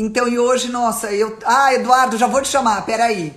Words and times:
Então, 0.00 0.26
e 0.26 0.38
hoje, 0.38 0.70
nossa, 0.70 1.12
eu. 1.12 1.36
Ah, 1.44 1.74
Eduardo, 1.74 2.16
já 2.16 2.26
vou 2.26 2.40
te 2.40 2.48
chamar, 2.48 2.86
peraí. 2.86 3.34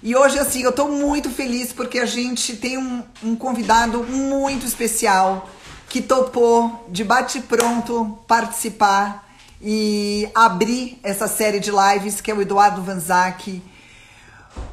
E 0.00 0.14
hoje, 0.14 0.38
assim, 0.38 0.62
eu 0.62 0.70
tô 0.70 0.86
muito 0.86 1.28
feliz 1.28 1.72
porque 1.72 1.98
a 1.98 2.06
gente 2.06 2.54
tem 2.54 2.78
um, 2.78 3.02
um 3.24 3.34
convidado 3.34 4.04
muito 4.04 4.64
especial 4.64 5.50
que 5.88 6.00
topou 6.00 6.86
de 6.88 7.02
bate-pronto 7.02 8.16
participar 8.28 9.28
e 9.60 10.28
abrir 10.32 11.00
essa 11.02 11.26
série 11.26 11.58
de 11.58 11.72
lives, 11.72 12.20
que 12.20 12.30
é 12.30 12.34
o 12.34 12.40
Eduardo 12.40 12.82
Vanzac. 12.82 13.60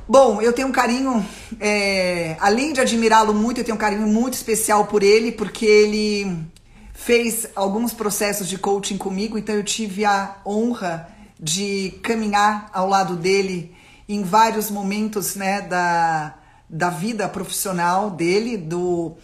Bom, 0.07 0.39
eu 0.39 0.53
tenho 0.53 0.67
um 0.67 0.71
carinho, 0.71 1.25
é, 1.59 2.37
além 2.39 2.73
de 2.73 2.79
admirá-lo 2.79 3.33
muito, 3.33 3.59
eu 3.59 3.63
tenho 3.63 3.75
um 3.75 3.79
carinho 3.79 4.05
muito 4.05 4.35
especial 4.35 4.85
por 4.85 5.01
ele, 5.01 5.31
porque 5.31 5.65
ele 5.65 6.45
fez 6.93 7.47
alguns 7.55 7.91
processos 7.91 8.47
de 8.47 8.59
coaching 8.59 8.99
comigo, 8.99 9.35
então 9.35 9.55
eu 9.55 9.63
tive 9.63 10.05
a 10.05 10.35
honra 10.45 11.11
de 11.43 11.99
caminhar 12.01 12.69
ao 12.71 12.87
lado 12.87 13.17
dele 13.17 13.75
em 14.07 14.23
vários 14.23 14.71
momentos 14.71 15.35
né, 15.35 15.59
da, 15.59 16.35
da 16.69 16.89
vida 16.89 17.27
profissional 17.27 18.09
dele, 18.09 18.55
do, 18.55 19.17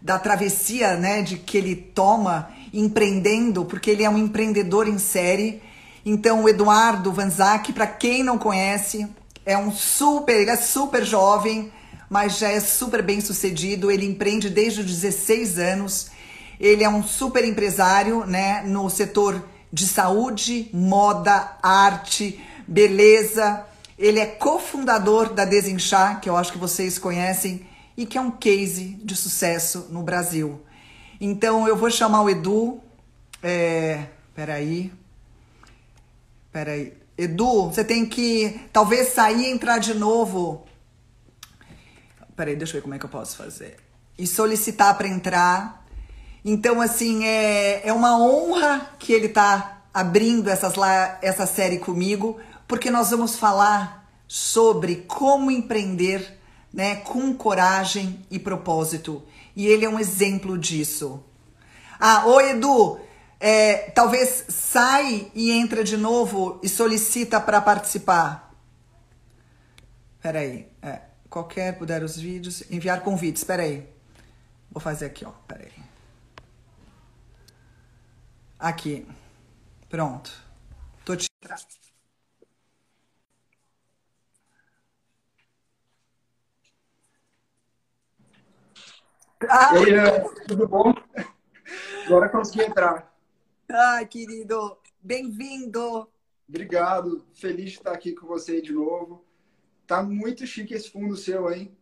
da 0.00 0.18
travessia 0.18 0.96
né, 0.96 1.20
de 1.20 1.36
que 1.36 1.58
ele 1.58 1.76
toma 1.76 2.48
empreendendo, 2.72 3.66
porque 3.66 3.90
ele 3.90 4.04
é 4.04 4.08
um 4.08 4.16
empreendedor 4.16 4.88
em 4.88 4.98
série. 4.98 5.62
Então, 6.04 6.44
o 6.44 6.48
Eduardo 6.48 7.12
Vanzac, 7.12 7.70
para 7.74 7.86
quem 7.86 8.22
não 8.22 8.38
conhece, 8.38 9.06
é 9.44 9.58
um 9.58 9.70
super, 9.70 10.34
ele 10.34 10.50
é 10.50 10.56
super 10.56 11.04
jovem, 11.04 11.70
mas 12.08 12.38
já 12.38 12.48
é 12.48 12.60
super 12.60 13.02
bem 13.02 13.20
sucedido. 13.20 13.90
Ele 13.90 14.06
empreende 14.06 14.48
desde 14.48 14.80
os 14.80 14.86
16 14.86 15.58
anos. 15.58 16.10
Ele 16.58 16.82
é 16.82 16.88
um 16.88 17.02
super 17.02 17.44
empresário, 17.44 18.24
né, 18.24 18.62
no 18.62 18.88
setor 18.88 19.44
de 19.72 19.86
saúde, 19.86 20.70
moda, 20.72 21.56
arte, 21.62 22.40
beleza. 22.66 23.64
Ele 23.98 24.20
é 24.20 24.26
cofundador 24.26 25.32
da 25.32 25.44
Desinchar, 25.44 26.20
que 26.20 26.28
eu 26.28 26.36
acho 26.36 26.52
que 26.52 26.58
vocês 26.58 26.98
conhecem, 26.98 27.66
e 27.96 28.04
que 28.04 28.18
é 28.18 28.20
um 28.20 28.30
case 28.30 28.98
de 29.02 29.16
sucesso 29.16 29.86
no 29.90 30.02
Brasil. 30.02 30.60
Então 31.20 31.66
eu 31.66 31.76
vou 31.76 31.90
chamar 31.90 32.22
o 32.22 32.30
Edu. 32.30 32.80
É, 33.42 34.06
peraí. 34.34 34.92
Peraí. 36.52 36.92
Edu, 37.16 37.70
você 37.70 37.82
tem 37.82 38.04
que 38.04 38.60
talvez 38.72 39.08
sair 39.14 39.46
e 39.46 39.50
entrar 39.50 39.78
de 39.78 39.94
novo. 39.94 40.66
Peraí, 42.36 42.54
deixa 42.54 42.72
eu 42.72 42.80
ver 42.80 42.82
como 42.82 42.94
é 42.94 42.98
que 42.98 43.06
eu 43.06 43.10
posso 43.10 43.36
fazer. 43.36 43.78
E 44.18 44.26
solicitar 44.26 44.96
para 44.98 45.08
entrar. 45.08 45.85
Então, 46.48 46.80
assim, 46.80 47.24
é, 47.24 47.88
é 47.88 47.92
uma 47.92 48.16
honra 48.16 48.92
que 49.00 49.12
ele 49.12 49.28
tá 49.28 49.82
abrindo 49.92 50.48
essas 50.48 50.76
lá, 50.76 51.18
essa 51.20 51.44
série 51.44 51.80
comigo, 51.80 52.38
porque 52.68 52.88
nós 52.88 53.10
vamos 53.10 53.34
falar 53.34 54.08
sobre 54.28 54.94
como 55.08 55.50
empreender 55.50 56.38
né, 56.72 56.96
com 56.96 57.34
coragem 57.34 58.24
e 58.30 58.38
propósito. 58.38 59.24
E 59.56 59.66
ele 59.66 59.84
é 59.84 59.88
um 59.88 59.98
exemplo 59.98 60.56
disso. 60.56 61.20
Ah, 61.98 62.24
oi 62.26 62.50
Edu, 62.50 63.00
é, 63.40 63.90
talvez 63.90 64.44
sai 64.48 65.28
e 65.34 65.50
entra 65.50 65.82
de 65.82 65.96
novo 65.96 66.60
e 66.62 66.68
solicita 66.68 67.40
para 67.40 67.60
participar. 67.60 68.54
Peraí, 70.22 70.68
é, 70.80 71.00
qualquer 71.28 71.76
puder 71.76 72.04
os 72.04 72.16
vídeos, 72.16 72.62
enviar 72.70 73.00
convites, 73.00 73.42
peraí. 73.42 73.84
Vou 74.70 74.80
fazer 74.80 75.06
aqui, 75.06 75.24
ó, 75.24 75.32
peraí. 75.48 75.86
Aqui. 78.58 79.06
Pronto. 79.88 80.30
Tô 81.04 81.14
te. 81.14 81.26
Ah, 89.48 89.78
e 89.78 89.98
aí, 89.98 90.46
tudo 90.48 90.66
bom? 90.66 90.94
Agora 92.06 92.30
consegui 92.30 92.62
entrar. 92.64 93.14
Ai, 93.70 94.06
querido, 94.06 94.78
bem-vindo. 95.02 96.08
Obrigado, 96.48 97.26
feliz 97.34 97.72
de 97.72 97.78
estar 97.78 97.92
aqui 97.92 98.14
com 98.14 98.26
você 98.26 98.62
de 98.62 98.72
novo. 98.72 99.22
Tá 99.86 100.02
muito 100.02 100.46
chique 100.46 100.72
esse 100.72 100.90
fundo 100.90 101.14
seu, 101.14 101.52
hein? 101.52 101.76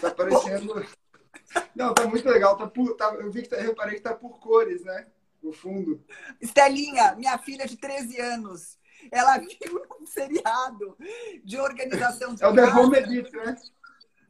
Tá 0.00 0.10
parecendo. 0.10 0.74
Não, 1.76 1.92
tá 1.92 2.06
muito 2.06 2.26
legal. 2.28 2.56
Tá 2.56 2.66
por... 2.66 2.96
tá... 2.96 3.12
Eu 3.14 3.30
vi 3.30 3.42
que 3.42 3.48
tá... 3.48 3.56
eu 3.56 3.64
reparei 3.64 3.96
que 3.96 4.00
tá 4.00 4.14
por 4.14 4.40
cores, 4.40 4.82
né? 4.82 5.06
O 5.48 5.52
fundo. 5.52 6.02
Estelinha, 6.40 7.14
minha 7.16 7.38
filha 7.38 7.66
de 7.66 7.76
13 7.76 8.20
anos, 8.20 8.78
ela 9.10 9.38
viu 9.38 9.82
um 10.00 10.06
seriado 10.06 10.96
de 11.44 11.58
organização 11.58 12.34
de 12.34 12.42
É 12.42 12.48
o 12.48 12.54
The 12.54 12.64
Home 12.64 12.98
Edit, 12.98 13.30
né? 13.32 13.56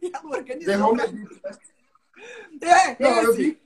E 0.02 0.10
ela 0.12 0.36
organizou. 0.36 0.74
The 0.74 0.82
Home 0.82 1.02
Edit, 1.02 1.42
né? 1.42 1.58
É, 2.62 3.02
Não, 3.02 3.22
eu 3.22 3.34
vi, 3.34 3.60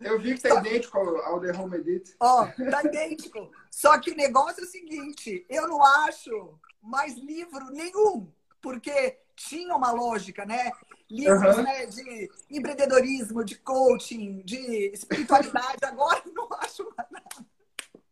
eu 0.00 0.20
vi 0.20 0.34
que 0.34 0.42
tá, 0.42 0.60
idêntico 0.60 0.98
ao, 0.98 1.16
ao 1.22 1.40
The 1.40 1.52
Home 1.52 1.76
Edit. 1.78 2.14
Ó, 2.20 2.46
tá 2.46 2.82
idêntico. 2.84 3.50
Só 3.70 3.98
que 3.98 4.10
o 4.10 4.16
negócio 4.16 4.62
é 4.62 4.64
o 4.66 4.70
seguinte, 4.70 5.44
eu 5.48 5.66
não 5.66 5.82
acho 5.82 6.58
mais 6.82 7.16
livro 7.16 7.70
nenhum, 7.70 8.30
porque 8.60 9.18
tinha 9.36 9.76
uma 9.76 9.92
lógica, 9.92 10.44
né? 10.44 10.72
Livros 11.08 11.56
uhum. 11.56 11.62
né, 11.62 11.86
de 11.86 12.30
empreendedorismo, 12.50 13.44
de 13.44 13.56
coaching, 13.56 14.42
de 14.44 14.90
espiritualidade. 14.92 15.84
Agora 15.84 16.22
não 16.34 16.48
acho 16.58 16.84
mais 16.96 17.10
nada. 17.10 17.46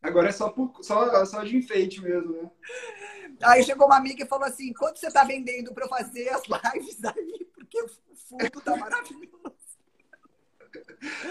Agora 0.01 0.29
é 0.29 0.33
só, 0.33 0.51
por, 0.51 0.71
só, 0.83 1.25
só 1.25 1.43
de 1.43 1.57
enfeite 1.57 2.01
mesmo, 2.03 2.43
né? 2.43 2.51
Aí 3.43 3.65
chegou 3.65 3.87
uma 3.87 3.97
amiga 3.97 4.23
e 4.23 4.29
falou 4.29 4.47
assim: 4.47 4.73
quanto 4.75 4.99
você 4.99 5.07
está 5.07 5.25
vendendo 5.25 5.73
para 5.73 5.87
eu 5.87 5.89
fazer 5.89 6.29
as 6.29 6.43
lives 6.45 7.03
aí? 7.05 7.49
Porque 7.55 7.83
o 7.83 7.89
fundo 8.17 8.61
tá 8.61 8.77
maravilhoso. 8.77 9.55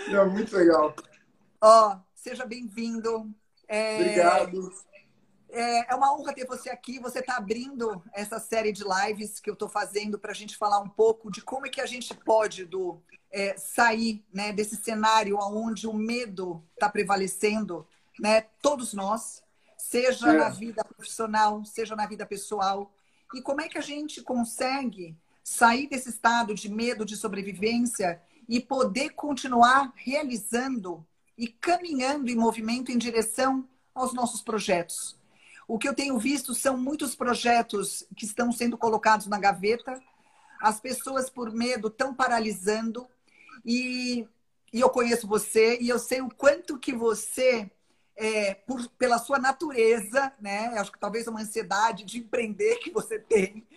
Não, 0.10 0.30
muito 0.30 0.56
legal. 0.56 0.96
Ó, 1.62 1.98
seja 2.16 2.46
bem-vindo. 2.46 3.34
É... 3.68 4.00
Obrigado. 4.00 4.74
É, 5.54 5.94
é 5.94 5.96
uma 5.96 6.12
honra 6.12 6.34
ter 6.34 6.48
você 6.48 6.72
aqui. 6.72 6.98
Você 7.00 7.20
está 7.20 7.38
abrindo 7.38 8.04
essa 8.12 8.40
série 8.40 8.72
de 8.72 8.84
lives 8.84 9.40
que 9.40 9.50
eu 9.50 9.54
estou 9.54 9.70
fazendo 9.70 10.18
para 10.18 10.32
a 10.32 10.36
gente 10.36 10.58
falar 10.58 10.80
um 10.80 10.90
pouco 10.90 11.32
de 11.32 11.42
como 11.42 11.68
é 11.68 11.70
que 11.70 11.80
a 11.80 11.86
gente 11.86 12.12
pode 12.16 12.66
do, 12.66 13.00
é, 13.32 13.56
sair 13.56 14.26
né, 14.34 14.52
desse 14.52 14.76
cenário 14.76 15.38
onde 15.40 15.86
o 15.86 15.94
medo 15.94 16.64
está 16.74 16.90
prevalecendo, 16.90 17.88
né? 18.20 18.42
Todos 18.62 18.96
nós, 18.96 19.44
seja 19.78 20.34
é. 20.34 20.38
na 20.38 20.50
vida 20.50 20.84
profissional, 20.84 21.64
seja 21.64 21.96
na 21.96 22.08
vida 22.08 22.26
pessoal. 22.26 22.92
E 23.36 23.42
como 23.42 23.62
é 23.62 23.70
que 23.70 23.78
a 23.78 23.82
gente 23.82 24.24
consegue 24.24 25.16
sair 25.44 25.88
desse 25.88 26.10
estado 26.10 26.56
de 26.56 26.68
medo 26.68 27.06
de 27.06 27.16
sobrevivência 27.16 28.20
e 28.50 28.60
poder 28.60 29.12
continuar 29.12 29.94
realizando 29.96 31.06
e 31.38 31.48
caminhando 31.48 32.32
em 32.32 32.36
movimento 32.36 32.92
em 32.92 32.98
direção 32.98 33.70
aos 33.94 34.14
nossos 34.14 34.42
projetos? 34.42 35.22
O 35.68 35.78
que 35.78 35.88
eu 35.88 35.94
tenho 35.94 36.18
visto 36.18 36.54
são 36.54 36.78
muitos 36.78 37.16
projetos 37.16 38.06
que 38.16 38.26
estão 38.26 38.52
sendo 38.52 38.78
colocados 38.78 39.28
na 39.28 39.40
gaveta, 39.40 40.02
as 40.62 40.80
pessoas, 40.80 41.30
por 41.30 41.52
medo, 41.52 41.90
estão 41.90 42.14
paralisando. 42.14 43.08
E, 43.66 44.28
e 44.72 44.80
eu 44.80 44.90
conheço 44.90 45.28
você 45.28 45.78
e 45.80 45.90
eu 45.90 46.00
sei 46.00 46.22
o 46.22 46.30
quanto 46.30 46.80
que 46.80 46.94
você, 46.94 47.70
é, 48.16 48.54
por, 48.54 48.88
pela 48.98 49.18
sua 49.18 49.40
natureza, 49.40 50.32
né? 50.40 50.68
Acho 50.78 50.92
que 50.92 51.00
talvez 51.00 51.28
uma 51.28 51.42
ansiedade 51.42 52.04
de 52.04 52.20
empreender 52.20 52.78
que 52.78 52.92
você 52.92 53.20
tem, 53.20 53.68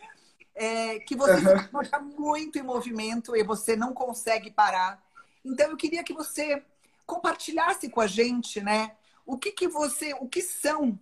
é, 0.54 1.00
que 1.00 1.16
você 1.16 1.34
uhum. 1.72 1.82
está 1.82 2.00
muito 2.00 2.58
em 2.58 2.62
movimento 2.62 3.36
e 3.36 3.42
você 3.42 3.76
não 3.76 3.92
consegue 3.92 4.50
parar. 4.50 5.04
Então 5.44 5.70
eu 5.70 5.76
queria 5.76 6.02
que 6.02 6.12
você 6.12 6.62
compartilhasse 7.04 7.88
com 7.88 8.00
a 8.00 8.06
gente, 8.06 8.60
né? 8.60 8.92
O 9.24 9.36
que, 9.36 9.50
que 9.52 9.68
você, 9.68 10.14
o 10.14 10.28
que 10.28 10.40
são 10.40 10.98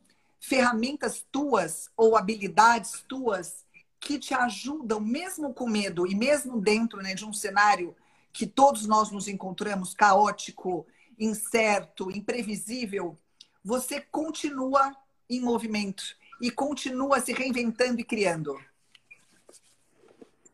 ferramentas 0.47 1.25
tuas 1.32 1.91
ou 1.97 2.16
habilidades 2.16 3.02
tuas 3.08 3.64
que 3.99 4.19
te 4.19 4.35
ajudam, 4.35 5.00
mesmo 5.00 5.55
com 5.55 5.67
medo 5.67 6.06
e 6.06 6.14
mesmo 6.14 6.61
dentro 6.61 7.00
né, 7.02 7.14
de 7.14 7.25
um 7.25 7.32
cenário 7.32 7.96
que 8.31 8.46
todos 8.46 8.87
nós 8.87 9.11
nos 9.11 9.26
encontramos 9.26 9.94
caótico, 9.94 10.87
incerto, 11.19 12.11
imprevisível, 12.11 13.19
você 13.64 14.02
continua 14.02 14.94
em 15.31 15.41
movimento 15.41 16.05
e 16.38 16.50
continua 16.50 17.20
se 17.20 17.32
reinventando 17.32 18.00
e 18.00 18.05
criando. 18.05 18.61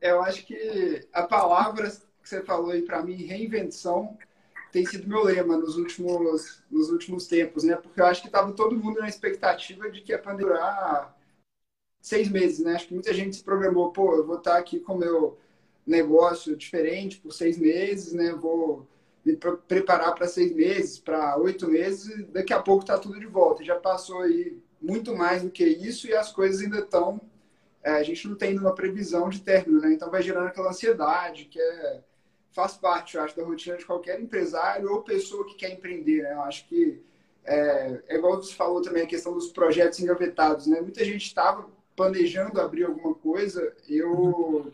Eu 0.00 0.22
acho 0.22 0.46
que 0.46 1.08
a 1.12 1.24
palavra 1.24 1.90
que 1.90 2.28
você 2.28 2.44
falou 2.44 2.70
aí 2.70 2.82
para 2.82 3.02
mim, 3.02 3.24
reinvenção, 3.24 4.16
tem 4.72 4.86
sido 4.86 5.08
meu 5.08 5.24
lema 5.24 5.56
nos 5.56 5.76
últimos, 5.76 6.62
nos 6.70 6.90
últimos 6.90 7.26
tempos, 7.26 7.64
né? 7.64 7.76
Porque 7.76 8.00
eu 8.00 8.06
acho 8.06 8.22
que 8.22 8.28
estava 8.28 8.52
todo 8.52 8.76
mundo 8.76 9.00
na 9.00 9.08
expectativa 9.08 9.90
de 9.90 10.00
que 10.00 10.12
ia 10.12 10.18
durar 10.18 11.16
seis 12.00 12.28
meses, 12.28 12.60
né? 12.60 12.74
Acho 12.74 12.88
que 12.88 12.94
muita 12.94 13.12
gente 13.12 13.36
se 13.36 13.44
programou, 13.44 13.92
pô, 13.92 14.14
eu 14.16 14.26
vou 14.26 14.38
estar 14.38 14.56
aqui 14.56 14.80
com 14.80 14.96
meu 14.96 15.38
negócio 15.86 16.56
diferente 16.56 17.18
por 17.18 17.32
seis 17.32 17.58
meses, 17.58 18.12
né? 18.12 18.32
Vou 18.32 18.86
me 19.24 19.36
preparar 19.36 20.14
para 20.14 20.26
seis 20.26 20.52
meses, 20.52 20.98
para 20.98 21.36
oito 21.38 21.68
meses, 21.68 22.26
daqui 22.28 22.52
a 22.52 22.60
pouco 22.60 22.84
tá 22.84 22.98
tudo 22.98 23.18
de 23.20 23.26
volta. 23.26 23.64
Já 23.64 23.76
passou 23.76 24.22
aí 24.22 24.58
muito 24.80 25.14
mais 25.14 25.42
do 25.42 25.50
que 25.50 25.64
isso 25.64 26.06
e 26.06 26.14
as 26.14 26.32
coisas 26.32 26.62
ainda 26.62 26.78
estão. 26.78 27.20
É, 27.82 27.92
a 27.92 28.02
gente 28.02 28.28
não 28.28 28.34
tem 28.36 28.58
uma 28.58 28.74
previsão 28.74 29.28
de 29.28 29.40
término, 29.40 29.80
né? 29.80 29.92
Então 29.92 30.10
vai 30.10 30.22
gerando 30.22 30.46
aquela 30.46 30.70
ansiedade 30.70 31.46
que 31.46 31.60
é, 31.60 32.00
faz 32.60 32.76
parte, 32.76 33.16
eu 33.16 33.22
acho, 33.22 33.36
da 33.36 33.42
rotina 33.42 33.76
de 33.76 33.86
qualquer 33.86 34.20
empresário 34.20 34.90
ou 34.90 35.02
pessoa 35.02 35.46
que 35.46 35.54
quer 35.54 35.72
empreender, 35.72 36.22
né? 36.22 36.34
Eu 36.34 36.42
acho 36.42 36.66
que 36.68 37.00
é, 37.44 38.00
é 38.08 38.16
igual 38.16 38.36
você 38.36 38.54
falou 38.54 38.82
também 38.82 39.02
a 39.02 39.06
questão 39.06 39.32
dos 39.32 39.48
projetos 39.48 39.98
engavetados, 39.98 40.66
né? 40.66 40.80
Muita 40.80 41.04
gente 41.04 41.24
estava 41.24 41.66
planejando 41.96 42.60
abrir 42.60 42.84
alguma 42.84 43.14
coisa. 43.14 43.74
Eu 43.88 44.72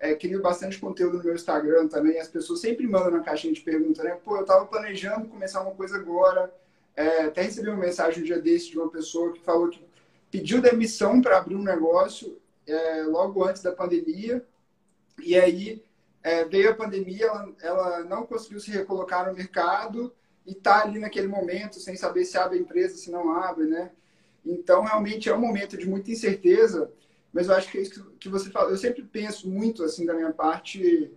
é, 0.00 0.14
crio 0.14 0.42
bastante 0.42 0.78
conteúdo 0.78 1.18
no 1.18 1.24
meu 1.24 1.34
Instagram 1.34 1.86
também. 1.86 2.18
As 2.18 2.28
pessoas 2.28 2.60
sempre 2.60 2.86
mandam 2.86 3.12
na 3.12 3.20
caixinha 3.20 3.52
de 3.52 3.60
pergunta, 3.60 4.02
né? 4.02 4.18
Pô, 4.24 4.36
eu 4.36 4.42
estava 4.42 4.66
planejando 4.66 5.28
começar 5.28 5.62
uma 5.62 5.74
coisa 5.74 5.96
agora. 5.96 6.52
É, 6.96 7.22
até 7.26 7.42
recebi 7.42 7.68
uma 7.68 7.76
mensagem 7.76 8.20
um 8.20 8.26
dia 8.26 8.40
desse 8.40 8.70
de 8.70 8.78
uma 8.78 8.90
pessoa 8.90 9.32
que 9.32 9.40
falou 9.40 9.68
que 9.68 9.80
pediu 10.28 10.60
demissão 10.60 11.22
para 11.22 11.38
abrir 11.38 11.54
um 11.54 11.62
negócio 11.62 12.36
é, 12.66 13.02
logo 13.02 13.44
antes 13.44 13.62
da 13.62 13.70
pandemia. 13.70 14.44
E 15.22 15.36
aí 15.36 15.87
é, 16.22 16.44
veio 16.44 16.70
a 16.70 16.74
pandemia, 16.74 17.26
ela, 17.26 17.54
ela 17.60 18.04
não 18.04 18.26
conseguiu 18.26 18.60
se 18.60 18.70
recolocar 18.70 19.26
no 19.26 19.34
mercado 19.34 20.12
e 20.46 20.52
está 20.52 20.82
ali 20.82 20.98
naquele 20.98 21.28
momento 21.28 21.78
sem 21.78 21.96
saber 21.96 22.24
se 22.24 22.36
abre 22.36 22.58
a 22.58 22.60
empresa, 22.60 22.96
se 22.96 23.10
não 23.10 23.32
abre, 23.32 23.66
né? 23.66 23.90
Então, 24.44 24.82
realmente 24.82 25.28
é 25.28 25.34
um 25.34 25.40
momento 25.40 25.76
de 25.76 25.88
muita 25.88 26.10
incerteza, 26.10 26.90
mas 27.32 27.48
eu 27.48 27.54
acho 27.54 27.70
que 27.70 27.78
é 27.78 27.82
isso 27.82 28.12
que 28.18 28.28
você 28.28 28.50
fala. 28.50 28.70
Eu 28.70 28.76
sempre 28.76 29.02
penso 29.02 29.48
muito, 29.48 29.84
assim, 29.84 30.06
da 30.06 30.14
minha 30.14 30.32
parte, 30.32 31.12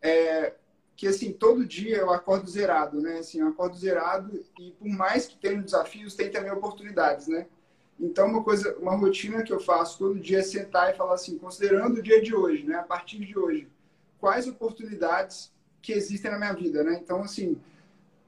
é, 0.00 0.54
que, 0.96 1.06
assim, 1.06 1.32
todo 1.32 1.64
dia 1.64 1.98
eu 1.98 2.10
acordo 2.10 2.50
zerado, 2.50 3.00
né? 3.00 3.18
Assim, 3.18 3.40
eu 3.40 3.48
acordo 3.48 3.76
zerado 3.76 4.44
e, 4.58 4.72
por 4.72 4.88
mais 4.88 5.26
que 5.26 5.36
tenha 5.36 5.62
desafios, 5.62 6.14
tem 6.14 6.30
também 6.30 6.50
oportunidades, 6.50 7.28
né? 7.28 7.46
Então, 8.00 8.26
uma 8.26 8.42
coisa, 8.42 8.76
uma 8.78 8.96
rotina 8.96 9.44
que 9.44 9.52
eu 9.52 9.60
faço 9.60 9.98
todo 9.98 10.18
dia 10.18 10.40
é 10.40 10.42
sentar 10.42 10.92
e 10.92 10.96
falar 10.96 11.14
assim, 11.14 11.38
considerando 11.38 11.98
o 11.98 12.02
dia 12.02 12.20
de 12.20 12.34
hoje, 12.34 12.64
né? 12.64 12.74
A 12.74 12.82
partir 12.82 13.24
de 13.24 13.38
hoje, 13.38 13.68
quais 14.22 14.46
oportunidades 14.46 15.52
que 15.82 15.92
existem 15.92 16.30
na 16.30 16.38
minha 16.38 16.54
vida, 16.54 16.82
né? 16.82 16.98
Então, 17.02 17.22
assim, 17.22 17.60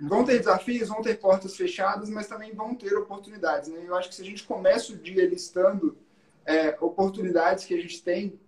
Vão 0.01 0.25
ter 0.25 0.39
desafios, 0.39 0.89
vão 0.89 1.01
ter 1.01 1.19
portas 1.19 1.57
fechadas, 1.57 2.11
mas 2.11 2.27
também 2.27 2.53
vão 2.53 2.75
ter 2.75 2.95
oportunidades. 2.97 3.71
Né? 3.71 3.85
Eu 3.87 3.95
acho 3.95 4.09
que 4.09 4.15
se 4.15 4.23
a 4.23 4.25
gente 4.25 4.43
começa 4.43 4.93
o 4.93 4.97
dia 4.97 5.27
listando 5.27 5.97
é, 6.45 6.77
oportunidades 6.81 7.65
que 7.65 7.75
a 7.75 7.81
gente 7.81 8.03
tem, 8.03 8.39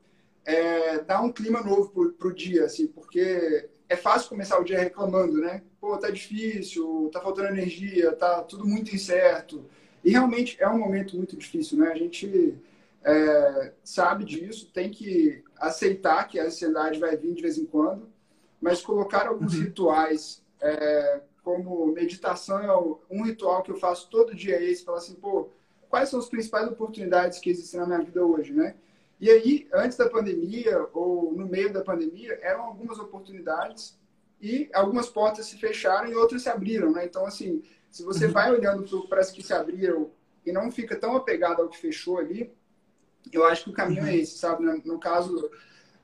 é, 0.45 0.99
dá 0.99 1.21
um 1.21 1.33
clima 1.33 1.63
novo 1.63 2.13
para 2.13 2.29
o 2.29 2.35
dia, 2.35 2.65
assim, 2.65 2.87
porque 2.87 3.69
é 3.89 3.97
fácil 3.97 4.29
começar 4.29 4.59
o 4.59 4.65
dia 4.65 4.79
reclamando, 4.79 5.39
né? 5.41 5.63
Pô, 5.81 5.97
tá 5.97 6.11
difícil, 6.11 7.11
tá 7.13 7.21
faltando 7.21 7.49
energia, 7.49 8.13
tá 8.13 8.43
tudo 8.43 8.67
muito 8.67 8.95
incerto. 8.95 9.65
E 10.05 10.11
realmente 10.11 10.57
é 10.61 10.69
um 10.69 10.79
momento 10.79 11.17
muito 11.17 11.37
difícil, 11.37 11.79
né? 11.79 11.91
A 11.93 11.97
gente 11.97 12.57
é, 13.05 13.73
sabe 13.85 14.25
disso, 14.25 14.71
tem 14.73 14.91
que 14.91 15.43
aceitar 15.59 16.29
que 16.29 16.39
a 16.39 16.45
ansiedade 16.45 16.99
vai 16.99 17.17
vir 17.17 17.35
de 17.35 17.43
vez 17.43 17.59
em 17.59 17.67
quando, 17.67 18.09
mas 18.61 18.83
colocar 18.83 19.27
alguns 19.27 19.55
uhum. 19.55 19.65
rituais 19.65 20.43
é, 20.61 21.21
como 21.43 21.87
meditação, 21.93 22.99
um 23.11 23.23
ritual 23.23 23.63
que 23.63 23.71
eu 23.71 23.77
faço 23.77 24.11
todo 24.11 24.35
dia 24.35 24.57
é 24.57 24.65
esse, 24.65 24.85
falar 24.85 24.99
assim, 24.99 25.15
pô, 25.15 25.51
quais 25.89 26.09
são 26.09 26.19
as 26.19 26.29
principais 26.29 26.67
oportunidades 26.67 27.39
que 27.39 27.51
existem 27.51 27.81
na 27.81 27.87
minha 27.87 28.01
vida 28.03 28.25
hoje, 28.25 28.53
né? 28.53 28.75
E 29.21 29.31
aí, 29.31 29.69
antes 29.73 29.97
da 29.97 30.11
pandemia 30.11 30.87
ou 30.93 31.33
no 31.33 31.47
meio 31.47 31.73
da 31.73 31.83
pandemia, 31.83 32.39
eram 32.43 32.63
algumas 32.63 32.99
oportunidades 32.99 33.99
e 34.41 34.69
algumas 34.75 35.09
portas 35.09 35.47
se 35.47 35.57
fecharam 35.57 36.09
e 36.09 36.15
outras 36.15 36.43
se 36.43 36.49
abriram, 36.49 36.93
né? 36.93 37.05
Então, 37.07 37.25
assim, 37.25 37.63
se 37.91 38.03
você 38.03 38.27
uhum. 38.27 38.33
vai 38.33 38.53
olhando 38.53 39.09
para 39.09 39.21
as 39.21 39.31
que 39.31 39.43
se 39.43 39.55
abriram 39.55 40.11
e 40.45 40.53
não 40.53 40.71
fica 40.71 40.97
tão 40.97 41.17
apegado 41.17 41.63
ao 41.63 41.69
que 41.69 41.79
fechou 41.79 42.19
ali, 42.19 42.53
eu 43.33 43.45
acho 43.45 43.65
que 43.65 43.71
o 43.71 43.75
caminho 43.75 44.03
uhum. 44.03 44.09
é 44.09 44.17
esse, 44.17 44.39
sabe? 44.39 44.65
No 44.85 44.99
caso 44.99 45.51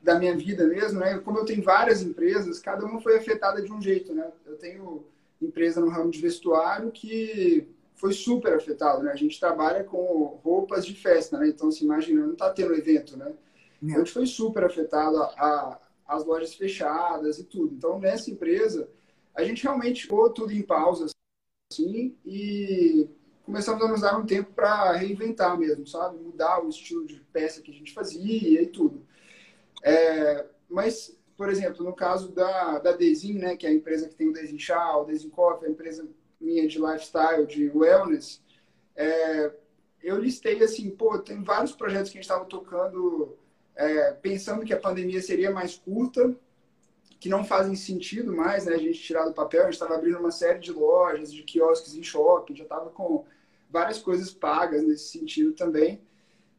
da 0.02 0.18
minha 0.18 0.36
vida 0.36 0.66
mesmo, 0.66 1.00
né? 1.00 1.18
Como 1.18 1.38
eu 1.38 1.44
tenho 1.44 1.62
várias 1.62 2.02
empresas, 2.02 2.58
cada 2.58 2.84
uma 2.84 3.00
foi 3.00 3.16
afetada 3.16 3.62
de 3.62 3.72
um 3.72 3.80
jeito, 3.80 4.12
né? 4.12 4.30
Eu 4.44 4.56
tenho 4.56 5.06
empresa 5.40 5.80
no 5.80 5.88
ramo 5.88 6.10
de 6.10 6.20
vestuário 6.20 6.90
que 6.90 7.68
foi 7.94 8.12
super 8.12 8.54
afetado, 8.54 9.02
né? 9.02 9.12
A 9.12 9.16
gente 9.16 9.38
trabalha 9.38 9.84
com 9.84 10.40
roupas 10.42 10.84
de 10.84 10.94
festa, 10.94 11.38
né? 11.38 11.48
Então, 11.48 11.70
se 11.70 11.84
imagina, 11.84 12.26
não 12.26 12.32
está 12.32 12.50
tendo 12.50 12.74
evento, 12.74 13.16
né? 13.16 13.32
A 13.82 13.98
gente 13.98 14.12
foi 14.12 14.26
super 14.26 14.64
afetado, 14.64 15.16
a, 15.16 15.24
a, 15.24 15.80
as 16.06 16.24
lojas 16.24 16.54
fechadas 16.54 17.38
e 17.38 17.44
tudo. 17.44 17.74
Então, 17.74 17.98
nessa 17.98 18.30
empresa, 18.30 18.88
a 19.34 19.42
gente 19.42 19.62
realmente 19.62 20.02
ficou 20.02 20.30
tudo 20.30 20.52
em 20.52 20.62
pausa, 20.62 21.06
assim, 21.72 22.16
e 22.24 23.08
começamos 23.52 23.84
a 23.84 23.88
nos 23.88 24.00
dar 24.00 24.18
um 24.18 24.24
tempo 24.24 24.50
para 24.54 24.92
reinventar 24.92 25.58
mesmo, 25.58 25.86
sabe? 25.86 26.16
Mudar 26.18 26.64
o 26.64 26.70
estilo 26.70 27.06
de 27.06 27.16
peça 27.32 27.60
que 27.60 27.70
a 27.70 27.74
gente 27.74 27.92
fazia 27.92 28.62
e 28.62 28.66
tudo. 28.66 29.06
É, 29.82 30.46
mas 30.70 31.14
por 31.36 31.48
exemplo, 31.48 31.84
no 31.84 31.92
caso 31.92 32.30
da, 32.30 32.78
da 32.78 32.92
Desin, 32.92 33.34
né, 33.34 33.56
que 33.56 33.66
é 33.66 33.70
a 33.70 33.74
empresa 33.74 34.08
que 34.08 34.14
tem 34.14 34.28
o 34.28 34.32
Desin 34.32 34.58
Chá, 34.58 34.96
o 34.96 35.04
Desin 35.04 35.28
Coffee, 35.28 35.66
a 35.66 35.70
empresa 35.70 36.08
minha 36.40 36.68
de 36.68 36.78
lifestyle, 36.78 37.46
de 37.46 37.68
wellness, 37.70 38.40
é, 38.94 39.52
eu 40.02 40.18
listei 40.18 40.62
assim, 40.62 40.90
pô, 40.90 41.18
tem 41.18 41.42
vários 41.42 41.72
projetos 41.72 42.10
que 42.10 42.18
a 42.18 42.20
gente 42.20 42.30
estava 42.30 42.44
tocando 42.44 43.36
é, 43.74 44.12
pensando 44.12 44.64
que 44.64 44.72
a 44.72 44.78
pandemia 44.78 45.20
seria 45.20 45.50
mais 45.50 45.76
curta, 45.76 46.34
que 47.18 47.28
não 47.28 47.44
fazem 47.44 47.74
sentido 47.74 48.34
mais, 48.34 48.66
né, 48.66 48.74
a 48.74 48.78
gente 48.78 49.00
tirar 49.00 49.24
do 49.24 49.34
papel, 49.34 49.62
a 49.62 49.64
gente 49.64 49.74
estava 49.74 49.94
abrindo 49.94 50.18
uma 50.18 50.30
série 50.30 50.58
de 50.58 50.72
lojas, 50.72 51.32
de 51.32 51.42
quiosques 51.42 51.94
em 51.94 52.02
shopping, 52.02 52.54
já 52.54 52.64
estava 52.64 52.90
com 52.90 53.24
várias 53.72 53.98
coisas 53.98 54.32
pagas 54.32 54.82
nesse 54.82 55.18
sentido 55.18 55.52
também. 55.52 56.00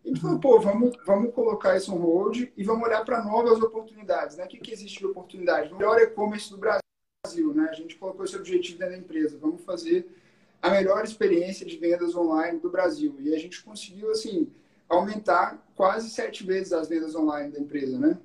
A 0.04 0.08
gente 0.08 0.20
falou, 0.20 0.40
pô, 0.40 0.60
vamos, 0.60 0.98
vamos 1.06 1.34
colocar 1.34 1.78
isso 1.78 1.94
on 1.94 2.00
hold 2.00 2.50
e 2.58 2.64
vamos 2.64 2.86
olhar 2.86 3.06
para 3.06 3.24
novas 3.24 3.62
oportunidades. 3.62 4.36
Né? 4.36 4.44
O 4.44 4.48
que, 4.48 4.58
que 4.58 4.74
existe 4.74 5.00
de 5.00 5.06
oportunidade? 5.06 5.72
O 5.72 5.78
melhor 5.78 6.02
e-commerce 6.02 6.50
do 6.50 6.58
Brasil. 6.58 7.54
Né? 7.54 7.70
A 7.70 7.74
gente 7.74 7.96
colocou 7.96 8.26
esse 8.26 8.36
objetivo 8.36 8.80
dentro 8.80 8.96
da 8.96 9.00
empresa. 9.00 9.38
Vamos 9.38 9.64
fazer 9.64 10.06
a 10.62 10.70
melhor 10.70 11.06
experiência 11.06 11.66
de 11.66 11.78
vendas 11.78 12.16
online 12.16 12.60
do 12.60 12.70
Brasil. 12.70 13.16
E 13.20 13.34
a 13.34 13.40
gente 13.40 13.64
conseguiu, 13.64 14.12
assim, 14.12 14.52
aumentar 14.90 15.66
quase 15.76 16.10
sete 16.10 16.44
vezes 16.44 16.74
as 16.74 16.90
vendas 16.90 17.16
online 17.16 17.52
da 17.52 17.60
empresa, 17.60 17.98
né? 17.98 18.18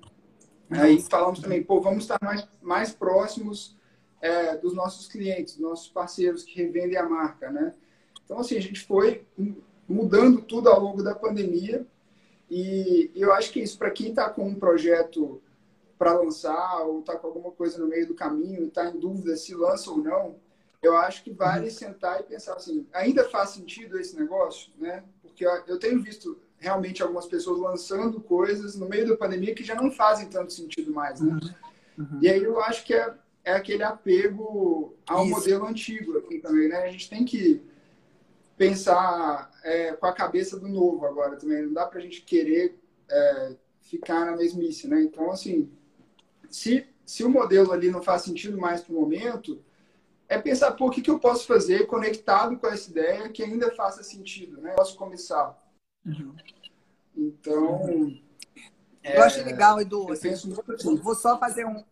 Aí 0.70 1.00
falamos 1.00 1.40
também, 1.40 1.62
pô, 1.62 1.80
vamos 1.80 2.04
estar 2.04 2.18
mais, 2.22 2.46
mais 2.60 2.92
próximos 2.92 3.76
é, 4.20 4.56
dos 4.56 4.74
nossos 4.74 5.06
clientes, 5.06 5.54
dos 5.54 5.62
nossos 5.62 5.88
parceiros 5.88 6.42
que 6.42 6.60
revendem 6.60 6.98
a 6.98 7.08
marca, 7.08 7.50
né? 7.50 7.74
Então, 8.28 8.40
assim, 8.40 8.58
a 8.58 8.60
gente 8.60 8.84
foi 8.84 9.24
mudando 9.88 10.42
tudo 10.42 10.68
ao 10.68 10.78
longo 10.78 11.02
da 11.02 11.14
pandemia. 11.14 11.86
E, 12.50 13.10
eu 13.14 13.32
acho 13.32 13.50
que 13.50 13.60
isso, 13.60 13.78
para 13.78 13.90
quem 13.90 14.10
está 14.10 14.28
com 14.28 14.46
um 14.46 14.54
projeto 14.54 15.40
para 15.98 16.12
lançar 16.12 16.82
ou 16.82 17.00
está 17.00 17.16
com 17.16 17.26
alguma 17.26 17.50
coisa 17.50 17.78
no 17.78 17.88
meio 17.88 18.06
do 18.06 18.14
caminho 18.14 18.62
e 18.62 18.68
está 18.68 18.86
em 18.86 18.98
dúvida 18.98 19.34
se 19.34 19.54
lança 19.54 19.90
ou 19.90 19.96
não, 19.96 20.36
eu 20.82 20.94
acho 20.96 21.24
que 21.24 21.32
vale 21.32 21.64
uhum. 21.64 21.70
sentar 21.70 22.20
e 22.20 22.24
pensar 22.24 22.54
assim, 22.54 22.86
ainda 22.92 23.24
faz 23.24 23.50
sentido 23.50 23.98
esse 23.98 24.14
negócio, 24.14 24.70
né? 24.78 25.02
Porque 25.22 25.44
eu 25.66 25.78
tenho 25.78 26.00
visto 26.00 26.38
realmente 26.58 27.02
algumas 27.02 27.26
pessoas 27.26 27.58
lançando 27.58 28.20
coisas 28.20 28.76
no 28.76 28.88
meio 28.88 29.08
da 29.08 29.16
pandemia 29.16 29.54
que 29.54 29.64
já 29.64 29.74
não 29.74 29.90
fazem 29.90 30.28
tanto 30.28 30.52
sentido 30.52 30.92
mais, 30.92 31.20
né? 31.20 31.32
Uhum. 31.96 32.04
Uhum. 32.04 32.18
E 32.22 32.28
aí 32.28 32.44
eu 32.44 32.60
acho 32.60 32.84
que 32.84 32.94
é, 32.94 33.12
é 33.44 33.52
aquele 33.52 33.82
apego 33.82 34.94
ao 35.06 35.24
Isso. 35.24 35.34
modelo 35.34 35.66
antigo 35.66 36.20
também, 36.40 36.68
né? 36.68 36.82
A 36.82 36.90
gente 36.90 37.10
tem 37.10 37.24
que 37.24 37.60
pensar 38.58 39.50
é, 39.62 39.92
com 39.92 40.06
a 40.06 40.12
cabeça 40.12 40.58
do 40.58 40.68
novo 40.68 41.06
agora 41.06 41.36
também. 41.36 41.62
Não 41.62 41.72
dá 41.72 41.86
para 41.86 42.00
a 42.00 42.02
gente 42.02 42.22
querer 42.22 42.78
é, 43.08 43.54
ficar 43.80 44.26
na 44.26 44.36
mesmice, 44.36 44.88
né? 44.88 45.00
Então, 45.00 45.30
assim, 45.30 45.70
se, 46.50 46.86
se 47.06 47.24
o 47.24 47.30
modelo 47.30 47.72
ali 47.72 47.90
não 47.90 48.02
faz 48.02 48.22
sentido 48.22 48.58
mais 48.58 48.82
para 48.82 48.92
o 48.92 49.00
momento, 49.00 49.62
é 50.28 50.36
pensar, 50.38 50.72
pô, 50.72 50.88
o 50.88 50.90
que, 50.90 51.00
que 51.00 51.10
eu 51.10 51.20
posso 51.20 51.46
fazer 51.46 51.86
conectado 51.86 52.58
com 52.58 52.66
essa 52.66 52.90
ideia 52.90 53.28
que 53.30 53.42
ainda 53.42 53.74
faça 53.74 54.02
sentido, 54.02 54.60
né? 54.60 54.72
Eu 54.72 54.76
posso 54.76 54.96
começar. 54.96 55.56
Uhum. 56.04 56.34
Então... 57.16 57.82
Uhum. 57.84 58.20
É, 59.00 59.16
eu 59.16 59.22
achei 59.22 59.44
legal, 59.44 59.80
Edu. 59.80 60.12
Assim, 60.12 60.34
vou 61.02 61.14
só 61.14 61.38
fazer 61.38 61.64
um, 61.64 61.82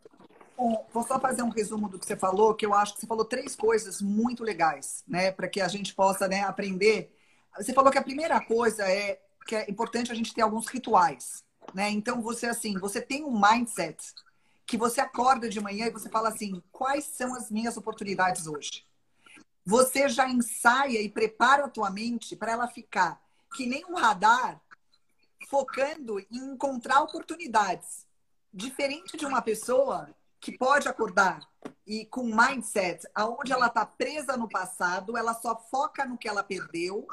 Vou 0.56 1.06
só 1.06 1.20
fazer 1.20 1.42
um 1.42 1.50
resumo 1.50 1.88
do 1.88 1.98
que 1.98 2.06
você 2.06 2.16
falou, 2.16 2.54
que 2.54 2.64
eu 2.64 2.72
acho 2.72 2.94
que 2.94 3.00
você 3.00 3.06
falou 3.06 3.24
três 3.24 3.54
coisas 3.54 4.00
muito 4.00 4.42
legais, 4.42 5.04
né, 5.06 5.30
para 5.30 5.48
que 5.48 5.60
a 5.60 5.68
gente 5.68 5.94
possa 5.94 6.26
né, 6.26 6.42
aprender. 6.42 7.14
Você 7.56 7.72
falou 7.72 7.90
que 7.90 7.98
a 7.98 8.02
primeira 8.02 8.40
coisa 8.40 8.88
é 8.90 9.20
que 9.46 9.54
é 9.54 9.70
importante 9.70 10.10
a 10.10 10.14
gente 10.14 10.34
ter 10.34 10.42
alguns 10.42 10.66
rituais, 10.66 11.44
né? 11.72 11.88
Então 11.90 12.20
você 12.20 12.46
assim, 12.46 12.78
você 12.78 13.00
tem 13.00 13.24
um 13.24 13.40
mindset 13.40 14.12
que 14.66 14.76
você 14.76 15.00
acorda 15.00 15.48
de 15.48 15.60
manhã 15.60 15.86
e 15.86 15.90
você 15.90 16.08
fala 16.08 16.30
assim, 16.30 16.60
quais 16.72 17.04
são 17.04 17.34
as 17.34 17.50
minhas 17.50 17.76
oportunidades 17.76 18.48
hoje? 18.48 18.84
Você 19.64 20.08
já 20.08 20.28
ensaia 20.28 21.00
e 21.00 21.08
prepara 21.08 21.66
a 21.66 21.68
tua 21.68 21.90
mente 21.90 22.34
para 22.34 22.52
ela 22.52 22.66
ficar 22.66 23.20
que 23.54 23.66
nem 23.66 23.84
um 23.86 23.94
radar 23.94 24.60
focando 25.48 26.18
em 26.18 26.38
encontrar 26.52 27.02
oportunidades. 27.02 28.06
Diferente 28.52 29.16
de 29.16 29.24
uma 29.24 29.40
pessoa 29.40 30.08
que 30.40 30.56
pode 30.56 30.88
acordar 30.88 31.40
e 31.86 32.04
com 32.06 32.24
mindset 32.24 33.06
aonde 33.14 33.52
ela 33.52 33.66
está 33.66 33.84
presa 33.84 34.36
no 34.36 34.48
passado, 34.48 35.16
ela 35.16 35.34
só 35.34 35.56
foca 35.56 36.04
no 36.04 36.18
que 36.18 36.28
ela 36.28 36.42
perdeu 36.42 37.06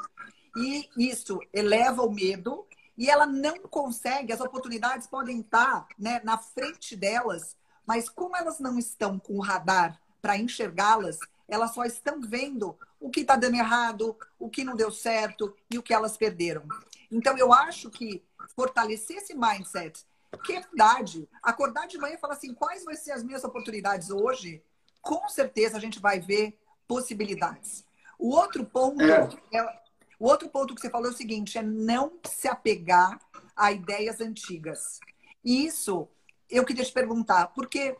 e 0.56 0.88
isso 0.96 1.40
eleva 1.52 2.02
o 2.02 2.12
medo 2.12 2.66
e 2.96 3.10
ela 3.10 3.26
não 3.26 3.58
consegue, 3.62 4.32
as 4.32 4.40
oportunidades 4.40 5.06
podem 5.06 5.40
estar 5.40 5.86
né, 5.98 6.20
na 6.22 6.38
frente 6.38 6.94
delas, 6.94 7.56
mas 7.86 8.08
como 8.08 8.36
elas 8.36 8.60
não 8.60 8.78
estão 8.78 9.18
com 9.18 9.34
o 9.34 9.42
radar 9.42 10.00
para 10.22 10.38
enxergá-las, 10.38 11.18
elas 11.48 11.74
só 11.74 11.84
estão 11.84 12.20
vendo 12.20 12.78
o 12.98 13.10
que 13.10 13.20
está 13.20 13.36
dando 13.36 13.56
errado, 13.56 14.16
o 14.38 14.48
que 14.48 14.64
não 14.64 14.74
deu 14.74 14.90
certo 14.90 15.54
e 15.70 15.76
o 15.76 15.82
que 15.82 15.92
elas 15.92 16.16
perderam. 16.16 16.62
Então, 17.10 17.36
eu 17.36 17.52
acho 17.52 17.90
que 17.90 18.24
fortalecer 18.56 19.18
esse 19.18 19.34
mindset, 19.34 20.04
que 20.38 20.54
é 20.54 20.60
verdade, 20.60 21.28
acordar 21.42 21.86
de 21.86 21.98
manhã 21.98 22.14
e 22.14 22.18
falar 22.18 22.34
assim, 22.34 22.54
quais 22.54 22.84
vão 22.84 22.94
ser 22.94 23.12
as 23.12 23.22
minhas 23.22 23.44
oportunidades 23.44 24.10
hoje, 24.10 24.62
com 25.00 25.28
certeza 25.28 25.76
a 25.76 25.80
gente 25.80 26.00
vai 26.00 26.20
ver 26.20 26.58
possibilidades. 26.86 27.84
O 28.18 28.30
outro 28.30 28.64
ponto 28.64 29.02
é. 29.02 29.58
é 29.58 29.84
o 30.18 30.26
outro 30.26 30.48
ponto 30.48 30.74
que 30.74 30.80
você 30.80 30.88
falou 30.88 31.08
é 31.08 31.10
o 31.10 31.16
seguinte: 31.16 31.58
é 31.58 31.62
não 31.62 32.12
se 32.24 32.48
apegar 32.48 33.20
a 33.54 33.72
ideias 33.72 34.20
antigas. 34.20 34.98
E 35.44 35.66
isso 35.66 36.08
eu 36.48 36.64
queria 36.64 36.84
te 36.84 36.92
perguntar, 36.92 37.48
porque 37.48 37.96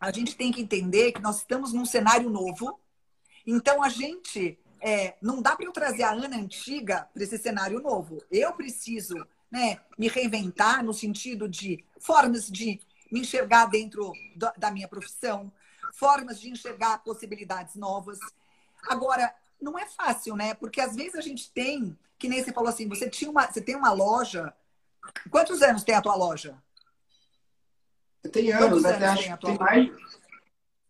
a 0.00 0.10
gente 0.10 0.36
tem 0.36 0.52
que 0.52 0.60
entender 0.60 1.12
que 1.12 1.20
nós 1.20 1.38
estamos 1.38 1.72
num 1.72 1.84
cenário 1.84 2.30
novo, 2.30 2.78
então 3.46 3.82
a 3.82 3.88
gente 3.88 4.58
é, 4.80 5.16
não 5.20 5.42
dá 5.42 5.56
para 5.56 5.66
eu 5.66 5.72
trazer 5.72 6.02
a 6.02 6.12
Ana 6.12 6.36
antiga 6.36 7.08
para 7.12 7.22
esse 7.22 7.38
cenário 7.38 7.80
novo. 7.80 8.22
Eu 8.30 8.52
preciso 8.52 9.14
né, 9.50 9.80
me 9.96 10.08
reinventar 10.08 10.84
no 10.84 10.92
sentido 10.92 11.48
de 11.48 11.84
formas 11.98 12.48
de 12.48 12.80
me 13.10 13.20
enxergar 13.20 13.66
dentro 13.66 14.12
da 14.56 14.70
minha 14.70 14.86
profissão, 14.86 15.50
formas 15.94 16.40
de 16.40 16.50
enxergar 16.50 17.02
possibilidades 17.02 17.74
novas. 17.74 18.18
Agora, 18.86 19.34
não 19.60 19.78
é 19.78 19.86
fácil, 19.86 20.36
né? 20.36 20.54
Porque 20.54 20.80
às 20.80 20.94
vezes 20.94 21.14
a 21.14 21.20
gente 21.20 21.50
tem, 21.50 21.98
que 22.18 22.28
nem 22.28 22.42
você 22.42 22.52
falou 22.52 22.68
assim, 22.68 22.88
você 22.88 23.08
tinha 23.08 23.30
uma, 23.30 23.50
você 23.50 23.60
tem 23.60 23.74
uma 23.74 23.92
loja. 23.92 24.54
Quantos 25.30 25.62
anos 25.62 25.82
tem 25.82 25.94
a 25.94 26.02
tua 26.02 26.14
loja? 26.14 26.56
Tem 28.30 28.52
anos, 28.52 28.84
anos 28.84 29.02
acho 29.02 29.22
tem, 29.22 29.36
tem 29.38 29.58
mais. 29.58 29.90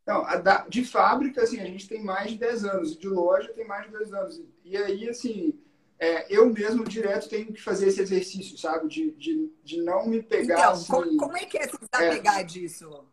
Não, 0.07 0.25
de 0.69 0.85
fábrica, 0.85 1.43
assim, 1.43 1.61
a 1.61 1.67
gente 1.67 1.87
tem 1.87 2.03
mais 2.03 2.31
de 2.31 2.39
10 2.39 2.65
anos. 2.65 2.97
De 2.97 3.09
loja 3.09 3.53
tem 3.53 3.67
mais 3.67 3.87
de 3.87 3.93
10 3.93 4.13
anos. 4.15 4.43
E 4.65 4.77
aí, 4.77 5.09
assim, 5.09 5.61
é, 5.99 6.33
eu 6.33 6.47
mesmo 6.47 6.85
direto 6.85 7.29
tenho 7.29 7.53
que 7.53 7.61
fazer 7.61 7.89
esse 7.89 8.01
exercício, 8.01 8.57
sabe? 8.57 8.89
De, 8.89 9.11
de, 9.13 9.53
de 9.65 9.83
não 9.83 10.07
me 10.07 10.23
pegar. 10.23 10.55
Então, 10.55 10.73
assim, 10.73 10.93
como, 10.93 11.17
como, 11.17 11.37
é 11.37 11.45
que 11.45 11.59
é 11.59 11.67
se 11.67 11.77
desapegar 11.77 12.41
é, 12.41 12.45
disso? 12.45 13.05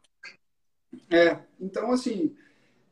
É, 1.09 1.39
então, 1.59 1.91
assim, 1.91 2.37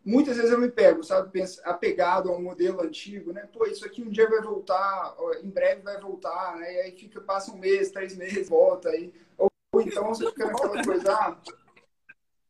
muitas 0.04 0.36
vezes 0.36 0.52
eu 0.52 0.60
me 0.60 0.72
pego, 0.72 1.04
sabe, 1.04 1.44
apegado 1.64 2.30
a 2.30 2.36
um 2.36 2.42
modelo 2.42 2.82
antigo, 2.82 3.32
né? 3.32 3.48
Pô, 3.54 3.68
isso 3.68 3.86
aqui 3.86 4.02
um 4.02 4.10
dia 4.10 4.28
vai 4.28 4.42
voltar, 4.42 5.16
em 5.44 5.50
breve 5.50 5.82
vai 5.84 6.00
voltar, 6.02 6.58
né? 6.58 6.74
E 6.74 6.82
aí 6.82 6.92
fica, 6.98 7.22
passa 7.22 7.52
um 7.52 7.58
mês, 7.58 7.92
três 7.92 8.16
meses, 8.16 8.50
volta 8.50 8.90
aí. 8.90 9.14
Ou, 9.38 9.48
ou 9.74 9.82
então 9.82 10.08
você 10.08 10.26
fica 10.26 10.48
naquela 10.48 10.84
coisa, 10.84 11.14
ah, 11.14 11.38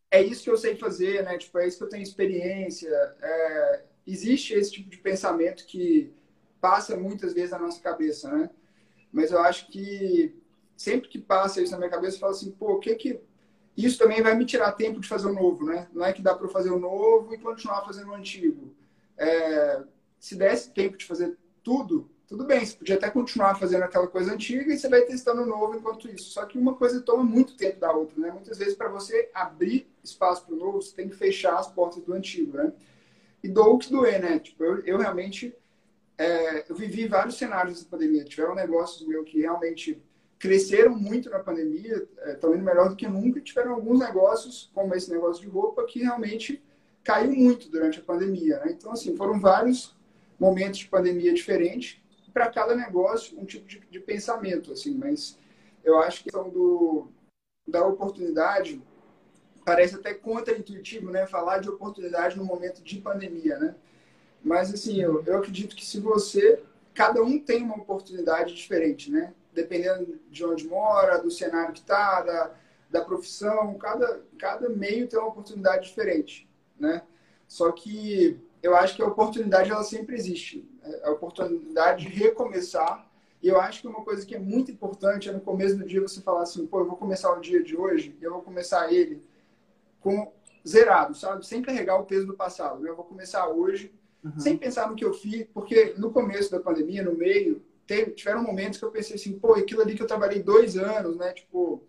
é 0.09 0.21
isso 0.21 0.43
que 0.43 0.49
eu 0.49 0.57
sei 0.57 0.77
fazer, 0.77 1.23
né? 1.23 1.37
Tipo, 1.37 1.59
é 1.59 1.67
isso 1.67 1.77
que 1.77 1.83
eu 1.83 1.89
tenho 1.89 2.03
experiência. 2.03 2.89
É, 3.21 3.83
existe 4.07 4.53
esse 4.53 4.71
tipo 4.71 4.89
de 4.89 4.97
pensamento 4.97 5.65
que 5.65 6.13
passa 6.63 6.95
muitas 6.95 7.33
vezes 7.33 7.51
na 7.51 7.59
nossa 7.59 7.81
cabeça, 7.81 8.31
né? 8.31 8.49
Mas 9.11 9.31
eu 9.31 9.39
acho 9.41 9.67
que 9.67 10.33
sempre 10.77 11.09
que 11.09 11.19
passa 11.19 11.61
isso 11.61 11.73
na 11.73 11.77
minha 11.77 11.89
cabeça, 11.89 12.15
eu 12.15 12.21
falo 12.21 12.31
assim, 12.31 12.51
pô, 12.51 12.75
o 12.75 12.79
que 12.79 12.95
que 12.95 13.19
isso 13.75 13.97
também 13.97 14.21
vai 14.21 14.33
me 14.33 14.45
tirar 14.45 14.71
tempo 14.71 15.01
de 15.01 15.07
fazer 15.09 15.27
o 15.27 15.33
novo, 15.33 15.65
né? 15.65 15.89
Não 15.91 16.05
é 16.05 16.13
que 16.13 16.21
dá 16.21 16.33
para 16.33 16.47
fazer 16.47 16.71
o 16.71 16.79
novo 16.79 17.33
e 17.33 17.37
continuar 17.37 17.83
fazendo 17.83 18.11
o 18.11 18.13
antigo. 18.13 18.73
É, 19.17 19.83
se 20.17 20.37
desse 20.37 20.69
tempo 20.69 20.95
de 20.95 21.03
fazer 21.03 21.37
tudo, 21.61 22.09
tudo 22.29 22.45
bem, 22.45 22.65
você 22.65 22.77
podia 22.77 22.95
até 22.95 23.09
continuar 23.09 23.55
fazendo 23.55 23.83
aquela 23.83 24.07
coisa 24.07 24.31
antiga 24.31 24.71
e 24.71 24.77
você 24.77 24.87
vai 24.87 25.01
testando 25.01 25.41
o 25.41 25.45
novo 25.45 25.75
enquanto 25.75 26.07
isso. 26.07 26.31
Só 26.31 26.45
que 26.45 26.57
uma 26.57 26.75
coisa 26.75 27.01
toma 27.01 27.25
muito 27.25 27.57
tempo 27.57 27.77
da 27.77 27.91
outra, 27.91 28.17
né? 28.17 28.31
Muitas 28.31 28.57
vezes, 28.57 28.73
para 28.73 28.87
você 28.87 29.29
abrir 29.33 29.85
espaço 30.01 30.45
para 30.45 30.55
o 30.55 30.57
novo, 30.57 30.81
você 30.81 30.95
tem 30.95 31.09
que 31.09 31.15
fechar 31.17 31.57
as 31.59 31.69
portas 31.69 32.01
do 32.01 32.13
antigo, 32.13 32.55
né? 32.55 32.71
E 33.43 33.49
dou 33.49 33.75
o 33.75 33.77
que 33.77 33.91
doer, 33.91 34.21
né? 34.21 34.39
Tipo, 34.39 34.63
eu, 34.63 34.79
eu 34.85 34.97
realmente 34.97 35.53
é, 36.23 36.65
eu 36.69 36.75
vivi 36.75 37.07
vários 37.07 37.37
cenários 37.37 37.75
dessa 37.75 37.89
pandemia. 37.89 38.23
Tiveram 38.23 38.55
negócios 38.55 39.07
meus 39.07 39.29
que 39.29 39.41
realmente 39.41 40.01
cresceram 40.39 40.95
muito 40.95 41.29
na 41.29 41.39
pandemia, 41.39 42.07
estão 42.27 42.51
é, 42.51 42.55
indo 42.55 42.65
melhor 42.65 42.89
do 42.89 42.95
que 42.95 43.07
nunca, 43.07 43.39
tiveram 43.39 43.73
alguns 43.73 43.99
negócios, 43.99 44.69
como 44.73 44.93
esse 44.93 45.09
negócio 45.09 45.41
de 45.41 45.49
roupa, 45.49 45.85
que 45.85 45.99
realmente 45.99 46.61
caiu 47.03 47.31
muito 47.31 47.69
durante 47.69 47.99
a 47.99 48.03
pandemia. 48.03 48.59
Né? 48.59 48.71
Então, 48.71 48.91
assim, 48.91 49.15
foram 49.15 49.39
vários 49.39 49.95
momentos 50.39 50.79
de 50.79 50.87
pandemia 50.87 51.33
diferentes, 51.33 52.01
para 52.33 52.49
cada 52.49 52.75
negócio 52.75 53.39
um 53.39 53.45
tipo 53.45 53.65
de, 53.67 53.79
de, 53.79 53.99
pensamento, 53.99 54.71
assim, 54.71 54.95
mas 54.95 55.37
eu 55.83 55.99
acho 55.99 56.23
que 56.23 56.35
a 56.35 56.41
do, 56.41 57.07
da 57.67 57.85
oportunidade 57.85 58.81
parece 59.63 59.95
até 59.95 60.13
contra-intuitivo, 60.13 61.11
né? 61.11 61.27
Falar 61.27 61.59
de 61.59 61.69
oportunidade 61.69 62.35
no 62.35 62.43
momento 62.43 62.83
de 62.83 62.99
pandemia, 62.99 63.57
né? 63.59 63.75
Mas, 64.43 64.73
assim, 64.73 65.01
eu, 65.01 65.23
eu 65.25 65.37
acredito 65.37 65.75
que 65.75 65.85
se 65.85 65.99
você... 65.99 66.61
Cada 66.93 67.23
um 67.23 67.39
tem 67.39 67.63
uma 67.63 67.75
oportunidade 67.75 68.53
diferente, 68.53 69.09
né? 69.09 69.33
dependendo 69.53 70.19
de 70.29 70.45
onde 70.45 70.67
mora, 70.67 71.21
do 71.21 71.31
cenário 71.31 71.73
que 71.73 71.79
está, 71.79 72.21
da, 72.21 72.51
da 72.89 73.01
profissão, 73.01 73.75
cada, 73.75 74.21
cada 74.37 74.67
meio 74.69 75.07
tem 75.07 75.19
uma 75.19 75.29
oportunidade 75.29 75.87
diferente, 75.87 76.49
né? 76.79 77.03
Só 77.47 77.71
que 77.71 78.39
eu 78.61 78.75
acho 78.75 78.95
que 78.95 79.01
a 79.01 79.07
oportunidade 79.07 79.69
ela 79.69 79.83
sempre 79.83 80.15
existe, 80.15 80.67
né? 80.81 80.99
a 81.03 81.11
oportunidade 81.11 82.07
de 82.07 82.09
recomeçar. 82.09 83.07
E 83.41 83.47
eu 83.47 83.59
acho 83.59 83.81
que 83.81 83.87
uma 83.87 84.03
coisa 84.03 84.25
que 84.25 84.35
é 84.35 84.39
muito 84.39 84.71
importante 84.71 85.29
é 85.29 85.31
no 85.31 85.41
começo 85.41 85.75
do 85.75 85.85
dia 85.85 86.01
você 86.01 86.21
falar 86.21 86.43
assim, 86.43 86.65
pô, 86.65 86.79
eu 86.79 86.87
vou 86.87 86.95
começar 86.95 87.31
o 87.33 87.41
dia 87.41 87.61
de 87.61 87.75
hoje, 87.75 88.17
eu 88.21 88.31
vou 88.31 88.41
começar 88.41 88.91
ele 88.91 89.21
com 89.99 90.31
zerado, 90.65 91.13
sabe? 91.13 91.45
Sem 91.45 91.61
carregar 91.61 91.99
o 91.99 92.05
peso 92.05 92.25
do 92.25 92.33
passado. 92.33 92.87
Eu 92.87 92.95
vou 92.95 93.05
começar 93.05 93.47
hoje, 93.49 93.93
uhum. 94.23 94.39
sem 94.39 94.57
pensar 94.57 94.89
no 94.89 94.95
que 94.95 95.05
eu 95.05 95.13
fiz, 95.13 95.45
porque 95.53 95.93
no 95.97 96.11
começo 96.11 96.51
da 96.51 96.59
pandemia, 96.59 97.03
no 97.03 97.15
meio, 97.15 97.63
teve, 97.85 98.11
tiveram 98.11 98.43
momentos 98.43 98.79
que 98.79 98.85
eu 98.85 98.91
pensei 98.91 99.15
assim, 99.15 99.37
pô, 99.37 99.53
aquilo 99.53 99.81
ali 99.81 99.95
que 99.95 100.03
eu 100.03 100.07
trabalhei 100.07 100.41
dois 100.41 100.77
anos, 100.77 101.17
né? 101.17 101.33
Tipo, 101.33 101.83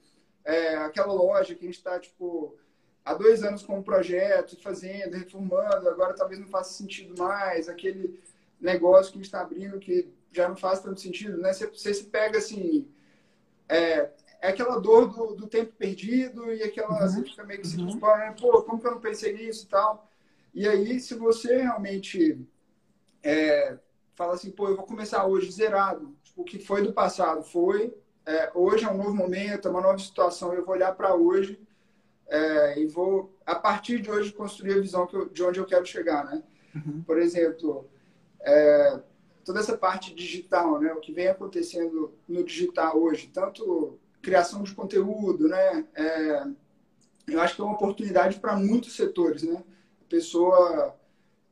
é, 0.44 0.76
aquela 0.76 1.12
loja 1.12 1.54
que 1.54 1.64
a 1.64 1.66
gente 1.66 1.78
está, 1.78 1.98
tipo, 1.98 2.56
há 3.04 3.14
dois 3.14 3.42
anos 3.42 3.62
com 3.62 3.78
um 3.78 3.82
projeto, 3.82 4.60
fazendo, 4.60 5.16
reformando, 5.16 5.88
agora 5.88 6.14
talvez 6.14 6.40
não 6.40 6.48
faça 6.48 6.72
sentido 6.72 7.14
mais, 7.16 7.68
aquele 7.68 8.20
negócio 8.60 9.12
que 9.12 9.18
a 9.18 9.20
gente 9.20 9.26
está 9.26 9.40
abrindo 9.40 9.78
que 9.78 10.08
já 10.32 10.48
não 10.48 10.56
faz 10.56 10.80
tanto 10.80 11.00
sentido, 11.00 11.38
né? 11.38 11.52
Você, 11.52 11.66
você 11.66 11.94
se 11.94 12.04
pega 12.04 12.38
assim, 12.38 12.88
é, 13.68 14.10
é 14.40 14.48
aquela 14.48 14.78
dor 14.78 15.06
do, 15.08 15.34
do, 15.34 15.46
tempo 15.46 15.72
perdido 15.72 16.52
e 16.52 16.62
aquela, 16.62 16.90
uhum. 16.90 17.08
você 17.08 17.22
fica 17.22 17.44
meio 17.44 17.60
que 17.60 17.68
se 17.68 17.78
uhum. 17.78 17.98
né? 17.98 18.34
pô, 18.38 18.62
como 18.62 18.80
que 18.80 18.86
eu 18.86 18.92
não 18.92 19.00
pensei 19.00 19.32
nisso 19.32 19.64
e 19.64 19.68
tal. 19.68 20.10
E 20.54 20.68
aí, 20.68 21.00
se 21.00 21.14
você 21.14 21.56
realmente 21.56 22.38
é, 23.22 23.76
fala 24.14 24.34
assim, 24.34 24.50
pô, 24.50 24.68
eu 24.68 24.76
vou 24.76 24.86
começar 24.86 25.26
hoje 25.26 25.50
zerado. 25.50 26.16
Tipo, 26.22 26.42
o 26.42 26.44
que 26.44 26.58
foi 26.58 26.82
do 26.82 26.92
passado 26.92 27.42
foi, 27.42 27.92
é, 28.24 28.50
hoje 28.54 28.84
é 28.84 28.90
um 28.90 28.96
novo 28.96 29.14
momento, 29.14 29.66
é 29.66 29.70
uma 29.70 29.80
nova 29.80 29.98
situação. 29.98 30.52
Eu 30.52 30.64
vou 30.64 30.74
olhar 30.74 30.94
para 30.94 31.14
hoje 31.14 31.60
é, 32.28 32.78
e 32.78 32.86
vou, 32.86 33.36
a 33.44 33.54
partir 33.54 34.00
de 34.00 34.10
hoje, 34.10 34.32
construir 34.32 34.74
a 34.74 34.80
visão 34.80 35.08
eu, 35.12 35.28
de 35.28 35.42
onde 35.42 35.58
eu 35.58 35.66
quero 35.66 35.84
chegar, 35.84 36.24
né? 36.24 36.42
Uhum. 36.74 37.02
Por 37.02 37.18
exemplo, 37.18 37.88
é, 38.40 39.00
toda 39.44 39.60
essa 39.60 39.76
parte 39.76 40.14
digital, 40.14 40.80
né? 40.80 40.92
O 40.92 41.00
que 41.00 41.12
vem 41.12 41.28
acontecendo 41.28 42.14
no 42.28 42.44
digital 42.44 42.98
hoje, 42.98 43.30
tanto 43.32 43.98
criação 44.22 44.62
de 44.62 44.74
conteúdo, 44.74 45.48
né? 45.48 45.84
É, 45.94 46.46
eu 47.28 47.40
acho 47.40 47.56
que 47.56 47.60
é 47.60 47.64
uma 47.64 47.74
oportunidade 47.74 48.38
para 48.38 48.56
muitos 48.56 48.96
setores, 48.96 49.42
né? 49.42 49.62
Pessoa 50.14 50.94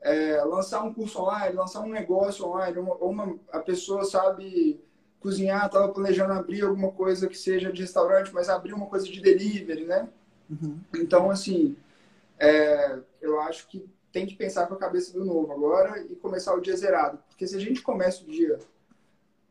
é, 0.00 0.40
lançar 0.44 0.84
um 0.84 0.94
curso 0.94 1.20
online, 1.20 1.56
lançar 1.56 1.80
um 1.80 1.90
negócio 1.90 2.46
online, 2.46 2.78
uma, 2.78 2.94
uma, 2.94 3.36
a 3.50 3.58
pessoa 3.58 4.04
sabe 4.04 4.80
cozinhar, 5.18 5.66
estava 5.66 5.88
planejando 5.88 6.32
abrir 6.32 6.62
alguma 6.62 6.92
coisa 6.92 7.26
que 7.26 7.36
seja 7.36 7.72
de 7.72 7.80
restaurante, 7.80 8.32
mas 8.32 8.48
abrir 8.48 8.72
uma 8.72 8.86
coisa 8.86 9.04
de 9.04 9.20
delivery, 9.20 9.84
né? 9.84 10.08
Uhum. 10.48 10.78
Então, 10.94 11.28
assim, 11.28 11.76
é, 12.38 13.00
eu 13.20 13.40
acho 13.40 13.66
que 13.66 13.84
tem 14.12 14.26
que 14.26 14.36
pensar 14.36 14.68
com 14.68 14.74
a 14.74 14.78
cabeça 14.78 15.12
do 15.12 15.24
novo 15.24 15.52
agora 15.52 16.00
e 16.08 16.14
começar 16.14 16.54
o 16.54 16.60
dia 16.60 16.76
zerado. 16.76 17.18
Porque 17.28 17.44
se 17.48 17.56
a 17.56 17.60
gente 17.60 17.82
começa 17.82 18.22
o 18.22 18.26
dia 18.26 18.60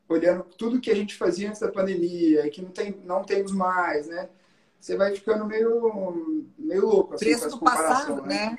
olhando 0.08 0.44
tudo 0.56 0.80
que 0.80 0.90
a 0.90 0.96
gente 0.96 1.14
fazia 1.16 1.50
antes 1.50 1.60
da 1.60 1.70
pandemia 1.70 2.46
e 2.46 2.50
que 2.50 2.62
não, 2.62 2.70
tem, 2.70 2.98
não 3.04 3.22
temos 3.24 3.52
mais, 3.52 4.06
né? 4.06 4.30
Você 4.80 4.96
vai 4.96 5.14
ficando 5.14 5.44
meio, 5.44 6.46
meio 6.58 6.86
louco. 6.86 7.14
Assim, 7.14 7.26
Preço 7.26 7.50
do 7.50 7.60
passado, 7.60 8.22
né? 8.22 8.50
né? 8.50 8.58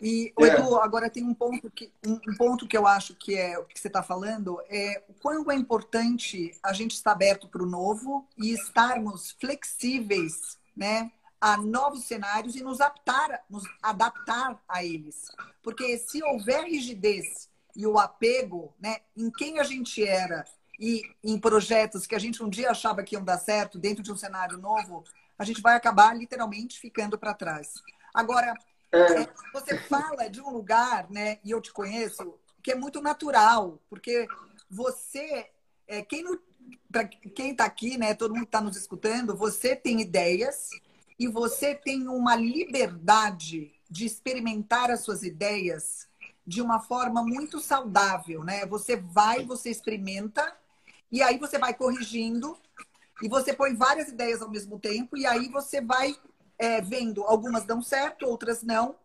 E, 0.00 0.32
é. 0.38 0.44
Edu, 0.44 0.76
agora 0.76 1.10
tem 1.10 1.24
um 1.24 1.34
ponto, 1.34 1.70
que, 1.70 1.92
um, 2.06 2.14
um, 2.14 2.36
ponto 2.36 2.66
que 2.66 2.76
eu 2.76 2.86
acho 2.86 3.14
que 3.14 3.36
é 3.36 3.58
o 3.58 3.64
que 3.64 3.78
você 3.78 3.88
está 3.88 4.02
falando, 4.02 4.60
é 4.68 5.02
o 5.08 5.14
quão 5.14 5.50
é 5.50 5.54
importante 5.54 6.52
a 6.62 6.72
gente 6.72 6.92
estar 6.92 7.12
aberto 7.12 7.48
para 7.48 7.62
o 7.62 7.66
novo 7.66 8.26
e 8.36 8.52
estarmos 8.52 9.32
flexíveis 9.40 10.58
né, 10.76 11.10
a 11.40 11.56
novos 11.56 12.04
cenários 12.04 12.54
e 12.56 12.62
nos 12.62 12.80
adaptar, 12.80 13.44
nos 13.50 13.64
adaptar 13.82 14.62
a 14.68 14.84
eles. 14.84 15.30
Porque 15.62 15.98
se 15.98 16.22
houver 16.22 16.64
rigidez 16.64 17.48
e 17.74 17.86
o 17.86 17.98
apego, 17.98 18.72
né, 18.80 18.98
em 19.16 19.30
quem 19.30 19.58
a 19.58 19.64
gente 19.64 20.04
era 20.04 20.44
e 20.78 21.02
em 21.24 21.38
projetos 21.38 22.06
que 22.06 22.14
a 22.14 22.18
gente 22.18 22.42
um 22.42 22.48
dia 22.48 22.70
achava 22.70 23.02
que 23.02 23.16
iam 23.16 23.24
dar 23.24 23.38
certo 23.38 23.78
dentro 23.78 24.02
de 24.02 24.12
um 24.12 24.16
cenário 24.16 24.58
novo, 24.58 25.02
a 25.36 25.44
gente 25.44 25.60
vai 25.60 25.76
acabar 25.76 26.16
literalmente 26.16 26.78
ficando 26.78 27.18
para 27.18 27.34
trás. 27.34 27.74
Agora, 28.14 28.54
é. 28.92 29.28
Você 29.52 29.78
fala 29.78 30.28
de 30.28 30.40
um 30.40 30.50
lugar, 30.50 31.10
né, 31.10 31.38
e 31.44 31.50
eu 31.50 31.60
te 31.60 31.72
conheço, 31.72 32.34
que 32.62 32.72
é 32.72 32.74
muito 32.74 33.00
natural, 33.00 33.80
porque 33.88 34.26
você, 34.70 35.46
é, 35.86 36.02
quem 36.02 36.24
para 36.90 37.04
quem 37.04 37.52
está 37.52 37.64
aqui, 37.64 37.96
né, 37.96 38.14
todo 38.14 38.34
mundo 38.34 38.44
está 38.44 38.60
nos 38.60 38.76
escutando, 38.76 39.36
você 39.36 39.74
tem 39.74 40.00
ideias 40.00 40.70
e 41.18 41.26
você 41.26 41.74
tem 41.74 42.08
uma 42.08 42.36
liberdade 42.36 43.72
de 43.90 44.04
experimentar 44.04 44.90
as 44.90 45.00
suas 45.00 45.22
ideias 45.22 46.06
de 46.46 46.62
uma 46.62 46.80
forma 46.80 47.22
muito 47.22 47.60
saudável, 47.60 48.42
né? 48.44 48.64
Você 48.66 48.96
vai, 48.96 49.44
você 49.44 49.70
experimenta 49.70 50.56
e 51.10 51.22
aí 51.22 51.38
você 51.38 51.58
vai 51.58 51.74
corrigindo 51.74 52.56
e 53.22 53.28
você 53.28 53.52
põe 53.52 53.74
várias 53.74 54.08
ideias 54.08 54.40
ao 54.40 54.50
mesmo 54.50 54.78
tempo 54.78 55.16
e 55.16 55.26
aí 55.26 55.48
você 55.48 55.80
vai 55.80 56.16
é, 56.58 56.80
vendo 56.80 57.22
algumas 57.24 57.64
dão 57.64 57.80
certo, 57.80 58.26
outras 58.26 58.62
não. 58.62 58.96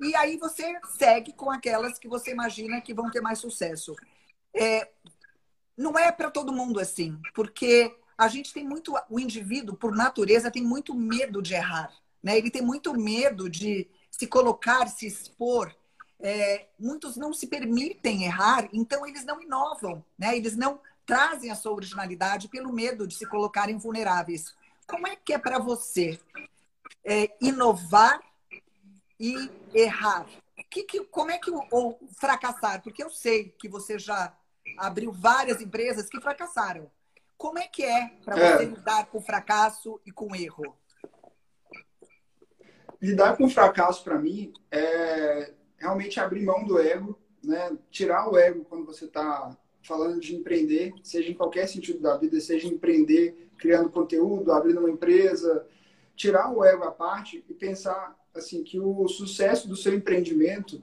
E 0.00 0.14
aí 0.14 0.36
você 0.36 0.78
segue 0.96 1.32
com 1.32 1.50
aquelas 1.50 1.98
que 1.98 2.08
você 2.08 2.30
imagina 2.30 2.80
que 2.80 2.94
vão 2.94 3.10
ter 3.10 3.20
mais 3.20 3.38
sucesso. 3.38 3.94
É, 4.54 4.88
não 5.76 5.98
é 5.98 6.12
para 6.12 6.30
todo 6.30 6.52
mundo 6.52 6.78
assim, 6.78 7.18
porque 7.34 7.94
a 8.16 8.28
gente 8.28 8.52
tem 8.52 8.66
muito, 8.66 8.94
o 9.08 9.18
indivíduo, 9.18 9.76
por 9.76 9.94
natureza, 9.94 10.50
tem 10.50 10.62
muito 10.62 10.94
medo 10.94 11.40
de 11.40 11.54
errar. 11.54 11.90
Né? 12.22 12.36
Ele 12.36 12.50
tem 12.50 12.62
muito 12.62 12.92
medo 12.92 13.48
de 13.48 13.88
se 14.10 14.26
colocar, 14.26 14.86
se 14.88 15.06
expor. 15.06 15.74
É, 16.18 16.66
muitos 16.78 17.16
não 17.16 17.32
se 17.32 17.46
permitem 17.46 18.24
errar, 18.24 18.68
então 18.74 19.06
eles 19.06 19.24
não 19.24 19.40
inovam, 19.40 20.04
né? 20.18 20.36
eles 20.36 20.54
não 20.54 20.78
trazem 21.06 21.50
a 21.50 21.54
sua 21.54 21.72
originalidade 21.72 22.46
pelo 22.48 22.70
medo 22.70 23.06
de 23.06 23.14
se 23.14 23.24
colocarem 23.24 23.78
vulneráveis. 23.78 24.54
Como 24.86 25.06
é 25.06 25.16
que 25.16 25.32
é 25.32 25.38
para 25.38 25.58
você 25.58 26.20
é, 27.04 27.30
inovar 27.40 28.20
e 29.18 29.50
errar? 29.74 30.26
Que, 30.70 30.84
que, 30.84 31.04
como 31.04 31.30
é 31.30 31.38
que 31.38 31.50
o, 31.50 31.62
ou 31.70 31.98
fracassar? 32.18 32.82
Porque 32.82 33.02
eu 33.02 33.10
sei 33.10 33.54
que 33.58 33.68
você 33.68 33.98
já 33.98 34.36
abriu 34.78 35.12
várias 35.12 35.60
empresas 35.60 36.08
que 36.08 36.20
fracassaram. 36.20 36.90
Como 37.36 37.58
é 37.58 37.66
que 37.66 37.82
é 37.82 38.12
para 38.24 38.38
é. 38.38 38.56
você 38.56 38.64
lidar 38.66 39.06
com 39.06 39.20
fracasso 39.20 40.00
e 40.06 40.12
com 40.12 40.34
erro? 40.34 40.76
Lidar 43.00 43.36
com 43.36 43.44
o 43.44 43.50
fracasso, 43.50 44.04
para 44.04 44.18
mim, 44.18 44.52
é 44.70 45.54
realmente 45.78 46.20
abrir 46.20 46.44
mão 46.44 46.64
do 46.64 46.78
ego, 46.78 47.18
né? 47.42 47.76
tirar 47.90 48.30
o 48.30 48.38
ego 48.38 48.64
quando 48.66 48.84
você 48.84 49.06
está 49.06 49.56
falando 49.82 50.20
de 50.20 50.36
empreender, 50.36 50.92
seja 51.02 51.30
em 51.30 51.34
qualquer 51.34 51.66
sentido 51.66 52.00
da 52.00 52.16
vida, 52.16 52.38
seja 52.40 52.68
empreender 52.68 53.50
criando 53.56 53.90
conteúdo, 53.90 54.52
abrindo 54.52 54.80
uma 54.80 54.90
empresa, 54.90 55.66
tirar 56.20 56.52
o 56.52 56.62
ego 56.62 56.84
à 56.84 56.90
parte 56.90 57.42
e 57.48 57.54
pensar 57.54 58.14
assim 58.34 58.62
que 58.62 58.78
o 58.78 59.08
sucesso 59.08 59.66
do 59.66 59.74
seu 59.74 59.94
empreendimento 59.94 60.82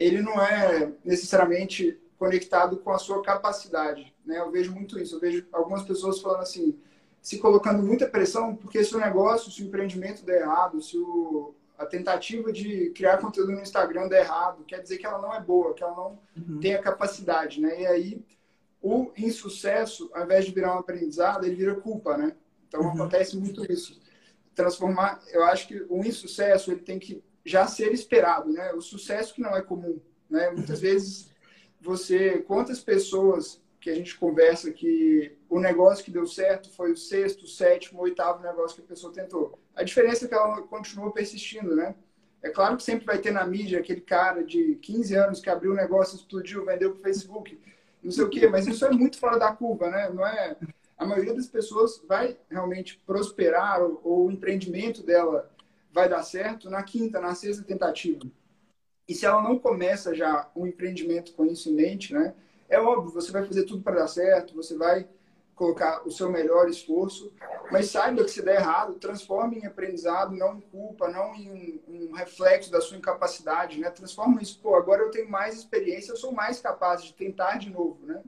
ele 0.00 0.22
não 0.22 0.42
é 0.42 0.90
necessariamente 1.04 2.00
conectado 2.18 2.78
com 2.78 2.90
a 2.90 2.98
sua 2.98 3.22
capacidade. 3.22 4.14
Né? 4.24 4.38
Eu 4.38 4.50
vejo 4.50 4.72
muito 4.72 4.98
isso. 4.98 5.16
Eu 5.16 5.20
vejo 5.20 5.46
algumas 5.52 5.82
pessoas 5.82 6.20
falando 6.20 6.40
assim, 6.40 6.78
se 7.20 7.38
colocando 7.38 7.82
muita 7.82 8.08
pressão, 8.08 8.56
porque 8.56 8.82
se 8.82 8.96
o 8.96 8.98
negócio, 8.98 9.52
se 9.52 9.62
o 9.62 9.66
empreendimento 9.66 10.24
der 10.24 10.40
errado, 10.40 10.80
se 10.80 10.96
o, 10.96 11.54
a 11.76 11.84
tentativa 11.84 12.50
de 12.50 12.90
criar 12.94 13.18
conteúdo 13.18 13.52
no 13.52 13.60
Instagram 13.60 14.08
der 14.08 14.22
errado, 14.22 14.64
quer 14.64 14.80
dizer 14.80 14.96
que 14.96 15.04
ela 15.04 15.20
não 15.20 15.34
é 15.34 15.40
boa, 15.40 15.74
que 15.74 15.84
ela 15.84 15.94
não 15.94 16.18
uhum. 16.34 16.60
tem 16.60 16.74
a 16.74 16.82
capacidade, 16.82 17.60
né? 17.60 17.82
E 17.82 17.86
aí, 17.86 18.24
o 18.80 19.12
insucesso, 19.18 20.10
ao 20.14 20.24
invés 20.24 20.46
de 20.46 20.52
virar 20.52 20.74
um 20.74 20.78
aprendizado, 20.78 21.44
ele 21.44 21.56
vira 21.56 21.74
culpa, 21.74 22.16
né? 22.16 22.34
Então, 22.66 22.80
uhum. 22.80 22.92
acontece 22.92 23.36
muito 23.36 23.70
isso. 23.70 24.01
Transformar, 24.54 25.22
eu 25.32 25.44
acho 25.44 25.68
que 25.68 25.84
o 25.88 26.04
insucesso, 26.04 26.70
ele 26.70 26.80
tem 26.80 26.98
que 26.98 27.22
já 27.44 27.66
ser 27.66 27.92
esperado, 27.92 28.50
né? 28.52 28.72
O 28.72 28.80
sucesso 28.80 29.34
que 29.34 29.40
não 29.40 29.56
é 29.56 29.62
comum, 29.62 30.00
né? 30.28 30.50
Muitas 30.50 30.78
uhum. 30.78 30.82
vezes 30.82 31.30
você, 31.80 32.38
quantas 32.38 32.80
pessoas 32.80 33.60
que 33.80 33.90
a 33.90 33.94
gente 33.94 34.16
conversa 34.16 34.70
que 34.70 35.36
o 35.48 35.58
negócio 35.58 36.04
que 36.04 36.10
deu 36.10 36.24
certo 36.24 36.70
foi 36.70 36.92
o 36.92 36.96
sexto, 36.96 37.48
sétimo, 37.48 38.00
oitavo 38.00 38.42
negócio 38.42 38.76
que 38.76 38.82
a 38.82 38.86
pessoa 38.86 39.12
tentou. 39.12 39.58
A 39.74 39.82
diferença 39.82 40.24
é 40.24 40.28
que 40.28 40.34
ela 40.34 40.62
continuou 40.62 41.10
persistindo, 41.10 41.74
né? 41.74 41.94
É 42.40 42.50
claro 42.50 42.76
que 42.76 42.82
sempre 42.84 43.04
vai 43.04 43.18
ter 43.18 43.32
na 43.32 43.44
mídia 43.44 43.80
aquele 43.80 44.00
cara 44.00 44.44
de 44.44 44.76
15 44.76 45.14
anos 45.16 45.40
que 45.40 45.50
abriu 45.50 45.72
um 45.72 45.76
negócio, 45.76 46.16
explodiu, 46.16 46.64
vendeu 46.64 46.92
para 46.92 47.00
o 47.00 47.02
Facebook, 47.02 47.60
não 48.02 48.10
sei 48.10 48.24
o 48.24 48.30
quê, 48.30 48.48
mas 48.48 48.66
isso 48.66 48.84
é 48.84 48.90
muito 48.90 49.18
fora 49.18 49.38
da 49.38 49.52
curva, 49.52 49.90
né? 49.90 50.10
Não 50.10 50.26
é... 50.26 50.56
A 51.02 51.04
maioria 51.04 51.34
das 51.34 51.48
pessoas 51.48 52.00
vai 52.06 52.36
realmente 52.48 52.96
prosperar 53.04 53.82
ou, 53.82 54.00
ou 54.04 54.26
o 54.26 54.30
empreendimento 54.30 55.02
dela 55.02 55.50
vai 55.92 56.08
dar 56.08 56.22
certo 56.22 56.70
na 56.70 56.80
quinta, 56.84 57.20
na 57.20 57.34
sexta 57.34 57.64
tentativa. 57.64 58.20
E 59.08 59.12
se 59.12 59.26
ela 59.26 59.42
não 59.42 59.58
começa 59.58 60.14
já 60.14 60.48
um 60.54 60.64
empreendimento 60.64 61.32
com 61.32 61.44
isso 61.44 61.68
em 61.68 61.74
mente, 61.74 62.14
né? 62.14 62.36
É 62.68 62.78
óbvio, 62.78 63.10
você 63.10 63.32
vai 63.32 63.44
fazer 63.44 63.64
tudo 63.64 63.82
para 63.82 63.96
dar 63.96 64.06
certo, 64.06 64.54
você 64.54 64.76
vai 64.76 65.08
colocar 65.56 66.06
o 66.06 66.10
seu 66.12 66.30
melhor 66.30 66.68
esforço, 66.68 67.32
mas 67.72 67.90
saiba 67.90 68.22
que 68.22 68.30
se 68.30 68.40
der 68.40 68.60
errado, 68.60 68.94
transforme 68.94 69.58
em 69.58 69.66
aprendizado, 69.66 70.36
não 70.36 70.56
em 70.56 70.60
culpa, 70.60 71.08
não 71.08 71.34
em 71.34 71.80
um, 71.88 72.10
um 72.10 72.12
reflexo 72.12 72.70
da 72.70 72.80
sua 72.80 72.96
incapacidade, 72.96 73.80
né? 73.80 73.90
Transforma 73.90 74.40
isso, 74.40 74.60
pô, 74.62 74.76
agora 74.76 75.02
eu 75.02 75.10
tenho 75.10 75.28
mais 75.28 75.56
experiência, 75.56 76.12
eu 76.12 76.16
sou 76.16 76.30
mais 76.30 76.60
capaz 76.60 77.02
de 77.02 77.12
tentar 77.12 77.58
de 77.58 77.70
novo, 77.70 78.06
né? 78.06 78.22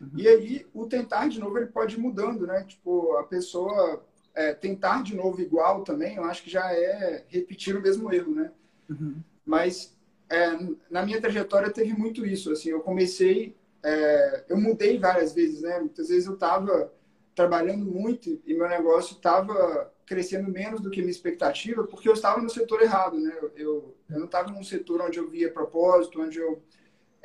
Uhum. 0.00 0.10
E 0.16 0.28
aí, 0.28 0.66
o 0.72 0.86
tentar 0.86 1.28
de 1.28 1.38
novo, 1.38 1.58
ele 1.58 1.66
pode 1.66 1.96
ir 1.96 2.00
mudando, 2.00 2.46
né? 2.46 2.64
Tipo, 2.64 3.16
a 3.16 3.24
pessoa 3.24 4.04
é, 4.34 4.52
tentar 4.52 5.02
de 5.02 5.14
novo 5.14 5.40
igual 5.40 5.82
também, 5.82 6.16
eu 6.16 6.24
acho 6.24 6.42
que 6.42 6.50
já 6.50 6.72
é 6.72 7.24
repetir 7.28 7.76
o 7.76 7.82
mesmo 7.82 8.12
erro, 8.12 8.34
né? 8.34 8.50
Uhum. 8.88 9.16
Mas 9.44 9.96
é, 10.28 10.58
na 10.90 11.04
minha 11.04 11.20
trajetória 11.20 11.70
teve 11.70 11.92
muito 11.92 12.26
isso, 12.26 12.50
assim, 12.50 12.70
eu 12.70 12.80
comecei 12.80 13.54
é, 13.84 14.44
eu 14.48 14.56
mudei 14.56 14.98
várias 14.98 15.34
vezes, 15.34 15.60
né? 15.60 15.78
Muitas 15.78 16.08
vezes 16.08 16.26
eu 16.26 16.34
estava 16.34 16.90
trabalhando 17.34 17.84
muito 17.84 18.40
e 18.46 18.54
meu 18.54 18.66
negócio 18.66 19.14
estava 19.14 19.92
crescendo 20.06 20.50
menos 20.50 20.80
do 20.80 20.90
que 20.90 21.00
minha 21.00 21.10
expectativa, 21.10 21.84
porque 21.84 22.08
eu 22.08 22.14
estava 22.14 22.40
no 22.40 22.48
setor 22.48 22.80
errado, 22.80 23.18
né? 23.18 23.32
Eu, 23.54 23.94
eu 24.08 24.18
não 24.18 24.24
estava 24.24 24.50
num 24.50 24.64
setor 24.64 25.02
onde 25.02 25.18
eu 25.18 25.28
via 25.28 25.52
propósito, 25.52 26.22
onde 26.22 26.38
eu 26.38 26.62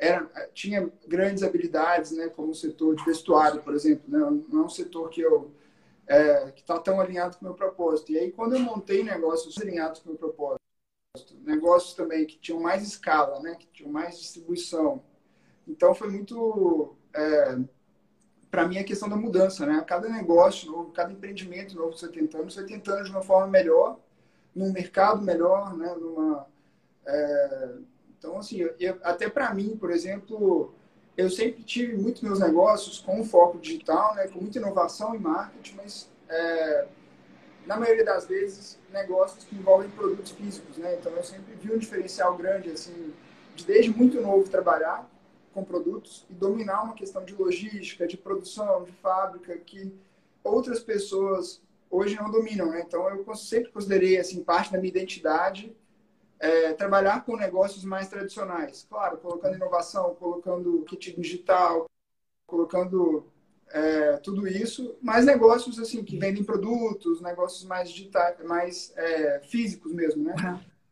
era, 0.00 0.24
tinha 0.54 0.90
grandes 1.06 1.42
habilidades, 1.42 2.12
né? 2.12 2.28
Como 2.28 2.52
o 2.52 2.54
setor 2.54 2.96
de 2.96 3.04
vestuário, 3.04 3.62
por 3.62 3.74
exemplo, 3.74 4.04
né? 4.08 4.42
Não 4.48 4.62
é 4.62 4.64
um 4.64 4.68
setor 4.70 5.10
que 5.10 5.20
eu 5.20 5.52
é, 6.06 6.50
que 6.52 6.62
está 6.62 6.78
tão 6.78 7.00
alinhado 7.00 7.36
com 7.36 7.44
o 7.44 7.48
meu 7.48 7.54
propósito. 7.54 8.10
E 8.10 8.18
aí, 8.18 8.32
quando 8.32 8.54
eu 8.54 8.60
montei 8.60 9.04
negócios 9.04 9.56
alinhados 9.58 10.00
com 10.00 10.08
o 10.08 10.12
meu 10.12 10.18
propósito, 10.18 10.60
negócios 11.44 11.94
também 11.94 12.26
que 12.26 12.38
tinham 12.38 12.60
mais 12.60 12.82
escala, 12.82 13.40
né? 13.40 13.54
Que 13.56 13.66
tinham 13.66 13.92
mais 13.92 14.18
distribuição, 14.18 15.02
então 15.68 15.94
foi 15.94 16.08
muito 16.10 16.96
é, 17.14 17.58
para 18.50 18.66
mim 18.66 18.78
a 18.78 18.84
questão 18.84 19.08
da 19.08 19.16
mudança, 19.16 19.66
né? 19.66 19.84
Cada 19.86 20.08
negócio 20.08 20.70
novo, 20.70 20.92
cada 20.92 21.12
empreendimento 21.12 21.76
novo 21.76 21.92
que 21.92 22.00
você 22.00 22.08
tentando, 22.08 22.50
você 22.50 22.64
tentando 22.64 23.04
de 23.04 23.10
uma 23.10 23.22
forma 23.22 23.46
melhor, 23.48 24.00
num 24.54 24.72
mercado 24.72 25.22
melhor, 25.22 25.76
né? 25.76 25.94
Numa, 25.94 26.46
é... 27.06 27.74
Então 28.20 28.38
assim, 28.38 28.60
eu, 28.78 28.98
até 29.02 29.28
para 29.28 29.52
mim, 29.52 29.76
por 29.76 29.90
exemplo, 29.90 30.74
eu 31.16 31.28
sempre 31.28 31.64
tive 31.64 31.96
muitos 31.96 32.22
meus 32.22 32.38
negócios 32.38 33.00
com 33.00 33.24
foco 33.24 33.58
digital, 33.58 34.14
né? 34.14 34.28
Com 34.28 34.40
muita 34.40 34.58
inovação 34.58 35.14
e 35.14 35.18
marketing, 35.18 35.74
mas 35.76 36.08
é, 36.28 36.86
na 37.66 37.78
maioria 37.78 38.04
das 38.04 38.26
vezes 38.26 38.78
negócios 38.92 39.44
que 39.44 39.56
envolvem 39.56 39.90
produtos 39.90 40.30
físicos, 40.32 40.76
né? 40.76 40.96
Então 41.00 41.10
eu 41.12 41.24
sempre 41.24 41.54
vi 41.54 41.72
um 41.72 41.78
diferencial 41.78 42.36
grande 42.36 42.70
assim, 42.70 43.12
de 43.56 43.64
desde 43.64 43.90
muito 43.90 44.20
novo 44.20 44.48
trabalhar 44.48 45.10
com 45.54 45.64
produtos 45.64 46.26
e 46.28 46.34
dominar 46.34 46.82
uma 46.82 46.94
questão 46.94 47.24
de 47.24 47.34
logística, 47.34 48.06
de 48.06 48.18
produção, 48.18 48.84
de 48.84 48.92
fábrica, 48.92 49.56
que 49.56 49.92
outras 50.44 50.78
pessoas 50.80 51.60
hoje 51.90 52.14
não 52.16 52.30
dominam, 52.30 52.70
né? 52.70 52.84
Então, 52.86 53.08
eu 53.08 53.34
sempre 53.34 53.72
considerei, 53.72 54.16
assim, 54.18 54.44
parte 54.44 54.70
da 54.70 54.78
minha 54.78 54.90
identidade 54.90 55.74
é, 56.40 56.72
trabalhar 56.72 57.24
com 57.24 57.36
negócios 57.36 57.84
mais 57.84 58.08
tradicionais. 58.08 58.86
Claro, 58.88 59.18
colocando 59.18 59.56
inovação, 59.56 60.14
colocando 60.14 60.82
kit 60.84 61.14
digital, 61.20 61.86
colocando 62.46 63.26
é, 63.68 64.16
tudo 64.16 64.48
isso, 64.48 64.96
mas 65.02 65.26
negócios, 65.26 65.78
assim, 65.78 66.02
que 66.02 66.18
vendem 66.18 66.42
produtos, 66.42 67.20
negócios 67.20 67.64
mais 67.64 67.90
digitais, 67.90 68.36
mais 68.44 68.92
é, 68.96 69.40
físicos 69.40 69.92
mesmo, 69.92 70.24
né? 70.24 70.34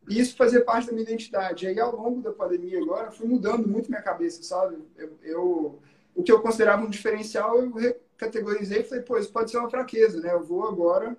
E 0.07 0.19
isso 0.19 0.37
fazia 0.37 0.63
parte 0.63 0.87
da 0.87 0.93
minha 0.93 1.03
identidade. 1.03 1.65
E 1.65 1.67
aí, 1.67 1.79
ao 1.79 1.95
longo 1.95 2.21
da 2.21 2.31
pandemia 2.31 2.81
agora, 2.81 3.11
fui 3.11 3.27
mudando 3.27 3.67
muito 3.67 3.89
minha 3.89 4.01
cabeça, 4.01 4.41
sabe? 4.43 4.77
Eu, 4.95 5.17
eu 5.23 5.79
o 6.15 6.23
que 6.23 6.31
eu 6.31 6.41
considerava 6.41 6.83
um 6.83 6.89
diferencial, 6.89 7.57
eu 7.57 7.95
categorizei 8.17 8.81
e 8.81 8.83
falei, 8.83 9.03
pô, 9.03 9.17
isso 9.17 9.31
pode 9.31 9.51
ser 9.51 9.57
uma 9.57 9.69
fraqueza, 9.69 10.19
né? 10.19 10.33
Eu 10.33 10.43
vou 10.43 10.67
agora 10.67 11.15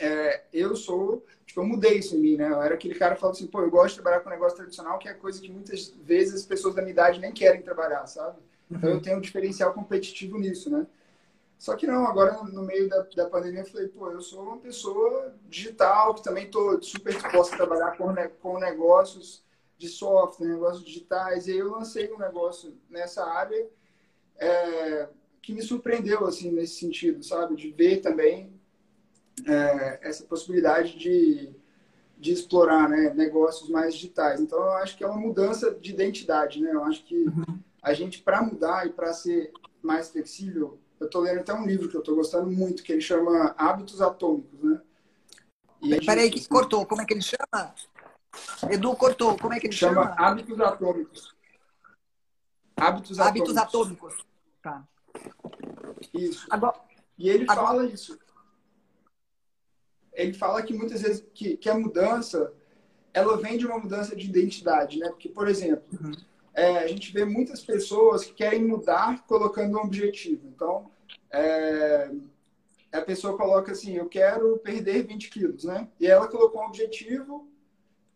é, 0.00 0.44
eu 0.50 0.74
sou, 0.74 1.22
tipo, 1.44 1.60
eu 1.60 1.66
mudei 1.66 1.98
isso 1.98 2.16
em 2.16 2.20
mim, 2.20 2.36
né? 2.36 2.48
Eu 2.48 2.62
era 2.62 2.74
aquele 2.74 2.94
cara 2.94 3.14
que 3.14 3.20
falava 3.20 3.36
assim, 3.36 3.46
pô, 3.46 3.60
eu 3.60 3.70
gosto 3.70 3.90
de 3.90 3.94
trabalhar 3.96 4.20
com 4.20 4.30
negócio 4.30 4.56
tradicional, 4.56 4.98
que 4.98 5.08
é 5.08 5.12
coisa 5.12 5.40
que 5.40 5.52
muitas 5.52 5.94
vezes 6.02 6.36
as 6.36 6.46
pessoas 6.46 6.74
da 6.74 6.80
minha 6.80 6.92
idade 6.92 7.20
nem 7.20 7.32
querem 7.32 7.60
trabalhar, 7.60 8.06
sabe? 8.06 8.38
Então 8.70 8.88
eu 8.88 9.02
tenho 9.02 9.18
um 9.18 9.20
diferencial 9.20 9.74
competitivo 9.74 10.38
nisso, 10.38 10.70
né? 10.70 10.86
Só 11.58 11.76
que 11.76 11.86
não, 11.86 12.06
agora 12.06 12.42
no 12.44 12.62
meio 12.62 12.88
da, 12.88 13.02
da 13.14 13.28
pandemia 13.28 13.60
eu 13.60 13.66
falei, 13.66 13.88
pô, 13.88 14.10
eu 14.10 14.22
sou 14.22 14.42
uma 14.42 14.56
pessoa 14.56 15.34
digital, 15.50 16.14
que 16.14 16.24
também 16.24 16.46
estou 16.46 16.80
super 16.82 17.12
disposta 17.12 17.54
a 17.54 17.58
trabalhar 17.58 17.98
com, 17.98 18.14
com 18.40 18.58
negócios 18.58 19.44
de 19.76 19.86
software, 19.86 20.48
negócios 20.48 20.82
digitais, 20.82 21.46
e 21.46 21.52
aí 21.52 21.58
eu 21.58 21.70
lancei 21.70 22.10
um 22.10 22.18
negócio 22.18 22.74
nessa 22.88 23.22
área 23.26 23.68
é, 24.38 25.08
que 25.42 25.52
me 25.52 25.60
surpreendeu, 25.60 26.26
assim, 26.26 26.50
nesse 26.50 26.76
sentido, 26.76 27.22
sabe? 27.22 27.54
De 27.54 27.70
ver 27.70 28.00
também 28.00 28.58
é, 29.46 30.00
essa 30.02 30.24
possibilidade 30.24 30.96
de, 30.98 31.54
de 32.18 32.32
explorar 32.32 32.88
né, 32.88 33.12
negócios 33.14 33.68
mais 33.68 33.94
digitais. 33.94 34.40
Então, 34.40 34.58
eu 34.58 34.72
acho 34.72 34.96
que 34.96 35.04
é 35.04 35.06
uma 35.06 35.20
mudança 35.20 35.70
de 35.74 35.90
identidade, 35.90 36.60
né? 36.60 36.70
Eu 36.72 36.84
acho 36.84 37.04
que 37.04 37.24
uhum. 37.24 37.58
a 37.82 37.92
gente, 37.92 38.20
para 38.20 38.42
mudar 38.42 38.86
e 38.86 38.90
para 38.90 39.12
ser 39.12 39.52
mais 39.82 40.10
flexível, 40.10 40.78
eu 40.98 41.06
estou 41.06 41.22
lendo 41.22 41.40
até 41.40 41.54
um 41.54 41.66
livro 41.66 41.88
que 41.88 41.96
eu 41.96 42.00
estou 42.00 42.14
gostando 42.14 42.50
muito, 42.50 42.82
que 42.82 42.92
ele 42.92 43.00
chama 43.00 43.54
Hábitos 43.56 44.02
Atômicos, 44.02 44.62
né? 44.62 44.80
E 45.80 46.04
Peraí, 46.04 46.30
que 46.30 46.46
cortou. 46.46 46.84
Como 46.84 47.00
é 47.00 47.06
que 47.06 47.14
ele 47.14 47.22
chama? 47.22 47.74
Edu 48.70 48.94
cortou. 48.94 49.36
Como 49.38 49.54
é 49.54 49.58
que 49.58 49.66
ele 49.66 49.74
chama? 49.74 50.02
Chama 50.02 50.14
Hábitos 50.18 50.60
Atômicos. 50.60 51.34
Hábitos, 52.76 53.18
Hábitos 53.18 53.56
atômicos. 53.56 54.12
atômicos. 54.12 54.26
Tá. 54.62 54.86
Isso. 56.14 56.46
Agora, 56.50 56.76
e 57.18 57.28
ele 57.28 57.44
agora... 57.44 57.66
fala 57.66 57.86
isso 57.86 58.18
ele 60.12 60.32
fala 60.32 60.62
que 60.62 60.74
muitas 60.74 61.02
vezes 61.02 61.24
que, 61.34 61.56
que 61.56 61.68
a 61.68 61.78
mudança 61.78 62.52
ela 63.12 63.36
vem 63.36 63.58
de 63.58 63.66
uma 63.66 63.78
mudança 63.78 64.14
de 64.14 64.26
identidade, 64.26 64.98
né? 64.98 65.08
Porque, 65.08 65.28
por 65.28 65.48
exemplo, 65.48 65.84
uhum. 66.00 66.12
é, 66.54 66.78
a 66.78 66.86
gente 66.86 67.12
vê 67.12 67.24
muitas 67.24 67.62
pessoas 67.62 68.24
que 68.24 68.32
querem 68.32 68.64
mudar 68.64 69.24
colocando 69.26 69.76
um 69.76 69.80
objetivo. 69.80 70.46
Então, 70.54 70.90
é, 71.32 72.10
a 72.92 73.00
pessoa 73.02 73.36
coloca 73.36 73.72
assim, 73.72 73.96
eu 73.96 74.08
quero 74.08 74.58
perder 74.58 75.06
20 75.06 75.30
quilos, 75.30 75.64
né? 75.64 75.88
E 75.98 76.06
ela 76.06 76.28
colocou 76.28 76.62
um 76.62 76.66
objetivo 76.66 77.48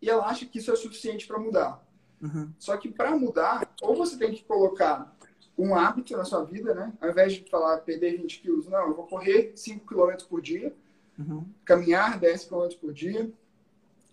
e 0.01 0.09
ela 0.09 0.27
acha 0.27 0.47
que 0.47 0.59
isso 0.59 0.73
é 0.73 0.77
suficiente 0.77 1.27
para 1.27 1.39
mudar. 1.39 1.85
Uhum. 2.23 2.53
Só 2.59 2.77
que 2.77 2.89
para 2.89 3.17
mudar, 3.17 3.75
ou 3.83 3.95
você 3.95 4.17
tem 4.17 4.33
que 4.33 4.45
colocar 4.45 5.15
um 5.57 5.75
hábito 5.75 6.17
na 6.17 6.25
sua 6.25 6.45
vida, 6.45 6.75
né? 6.75 6.93
Ao 7.01 7.11
invés 7.11 7.33
de 7.33 7.49
falar 7.51 7.79
perder 7.79 8.17
20 8.17 8.41
quilos, 8.41 8.67
não, 8.69 8.89
eu 8.89 8.95
vou 8.95 9.07
correr 9.07 9.53
5 9.57 9.87
quilômetros 9.87 10.27
por 10.27 10.41
dia 10.41 10.75
uhum. 11.19 11.45
caminhar 11.65 12.19
10 12.19 12.45
km 12.45 12.69
por 12.81 12.93
dia, 12.93 13.31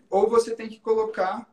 ou 0.10 0.30
você 0.30 0.56
tem 0.56 0.68
que 0.68 0.80
colocar, 0.80 1.50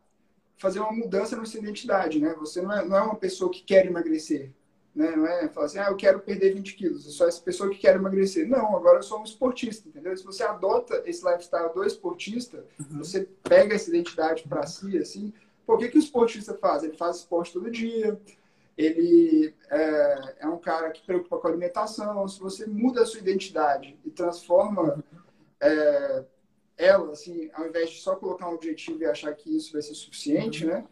fazer 0.57 0.81
uma 0.81 0.93
mudança 0.93 1.37
na 1.37 1.45
sua 1.45 1.61
identidade, 1.61 2.21
né? 2.21 2.35
Você 2.39 2.61
não 2.61 2.73
é, 2.73 2.85
não 2.85 2.97
é 2.97 3.03
uma 3.03 3.15
pessoa 3.15 3.51
que 3.51 3.63
quer 3.63 3.87
emagrecer, 3.87 4.51
né? 4.95 5.15
Não 5.15 5.27
é 5.27 5.49
falar 5.49 5.67
assim, 5.67 5.79
ah, 5.79 5.89
eu 5.89 5.97
quero 5.97 6.19
perder 6.21 6.55
20 6.55 6.75
quilos, 6.75 7.07
eu 7.07 7.13
sou 7.13 7.29
essa 7.29 7.41
pessoa 7.41 7.71
que 7.71 7.79
quer 7.79 7.95
emagrecer. 7.95 8.49
Não, 8.49 8.77
agora 8.77 8.99
eu 8.99 9.03
sou 9.03 9.21
um 9.21 9.25
esportista, 9.25 9.89
entendeu? 9.89 10.17
Se 10.17 10.25
você 10.25 10.43
adota 10.43 11.03
esse 11.07 11.25
lifestyle 11.25 11.73
do 11.73 11.85
esportista, 11.85 12.65
uhum. 12.81 12.99
você 12.99 13.29
pega 13.45 13.75
essa 13.75 13.89
identidade 13.89 14.43
para 14.49 14.67
si, 14.67 14.99
assim, 14.99 15.33
por 15.65 15.79
que, 15.79 15.89
que 15.89 15.99
o 15.99 16.01
esportista 16.01 16.55
faz? 16.55 16.83
Ele 16.83 16.97
faz 16.97 17.19
esporte 17.19 17.53
todo 17.53 17.71
dia, 17.71 18.19
ele 18.79 19.53
é, 19.71 20.35
é, 20.39 20.47
um 20.47 20.57
cara 20.57 20.91
que 20.91 21.05
preocupa 21.05 21.37
com 21.37 21.49
a 21.49 21.51
alimentação. 21.51 22.27
Se 22.29 22.41
você 22.41 22.65
muda 22.65 23.03
a 23.03 23.07
sua 23.07 23.19
identidade 23.19 23.99
e 24.05 24.11
transforma 24.11 25.05
é, 25.61 26.25
ela, 26.77 27.13
assim, 27.13 27.51
ao 27.53 27.67
invés 27.67 27.91
de 27.91 28.01
só 28.01 28.15
colocar 28.17 28.49
um 28.49 28.55
objetivo 28.55 29.03
e 29.03 29.07
achar 29.07 29.35
que 29.35 29.55
isso 29.55 29.73
vai 29.73 29.83
ser 29.83 29.95
suficiente, 29.95 30.65
né? 30.65 30.85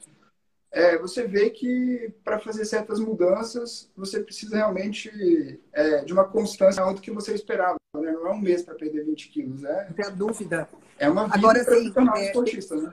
É, 0.72 0.98
você 0.98 1.26
vê 1.26 1.48
que 1.48 2.12
para 2.22 2.38
fazer 2.38 2.64
certas 2.66 3.00
mudanças 3.00 3.90
você 3.96 4.20
precisa 4.20 4.56
realmente 4.56 5.58
é, 5.72 6.04
de 6.04 6.12
uma 6.12 6.24
constância 6.24 6.82
alta 6.82 6.96
do 6.96 7.00
que 7.00 7.10
você 7.10 7.32
esperava. 7.32 7.78
Né? 7.94 8.12
Não 8.12 8.26
é 8.26 8.32
um 8.32 8.38
mês 8.38 8.62
para 8.62 8.74
perder 8.74 9.04
20 9.04 9.28
quilos. 9.28 9.64
É, 9.64 9.86
não 9.86 9.92
tenha 9.94 10.10
dúvida. 10.10 10.68
É 10.98 11.08
uma 11.08 11.24
vida 11.24 11.36
Agora, 11.36 11.60
assim, 11.60 11.92
é, 12.16 12.26
esportista, 12.26 12.76
né? 12.76 12.92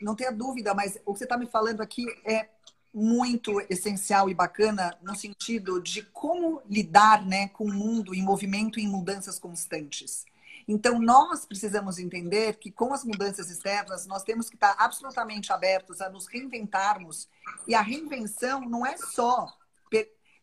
Não 0.00 0.16
tenha 0.16 0.32
dúvida, 0.32 0.74
mas 0.74 0.98
o 1.06 1.12
que 1.12 1.18
você 1.18 1.24
está 1.24 1.38
me 1.38 1.46
falando 1.46 1.82
aqui 1.82 2.04
é 2.24 2.48
muito 2.92 3.60
essencial 3.68 4.28
e 4.28 4.34
bacana 4.34 4.96
no 5.02 5.14
sentido 5.14 5.80
de 5.80 6.02
como 6.02 6.62
lidar 6.68 7.24
né, 7.24 7.48
com 7.48 7.64
o 7.64 7.72
mundo 7.72 8.14
em 8.14 8.22
movimento 8.22 8.80
e 8.80 8.84
em 8.84 8.88
mudanças 8.88 9.38
constantes. 9.38 10.24
Então, 10.68 10.98
nós 10.98 11.44
precisamos 11.44 11.98
entender 11.98 12.56
que 12.56 12.72
com 12.72 12.92
as 12.92 13.04
mudanças 13.04 13.50
externas, 13.50 14.06
nós 14.06 14.24
temos 14.24 14.48
que 14.48 14.56
estar 14.56 14.74
absolutamente 14.78 15.52
abertos 15.52 16.00
a 16.00 16.10
nos 16.10 16.26
reinventarmos. 16.26 17.28
E 17.68 17.74
a 17.74 17.80
reinvenção 17.80 18.60
não 18.62 18.84
é 18.84 18.96
só, 18.96 19.46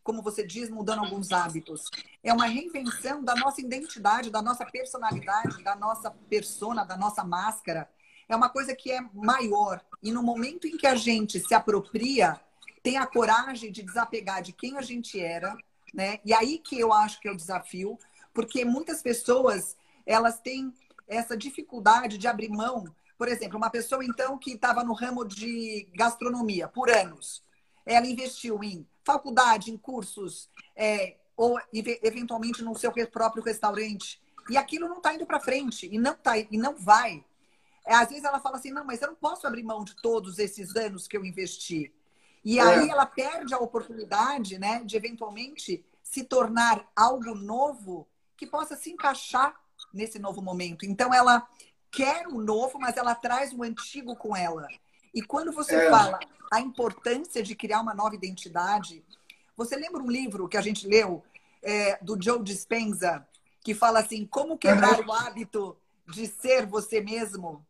como 0.03 0.21
você 0.21 0.45
diz, 0.45 0.69
mudando 0.69 0.99
alguns 0.99 1.31
hábitos. 1.31 1.89
É 2.21 2.33
uma 2.33 2.45
reinvenção 2.45 3.23
da 3.23 3.35
nossa 3.35 3.61
identidade, 3.61 4.29
da 4.29 4.41
nossa 4.41 4.65
personalidade, 4.65 5.63
da 5.63 5.75
nossa 5.75 6.11
persona, 6.29 6.83
da 6.83 6.97
nossa 6.97 7.23
máscara. 7.23 7.89
É 8.27 8.35
uma 8.35 8.49
coisa 8.49 8.75
que 8.75 8.91
é 8.91 9.01
maior. 9.13 9.81
E 10.01 10.11
no 10.11 10.21
momento 10.21 10.67
em 10.67 10.77
que 10.77 10.87
a 10.87 10.95
gente 10.95 11.39
se 11.39 11.53
apropria, 11.53 12.39
tem 12.81 12.97
a 12.97 13.07
coragem 13.07 13.71
de 13.71 13.81
desapegar 13.81 14.41
de 14.41 14.51
quem 14.51 14.77
a 14.77 14.81
gente 14.81 15.19
era, 15.19 15.55
né? 15.93 16.19
E 16.25 16.33
aí 16.33 16.57
que 16.57 16.77
eu 16.77 16.91
acho 16.91 17.21
que 17.21 17.27
é 17.27 17.31
o 17.31 17.37
desafio, 17.37 17.97
porque 18.33 18.65
muitas 18.65 19.01
pessoas 19.01 19.77
elas 20.05 20.39
têm 20.39 20.73
essa 21.07 21.35
dificuldade 21.35 22.17
de 22.17 22.27
abrir 22.27 22.49
mão. 22.49 22.85
Por 23.17 23.27
exemplo, 23.27 23.57
uma 23.57 23.69
pessoa, 23.69 24.03
então, 24.03 24.37
que 24.37 24.53
estava 24.53 24.83
no 24.83 24.93
ramo 24.93 25.23
de 25.25 25.87
gastronomia 25.93 26.67
por 26.67 26.89
anos, 26.89 27.43
ela 27.85 28.07
investiu 28.07 28.63
em 28.63 28.87
faculdade, 29.03 29.71
em 29.71 29.77
cursos, 29.77 30.49
é, 30.75 31.17
ou 31.35 31.59
eventualmente 31.73 32.63
no 32.63 32.75
seu 32.75 32.91
próprio 33.11 33.43
restaurante, 33.43 34.21
e 34.49 34.57
aquilo 34.57 34.87
não 34.87 34.97
está 34.97 35.13
indo 35.13 35.25
para 35.25 35.39
frente, 35.39 35.87
e 35.91 35.97
não, 35.97 36.13
tá, 36.13 36.37
e 36.37 36.57
não 36.57 36.75
vai. 36.75 37.23
É, 37.85 37.95
às 37.95 38.09
vezes 38.09 38.23
ela 38.23 38.39
fala 38.39 38.57
assim, 38.57 38.71
não, 38.71 38.85
mas 38.85 39.01
eu 39.01 39.09
não 39.09 39.15
posso 39.15 39.45
abrir 39.45 39.63
mão 39.63 39.83
de 39.83 39.95
todos 40.01 40.39
esses 40.39 40.75
anos 40.75 41.07
que 41.07 41.17
eu 41.17 41.25
investi. 41.25 41.93
E 42.43 42.59
é. 42.59 42.61
aí 42.61 42.89
ela 42.89 43.05
perde 43.05 43.53
a 43.53 43.59
oportunidade, 43.59 44.57
né, 44.57 44.83
de 44.83 44.95
eventualmente 44.95 45.85
se 46.01 46.23
tornar 46.23 46.85
algo 46.95 47.33
novo 47.35 48.07
que 48.35 48.45
possa 48.45 48.75
se 48.75 48.91
encaixar 48.91 49.55
nesse 49.93 50.19
novo 50.19 50.41
momento. 50.41 50.85
Então, 50.85 51.13
ela 51.13 51.47
quer 51.91 52.27
o 52.27 52.41
novo, 52.41 52.79
mas 52.79 52.97
ela 52.97 53.13
traz 53.13 53.53
o 53.53 53.63
antigo 53.63 54.15
com 54.15 54.35
ela. 54.35 54.67
E 55.13 55.21
quando 55.21 55.51
você 55.51 55.75
é. 55.75 55.89
fala 55.89 56.19
a 56.51 56.59
importância 56.59 57.43
de 57.43 57.55
criar 57.55 57.81
uma 57.81 57.93
nova 57.93 58.15
identidade, 58.15 59.03
você 59.55 59.75
lembra 59.75 60.01
um 60.01 60.09
livro 60.09 60.47
que 60.47 60.57
a 60.57 60.61
gente 60.61 60.87
leu 60.87 61.23
é, 61.61 61.97
do 62.03 62.21
Joe 62.21 62.41
Dispenza, 62.41 63.25
que 63.61 63.73
fala 63.73 63.99
assim: 63.99 64.25
como 64.25 64.57
quebrar 64.57 64.99
uhum. 64.99 65.07
o 65.07 65.13
hábito 65.13 65.77
de 66.07 66.27
ser 66.27 66.65
você 66.65 66.99
mesmo? 66.99 67.65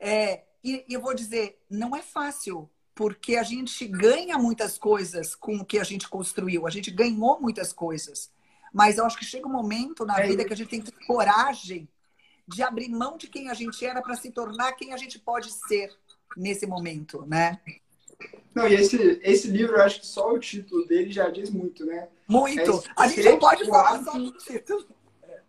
É, 0.00 0.42
e, 0.64 0.84
e 0.88 0.94
eu 0.94 1.00
vou 1.00 1.14
dizer, 1.14 1.60
não 1.70 1.94
é 1.94 2.02
fácil, 2.02 2.68
porque 2.94 3.36
a 3.36 3.42
gente 3.42 3.86
ganha 3.86 4.38
muitas 4.38 4.78
coisas 4.78 5.34
com 5.34 5.56
o 5.56 5.64
que 5.64 5.78
a 5.78 5.84
gente 5.84 6.08
construiu, 6.08 6.66
a 6.66 6.70
gente 6.70 6.90
ganhou 6.90 7.40
muitas 7.40 7.72
coisas. 7.72 8.30
Mas 8.72 8.96
eu 8.96 9.04
acho 9.04 9.18
que 9.18 9.24
chega 9.24 9.46
um 9.46 9.52
momento 9.52 10.06
na 10.06 10.18
é 10.20 10.26
vida 10.26 10.44
que 10.44 10.52
a 10.52 10.56
gente 10.56 10.70
tem 10.70 10.80
que 10.80 10.90
ter 10.90 11.06
coragem 11.06 11.88
de 12.48 12.62
abrir 12.62 12.88
mão 12.88 13.16
de 13.16 13.28
quem 13.28 13.50
a 13.50 13.54
gente 13.54 13.84
era 13.84 14.00
para 14.00 14.16
se 14.16 14.30
tornar 14.30 14.72
quem 14.72 14.92
a 14.92 14.96
gente 14.96 15.18
pode 15.18 15.52
ser 15.52 15.90
nesse 16.36 16.66
momento, 16.66 17.24
né? 17.26 17.60
Não, 18.54 18.68
e 18.68 18.74
esse, 18.74 19.20
esse 19.22 19.48
livro, 19.48 19.76
eu 19.76 19.82
acho 19.82 20.00
que 20.00 20.06
só 20.06 20.32
o 20.32 20.38
título 20.38 20.86
dele 20.86 21.10
já 21.10 21.28
diz 21.28 21.50
muito, 21.50 21.84
né? 21.84 22.08
Muito! 22.26 22.70
É 22.78 22.92
a 22.96 23.08
gente 23.08 23.22
não 23.24 23.38
pode 23.38 23.64
falar 23.66 23.94
hábito, 23.94 24.10
só 24.10 24.18
do 24.18 24.32
título. 24.32 24.86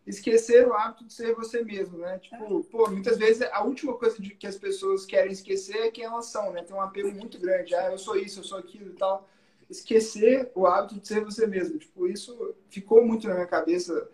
Esquecer 0.05 0.67
o 0.67 0.73
hábito 0.73 1.05
de 1.05 1.13
ser 1.13 1.33
você 1.33 1.63
mesmo, 1.63 1.97
né? 1.97 2.19
Tipo, 2.19 2.59
é. 2.59 2.63
pô, 2.71 2.89
muitas 2.89 3.17
vezes 3.17 3.41
a 3.51 3.63
última 3.63 3.93
coisa 3.93 4.21
de, 4.21 4.36
que 4.36 4.47
as 4.47 4.57
pessoas 4.57 5.05
querem 5.05 5.31
esquecer 5.31 5.77
é 5.77 5.91
quem 5.91 6.03
elas 6.03 6.25
são, 6.25 6.51
né? 6.51 6.63
Tem 6.63 6.75
um 6.75 6.81
apelo 6.81 7.13
muito 7.13 7.39
grande. 7.39 7.73
Ah, 7.73 7.91
eu 7.91 7.97
sou 7.97 8.17
isso, 8.17 8.39
eu 8.39 8.43
sou 8.43 8.57
aquilo 8.57 8.89
e 8.89 8.95
tal 8.95 9.29
esquecer 9.73 10.51
o 10.55 10.65
hábito 10.65 10.99
de 10.99 11.07
ser 11.07 11.23
você 11.23 11.47
mesmo. 11.47 11.77
Tipo, 11.77 12.07
isso 12.07 12.55
ficou 12.69 13.05
muito 13.05 13.27
na 13.27 13.33
minha 13.33 13.47
cabeça. 13.47 14.09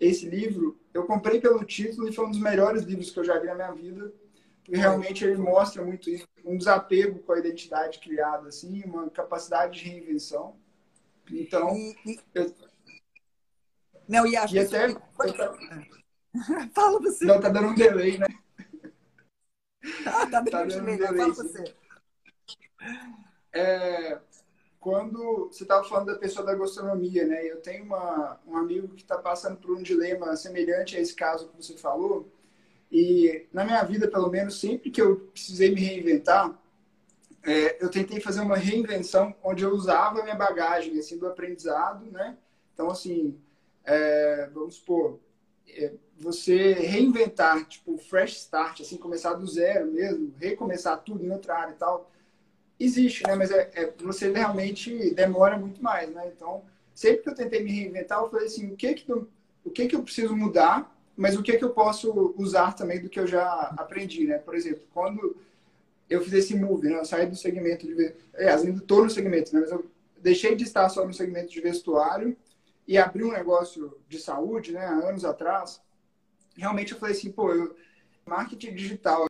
Esse 0.00 0.28
livro, 0.28 0.80
eu 0.92 1.04
comprei 1.04 1.40
pelo 1.40 1.64
título 1.64 2.08
e 2.08 2.12
foi 2.12 2.26
um 2.26 2.30
dos 2.30 2.40
melhores 2.40 2.82
livros 2.82 3.10
que 3.10 3.20
eu 3.20 3.24
já 3.24 3.38
vi 3.38 3.46
na 3.46 3.54
minha 3.54 3.72
vida. 3.72 4.12
Porque 4.64 4.76
realmente 4.76 5.24
ele 5.24 5.36
mostra 5.36 5.84
muito 5.84 6.08
isso, 6.08 6.26
um 6.44 6.56
desapego 6.56 7.18
com 7.20 7.32
a 7.32 7.38
identidade 7.38 7.98
criada, 7.98 8.48
assim, 8.48 8.82
uma 8.84 9.10
capacidade 9.10 9.78
de 9.78 9.88
reinvenção. 9.88 10.56
Então, 11.30 11.76
e, 11.76 11.96
e... 12.06 12.20
Eu... 12.34 12.54
não 14.08 14.26
e 14.26 14.36
acho 14.36 14.54
e 14.54 14.60
até 14.60 14.94
que... 14.94 15.00
fala 16.72 17.00
você. 17.00 17.24
Não, 17.24 17.40
tá 17.40 17.48
dando 17.48 17.68
um 17.68 17.74
delay, 17.74 18.18
né? 18.18 18.26
Ah, 20.06 20.26
tá, 20.26 20.44
tá 20.44 20.64
dando 20.64 20.90
um 20.90 20.96
delay. 20.96 21.18
Fala 21.18 21.34
você. 21.34 21.74
É, 23.52 24.18
quando 24.82 25.46
você 25.46 25.62
estava 25.62 25.84
falando 25.84 26.06
da 26.06 26.18
pessoa 26.18 26.44
da 26.44 26.56
gastronomia, 26.56 27.24
né? 27.24 27.48
Eu 27.48 27.62
tenho 27.62 27.84
uma, 27.84 28.40
um 28.44 28.56
amigo 28.56 28.88
que 28.88 29.02
está 29.02 29.16
passando 29.16 29.56
por 29.56 29.70
um 29.70 29.80
dilema 29.80 30.34
semelhante 30.34 30.96
a 30.96 31.00
esse 31.00 31.14
caso 31.14 31.48
que 31.48 31.56
você 31.56 31.76
falou. 31.76 32.28
E 32.90 33.46
na 33.52 33.64
minha 33.64 33.80
vida, 33.84 34.08
pelo 34.08 34.28
menos, 34.28 34.58
sempre 34.58 34.90
que 34.90 35.00
eu 35.00 35.20
precisei 35.32 35.72
me 35.72 35.80
reinventar, 35.80 36.60
é, 37.44 37.82
eu 37.82 37.88
tentei 37.88 38.20
fazer 38.20 38.40
uma 38.40 38.56
reinvenção 38.56 39.32
onde 39.44 39.62
eu 39.62 39.70
usava 39.70 40.18
a 40.18 40.24
minha 40.24 40.34
bagagem 40.34 40.98
assim 40.98 41.16
do 41.16 41.28
aprendizado, 41.28 42.04
né? 42.10 42.36
Então 42.74 42.90
assim, 42.90 43.38
é, 43.84 44.50
vamos 44.52 44.74
supor, 44.74 45.20
é, 45.68 45.92
você 46.18 46.72
reinventar, 46.72 47.64
tipo, 47.68 47.96
fresh 47.98 48.36
start, 48.36 48.80
assim, 48.80 48.96
começar 48.96 49.34
do 49.34 49.46
zero 49.46 49.92
mesmo, 49.92 50.34
recomeçar 50.38 50.98
tudo 51.04 51.24
em 51.24 51.30
outra 51.30 51.56
área 51.56 51.72
e 51.72 51.76
tal, 51.76 52.10
existe, 52.84 53.22
né? 53.26 53.34
Mas 53.34 53.50
é, 53.50 53.70
é, 53.74 53.92
você 54.02 54.30
realmente 54.30 55.14
demora 55.14 55.58
muito 55.58 55.82
mais, 55.82 56.10
né? 56.10 56.30
Então, 56.34 56.62
sempre 56.94 57.22
que 57.22 57.28
eu 57.30 57.34
tentei 57.34 57.62
me 57.62 57.70
reinventar, 57.70 58.20
eu 58.20 58.30
falei 58.30 58.46
assim, 58.46 58.72
o 58.72 58.76
que 58.76 58.94
que, 58.94 59.10
eu, 59.10 59.28
o 59.64 59.70
que, 59.70 59.86
que 59.86 59.96
eu 59.96 60.02
preciso 60.02 60.36
mudar, 60.36 60.94
mas 61.16 61.36
o 61.36 61.42
que 61.42 61.56
que 61.56 61.64
eu 61.64 61.70
posso 61.70 62.34
usar 62.36 62.72
também 62.72 63.00
do 63.00 63.08
que 63.08 63.20
eu 63.20 63.26
já 63.26 63.74
aprendi, 63.78 64.26
né? 64.26 64.38
Por 64.38 64.54
exemplo, 64.54 64.82
quando 64.92 65.36
eu 66.08 66.20
fiz 66.22 66.32
esse 66.32 66.56
move, 66.56 66.88
né? 66.88 66.98
Eu 66.98 67.04
saí 67.04 67.26
do 67.26 67.36
segmento 67.36 67.86
de... 67.86 68.14
Aliás, 68.34 68.62
ainda 68.62 68.78
estou 68.78 69.04
no 69.04 69.10
segmento, 69.10 69.54
né? 69.54 69.60
Mas 69.60 69.70
eu 69.70 69.90
deixei 70.18 70.54
de 70.54 70.64
estar 70.64 70.88
só 70.88 71.06
no 71.06 71.12
segmento 71.12 71.50
de 71.50 71.60
vestuário 71.60 72.36
e 72.86 72.98
abri 72.98 73.24
um 73.24 73.32
negócio 73.32 73.96
de 74.08 74.18
saúde, 74.18 74.72
né? 74.72 74.84
Há 74.84 75.08
anos 75.08 75.24
atrás. 75.24 75.80
Realmente 76.56 76.92
eu 76.92 76.98
falei 76.98 77.14
assim, 77.14 77.30
pô, 77.30 77.52
eu... 77.52 77.74
marketing 78.26 78.74
digital 78.74 79.26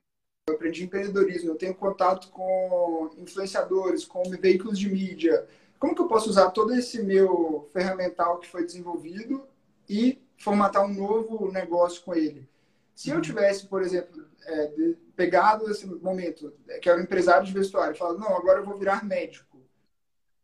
eu 0.53 0.57
aprendi 0.57 0.85
empreendedorismo, 0.85 1.51
eu 1.51 1.57
tenho 1.57 1.75
contato 1.75 2.29
com 2.31 3.11
influenciadores, 3.19 4.05
com 4.05 4.23
veículos 4.23 4.79
de 4.79 4.91
mídia. 4.91 5.47
Como 5.79 5.95
que 5.95 6.01
eu 6.01 6.09
posso 6.09 6.31
usar 6.31 6.51
todo 6.51 6.75
esse 6.75 7.03
meu 7.03 7.69
ferramental 7.73 8.38
que 8.38 8.49
foi 8.49 8.65
desenvolvido 8.65 9.45
e 9.88 10.23
formatar 10.37 10.85
um 10.85 10.95
novo 10.95 11.51
negócio 11.51 12.03
com 12.03 12.15
ele? 12.15 12.49
Se 12.95 13.11
eu 13.11 13.17
uhum. 13.17 13.23
tivesse, 13.23 13.67
por 13.67 13.83
exemplo, 13.83 14.25
é, 14.47 14.95
pegado 15.17 15.71
esse 15.71 15.87
momento, 15.87 16.53
que 16.81 16.88
era 16.88 16.99
um 16.99 17.03
empresário 17.03 17.47
de 17.47 17.53
vestuário, 17.53 17.95
e 17.95 17.99
falado, 17.99 18.19
não, 18.19 18.37
agora 18.37 18.61
eu 18.61 18.65
vou 18.65 18.77
virar 18.77 19.05
médico, 19.05 19.61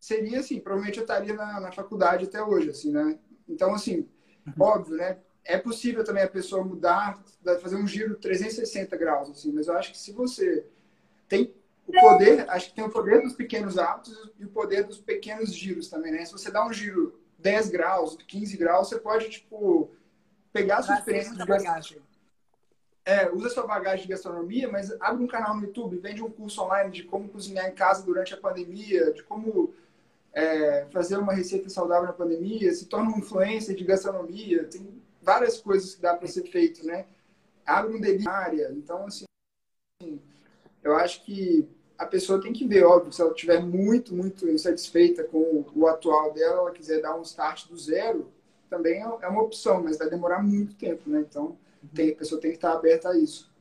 seria 0.01 0.41
assim, 0.41 0.61
provavelmente 0.61 0.99
eu 0.99 1.05
estaria 1.05 1.35
na, 1.35 1.61
na 1.61 1.73
faculdade 1.73 2.25
até 2.25 2.43
hoje, 2.43 2.71
assim, 2.71 2.91
né? 2.91 3.19
Então, 3.49 3.75
assim, 3.75 4.09
uhum. 4.47 4.53
óbvio, 4.59 4.97
né? 4.97 5.19
É 5.45 5.57
possível 5.59 6.05
também 6.05 6.23
a 6.23 6.29
pessoa 6.29 6.65
mudar, 6.65 7.23
fazer 7.61 7.77
um 7.77 7.87
giro 7.87 8.17
360 8.17 8.97
graus, 8.97 9.31
assim, 9.31 9.53
mas 9.53 9.67
eu 9.67 9.77
acho 9.77 9.93
que 9.93 9.99
se 9.99 10.13
você 10.13 10.67
tem 11.29 11.55
o 11.87 11.93
poder, 11.93 12.49
acho 12.51 12.69
que 12.69 12.75
tem 12.75 12.85
o 12.85 12.91
poder 12.91 13.23
dos 13.23 13.33
pequenos 13.33 13.79
hábitos 13.79 14.31
e 14.39 14.45
o 14.45 14.49
poder 14.49 14.85
dos 14.85 14.99
pequenos 14.99 15.55
giros 15.55 15.89
também, 15.89 16.13
né? 16.13 16.25
Se 16.25 16.33
você 16.33 16.51
dá 16.51 16.67
um 16.67 16.73
giro 16.73 17.19
10 17.39 17.71
graus, 17.71 18.17
15 18.27 18.57
graus, 18.57 18.89
você 18.89 18.99
pode, 18.99 19.31
tipo, 19.31 19.91
pegar 20.53 20.79
a 20.79 20.83
sua 20.83 20.97
experiência 20.97 21.35
de 21.35 21.47
bagagem. 21.47 21.99
É, 23.05 23.31
usa 23.31 23.49
sua 23.49 23.67
bagagem 23.67 24.03
de 24.03 24.13
gastronomia, 24.13 24.71
mas 24.71 24.95
abre 25.01 25.25
um 25.25 25.27
canal 25.27 25.57
no 25.57 25.63
YouTube, 25.63 25.97
vende 25.97 26.23
um 26.23 26.31
curso 26.31 26.61
online 26.61 26.91
de 26.91 27.05
como 27.05 27.27
cozinhar 27.29 27.67
em 27.67 27.75
casa 27.75 28.05
durante 28.05 28.35
a 28.35 28.37
pandemia, 28.37 29.13
de 29.13 29.23
como 29.23 29.73
é, 30.35 30.87
fazer 30.91 31.17
uma 31.17 31.33
receita 31.33 31.71
saudável 31.71 32.07
na 32.07 32.13
pandemia, 32.13 32.71
se 32.75 32.85
torna 32.85 33.11
um 33.11 33.19
influencer 33.19 33.75
de 33.75 33.83
gastronomia. 33.83 34.65
Tem 34.65 35.01
várias 35.29 35.61
coisas 35.61 35.95
que 35.95 36.01
dá 36.01 36.17
para 36.17 36.27
ser 36.27 36.45
feito, 36.45 36.87
né? 36.87 37.05
Abre 37.67 37.95
um 37.95 38.01
delivery, 38.01 38.63
então 38.73 39.05
assim, 39.05 39.27
eu 40.83 40.97
acho 40.97 41.23
que 41.23 41.69
a 41.99 42.07
pessoa 42.07 42.41
tem 42.41 42.51
que 42.51 42.67
ver, 42.67 42.85
óbvio, 42.85 43.13
se 43.13 43.21
ela 43.21 43.33
estiver 43.33 43.63
muito, 43.63 44.15
muito 44.15 44.49
insatisfeita 44.49 45.25
com 45.25 45.67
o 45.75 45.87
atual 45.87 46.33
dela, 46.33 46.61
ela 46.61 46.71
quiser 46.71 47.03
dar 47.03 47.15
um 47.15 47.21
start 47.21 47.69
do 47.69 47.77
zero, 47.77 48.33
também 48.71 49.03
é, 49.03 49.05
é 49.21 49.29
uma 49.29 49.43
opção, 49.43 49.83
mas 49.83 49.99
vai 49.99 50.09
demorar 50.09 50.43
muito 50.43 50.75
tempo, 50.77 51.11
né? 51.11 51.21
Então, 51.29 51.59
tem, 51.95 52.13
a 52.13 52.17
pessoa 52.17 52.41
tem 52.41 52.53
que 52.53 52.57
estar 52.57 52.73
aberta 52.73 53.11
a 53.11 53.19
isso. 53.19 53.53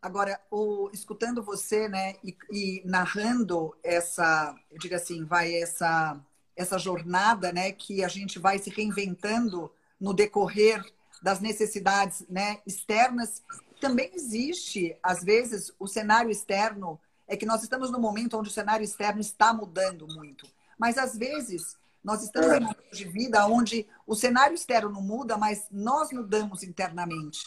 Agora, 0.00 0.40
o, 0.50 0.90
escutando 0.92 1.40
você, 1.40 1.88
né, 1.88 2.16
e, 2.24 2.36
e, 2.50 2.82
narrando 2.84 3.76
essa, 3.80 4.56
eu 4.72 4.78
digo 4.78 4.96
assim, 4.96 5.24
vai 5.24 5.54
essa 5.54 6.20
essa 6.54 6.76
jornada, 6.78 7.50
né, 7.50 7.72
que 7.72 8.04
a 8.04 8.08
gente 8.08 8.38
vai 8.38 8.58
se 8.58 8.68
reinventando 8.68 9.72
no 9.98 10.12
decorrer 10.12 10.84
das 11.22 11.40
necessidades 11.40 12.24
né, 12.28 12.58
externas. 12.66 13.42
Também 13.80 14.10
existe, 14.14 14.96
às 15.02 15.22
vezes, 15.22 15.72
o 15.78 15.86
cenário 15.86 16.30
externo, 16.30 17.00
é 17.28 17.36
que 17.36 17.46
nós 17.46 17.62
estamos 17.62 17.90
num 17.90 18.00
momento 18.00 18.36
onde 18.36 18.48
o 18.48 18.52
cenário 18.52 18.84
externo 18.84 19.20
está 19.20 19.54
mudando 19.54 20.06
muito. 20.08 20.46
Mas, 20.76 20.98
às 20.98 21.16
vezes, 21.16 21.76
nós 22.02 22.22
estamos 22.22 22.52
em 22.52 22.56
um 22.58 22.62
momento 22.62 22.92
de 22.92 23.04
vida 23.04 23.46
onde 23.46 23.86
o 24.06 24.14
cenário 24.14 24.54
externo 24.54 24.90
não 24.90 25.00
muda, 25.00 25.36
mas 25.38 25.66
nós 25.70 26.10
mudamos 26.12 26.62
internamente. 26.62 27.40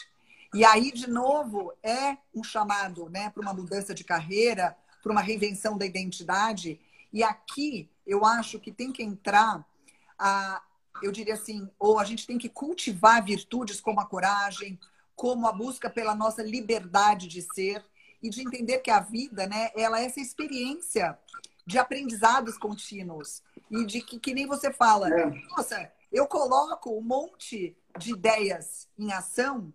E 0.54 0.64
aí, 0.64 0.90
de 0.90 1.08
novo, 1.08 1.72
é 1.82 2.16
um 2.34 2.42
chamado 2.42 3.10
né, 3.10 3.28
para 3.30 3.42
uma 3.42 3.52
mudança 3.52 3.94
de 3.94 4.02
carreira, 4.02 4.76
para 5.02 5.12
uma 5.12 5.20
reinvenção 5.20 5.76
da 5.76 5.84
identidade. 5.84 6.80
E 7.12 7.22
aqui 7.22 7.90
eu 8.06 8.24
acho 8.24 8.58
que 8.58 8.72
tem 8.72 8.90
que 8.90 9.02
entrar 9.02 9.64
a, 10.18 10.62
eu 11.02 11.12
diria 11.12 11.34
assim, 11.34 11.68
ou 11.78 11.98
a 11.98 12.04
gente 12.04 12.26
tem 12.26 12.38
que 12.38 12.48
cultivar 12.48 13.24
virtudes 13.24 13.80
como 13.80 14.00
a 14.00 14.06
coragem, 14.06 14.78
como 15.14 15.46
a 15.46 15.52
busca 15.52 15.88
pela 15.88 16.14
nossa 16.14 16.42
liberdade 16.42 17.28
de 17.28 17.42
ser 17.42 17.84
e 18.22 18.28
de 18.28 18.42
entender 18.42 18.78
que 18.78 18.90
a 18.90 19.00
vida, 19.00 19.46
né, 19.46 19.70
ela 19.74 20.00
é 20.00 20.04
essa 20.04 20.20
experiência 20.20 21.18
de 21.66 21.78
aprendizados 21.78 22.56
contínuos 22.56 23.42
e 23.70 23.84
de 23.84 24.00
que, 24.00 24.18
que 24.18 24.34
nem 24.34 24.46
você 24.46 24.72
fala, 24.72 25.08
é. 25.12 25.26
nossa, 25.50 25.90
eu 26.12 26.26
coloco 26.26 26.96
um 26.96 27.02
monte 27.02 27.76
de 27.98 28.12
ideias 28.12 28.88
em 28.98 29.12
ação 29.12 29.72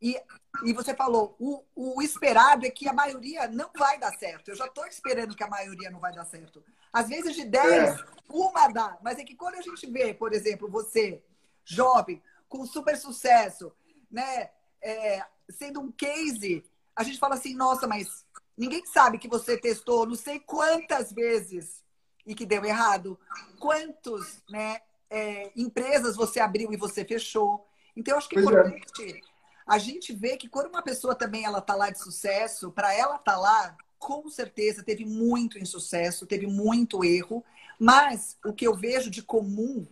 e, 0.00 0.20
e 0.64 0.72
você 0.72 0.94
falou, 0.94 1.36
o, 1.38 1.62
o 1.74 2.02
esperado 2.02 2.66
é 2.66 2.70
que 2.70 2.88
a 2.88 2.92
maioria 2.92 3.48
não 3.48 3.70
vai 3.76 3.98
dar 3.98 4.16
certo. 4.16 4.48
Eu 4.48 4.56
já 4.56 4.66
estou 4.66 4.86
esperando 4.86 5.34
que 5.34 5.42
a 5.42 5.48
maioria 5.48 5.90
não 5.90 6.00
vai 6.00 6.12
dar 6.12 6.24
certo. 6.24 6.62
Às 6.96 7.08
vezes 7.08 7.34
de 7.34 7.44
10, 7.44 8.00
é. 8.00 8.04
uma 8.30 8.68
dá. 8.68 8.96
Mas 9.02 9.18
é 9.18 9.24
que 9.24 9.36
quando 9.36 9.56
a 9.56 9.60
gente 9.60 9.86
vê, 9.86 10.14
por 10.14 10.32
exemplo, 10.32 10.66
você, 10.66 11.22
jovem, 11.62 12.22
com 12.48 12.64
super 12.64 12.96
sucesso, 12.96 13.70
né? 14.10 14.48
É, 14.80 15.22
sendo 15.50 15.80
um 15.80 15.92
case, 15.92 16.64
a 16.94 17.02
gente 17.02 17.18
fala 17.18 17.34
assim, 17.34 17.54
nossa, 17.54 17.86
mas 17.86 18.24
ninguém 18.56 18.82
sabe 18.86 19.18
que 19.18 19.28
você 19.28 19.58
testou 19.58 20.06
não 20.06 20.14
sei 20.14 20.40
quantas 20.40 21.12
vezes 21.12 21.84
e 22.26 22.34
que 22.34 22.46
deu 22.46 22.64
errado. 22.64 23.20
Quantos 23.58 24.42
né, 24.48 24.80
é, 25.10 25.52
empresas 25.54 26.16
você 26.16 26.40
abriu 26.40 26.72
e 26.72 26.78
você 26.78 27.04
fechou. 27.04 27.68
Então, 27.94 28.14
eu 28.14 28.18
acho 28.18 28.28
que 28.30 28.38
é 28.38 28.40
importante 28.40 29.22
a 29.66 29.78
gente 29.78 30.14
vê 30.14 30.36
que 30.36 30.48
quando 30.48 30.68
uma 30.68 30.82
pessoa 30.82 31.14
também 31.14 31.44
ela 31.44 31.60
tá 31.60 31.74
lá 31.74 31.90
de 31.90 31.98
sucesso, 31.98 32.70
para 32.70 32.94
ela 32.94 33.16
estar 33.16 33.32
tá 33.32 33.38
lá, 33.38 33.76
com 33.98 34.28
certeza 34.28 34.82
teve 34.82 35.04
muito 35.04 35.58
insucesso, 35.58 36.26
teve 36.26 36.46
muito 36.46 37.04
erro, 37.04 37.44
mas 37.78 38.38
o 38.44 38.52
que 38.52 38.66
eu 38.66 38.74
vejo 38.74 39.10
de 39.10 39.22
comum 39.22 39.86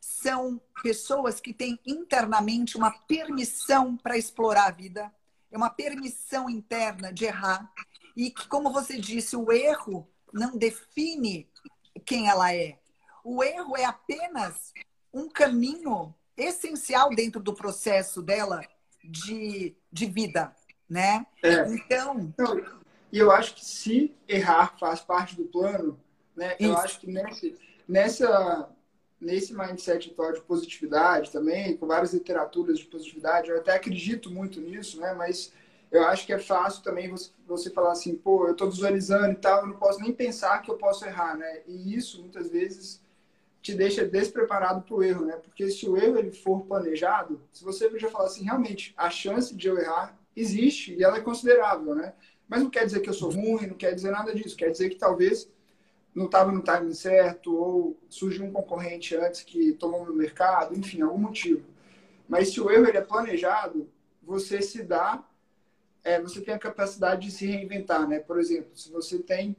são 0.00 0.60
pessoas 0.82 1.40
que 1.40 1.52
têm 1.52 1.78
internamente 1.86 2.76
uma 2.76 2.90
permissão 2.90 3.96
para 3.96 4.18
explorar 4.18 4.66
a 4.66 4.70
vida, 4.70 5.12
é 5.50 5.56
uma 5.56 5.70
permissão 5.70 6.50
interna 6.50 7.12
de 7.12 7.24
errar 7.24 7.72
e 8.16 8.30
que, 8.30 8.46
como 8.48 8.72
você 8.72 8.98
disse, 8.98 9.36
o 9.36 9.50
erro 9.50 10.08
não 10.32 10.56
define 10.56 11.48
quem 12.04 12.28
ela 12.28 12.54
é. 12.54 12.78
O 13.24 13.42
erro 13.42 13.76
é 13.76 13.84
apenas 13.84 14.72
um 15.12 15.28
caminho 15.28 16.14
essencial 16.36 17.10
dentro 17.10 17.40
do 17.40 17.54
processo 17.54 18.20
dela 18.20 18.60
de, 19.02 19.76
de 19.90 20.06
vida, 20.06 20.54
né? 20.88 21.26
É. 21.42 21.72
Então... 21.72 22.34
E 23.14 23.18
eu 23.20 23.30
acho 23.30 23.54
que 23.54 23.64
se 23.64 24.12
errar 24.26 24.76
faz 24.76 24.98
parte 24.98 25.36
do 25.36 25.44
plano, 25.44 25.96
né? 26.34 26.56
Isso. 26.58 26.68
Eu 26.68 26.76
acho 26.78 26.98
que 26.98 27.06
nesse, 27.06 27.54
nessa, 27.86 28.68
nesse 29.20 29.54
mindset 29.54 30.10
atual 30.10 30.32
de 30.32 30.40
positividade 30.40 31.30
também, 31.30 31.76
com 31.76 31.86
várias 31.86 32.12
literaturas 32.12 32.76
de 32.76 32.86
positividade, 32.86 33.50
eu 33.50 33.58
até 33.58 33.76
acredito 33.76 34.32
muito 34.32 34.60
nisso, 34.60 35.00
né? 35.00 35.14
Mas 35.14 35.52
eu 35.92 36.04
acho 36.08 36.26
que 36.26 36.32
é 36.32 36.40
fácil 36.40 36.82
também 36.82 37.08
você, 37.08 37.30
você 37.46 37.70
falar 37.70 37.92
assim, 37.92 38.16
pô, 38.16 38.48
eu 38.48 38.52
estou 38.52 38.68
visualizando 38.68 39.30
e 39.30 39.36
tal, 39.36 39.60
eu 39.60 39.68
não 39.68 39.76
posso 39.76 40.00
nem 40.00 40.12
pensar 40.12 40.60
que 40.60 40.68
eu 40.68 40.76
posso 40.76 41.04
errar, 41.04 41.36
né? 41.36 41.60
E 41.68 41.94
isso, 41.94 42.20
muitas 42.20 42.50
vezes, 42.50 43.00
te 43.62 43.76
deixa 43.76 44.04
despreparado 44.04 44.82
para 44.82 44.94
o 44.96 45.04
erro, 45.04 45.24
né? 45.24 45.36
Porque 45.36 45.70
se 45.70 45.88
o 45.88 45.96
erro 45.96 46.18
ele 46.18 46.32
for 46.32 46.62
planejado, 46.64 47.40
se 47.52 47.62
você 47.62 47.88
já 47.96 48.10
falar 48.10 48.26
assim, 48.26 48.42
realmente, 48.42 48.92
a 48.96 49.08
chance 49.08 49.54
de 49.54 49.68
eu 49.68 49.78
errar 49.78 50.18
existe 50.36 50.94
e 50.94 51.04
ela 51.04 51.18
é 51.18 51.20
considerável, 51.20 51.94
né? 51.94 52.12
Mas 52.48 52.62
não 52.62 52.70
quer 52.70 52.84
dizer 52.84 53.00
que 53.00 53.08
eu 53.08 53.14
sou 53.14 53.30
ruim, 53.30 53.66
não 53.66 53.76
quer 53.76 53.94
dizer 53.94 54.10
nada 54.10 54.34
disso. 54.34 54.56
Quer 54.56 54.70
dizer 54.70 54.90
que 54.90 54.96
talvez 54.96 55.48
não 56.14 56.26
estava 56.26 56.52
no 56.52 56.62
timing 56.62 56.94
certo 56.94 57.54
ou 57.54 57.98
surgiu 58.08 58.44
um 58.44 58.52
concorrente 58.52 59.16
antes 59.16 59.42
que 59.42 59.72
tomou 59.72 60.06
no 60.06 60.14
mercado, 60.14 60.76
enfim, 60.78 61.02
algum 61.02 61.18
motivo. 61.18 61.64
Mas 62.28 62.52
se 62.52 62.60
o 62.60 62.70
erro 62.70 62.86
ele 62.86 62.98
é 62.98 63.02
planejado, 63.02 63.90
você 64.22 64.62
se 64.62 64.82
dá, 64.82 65.26
é, 66.02 66.20
você 66.20 66.40
tem 66.40 66.54
a 66.54 66.58
capacidade 66.58 67.26
de 67.26 67.32
se 67.32 67.46
reinventar, 67.46 68.06
né? 68.08 68.20
Por 68.20 68.38
exemplo, 68.38 68.76
se 68.76 68.90
você 68.90 69.18
tem 69.18 69.56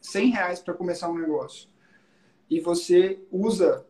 100 0.00 0.30
reais 0.30 0.60
para 0.60 0.74
começar 0.74 1.08
um 1.08 1.18
negócio, 1.18 1.68
e 2.50 2.60
você 2.60 3.18
usa, 3.30 3.86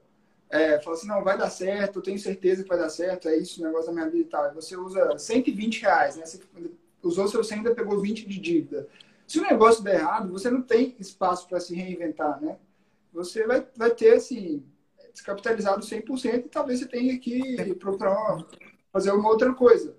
é, 0.48 0.78
fala 0.80 0.96
assim, 0.96 1.08
não, 1.08 1.24
vai 1.24 1.36
dar 1.36 1.50
certo, 1.50 1.98
eu 1.98 2.02
tenho 2.02 2.18
certeza 2.18 2.62
que 2.62 2.68
vai 2.68 2.78
dar 2.78 2.90
certo, 2.90 3.28
é 3.28 3.36
isso 3.36 3.60
o 3.60 3.64
negócio 3.64 3.86
da 3.86 3.92
minha 3.92 4.08
vida 4.08 4.28
e 4.28 4.30
tal. 4.30 4.50
E 4.50 4.54
você 4.54 4.76
usa 4.76 5.18
120 5.18 5.82
reais, 5.82 6.16
né? 6.16 6.24
Você 6.24 6.38
usou 7.02 7.28
seu 7.28 7.42
100 7.42 7.58
ainda 7.58 7.74
pegou 7.74 8.00
20 8.00 8.26
de 8.26 8.40
dívida. 8.40 8.88
Se 9.26 9.38
o 9.38 9.42
negócio 9.42 9.82
der 9.82 10.00
errado, 10.00 10.30
você 10.30 10.50
não 10.50 10.62
tem 10.62 10.94
espaço 10.98 11.48
para 11.48 11.60
se 11.60 11.74
reinventar, 11.74 12.40
né? 12.40 12.58
Você 13.12 13.46
vai, 13.46 13.66
vai 13.76 13.90
ter, 13.90 14.14
assim, 14.14 14.64
descapitalizado 15.12 15.84
100% 15.84 16.46
e 16.46 16.48
talvez 16.48 16.80
você 16.80 16.86
tenha 16.86 17.18
que 17.18 17.74
procurar 17.74 18.12
uma, 18.12 18.46
fazer 18.92 19.10
uma 19.12 19.28
outra 19.28 19.52
coisa. 19.52 19.94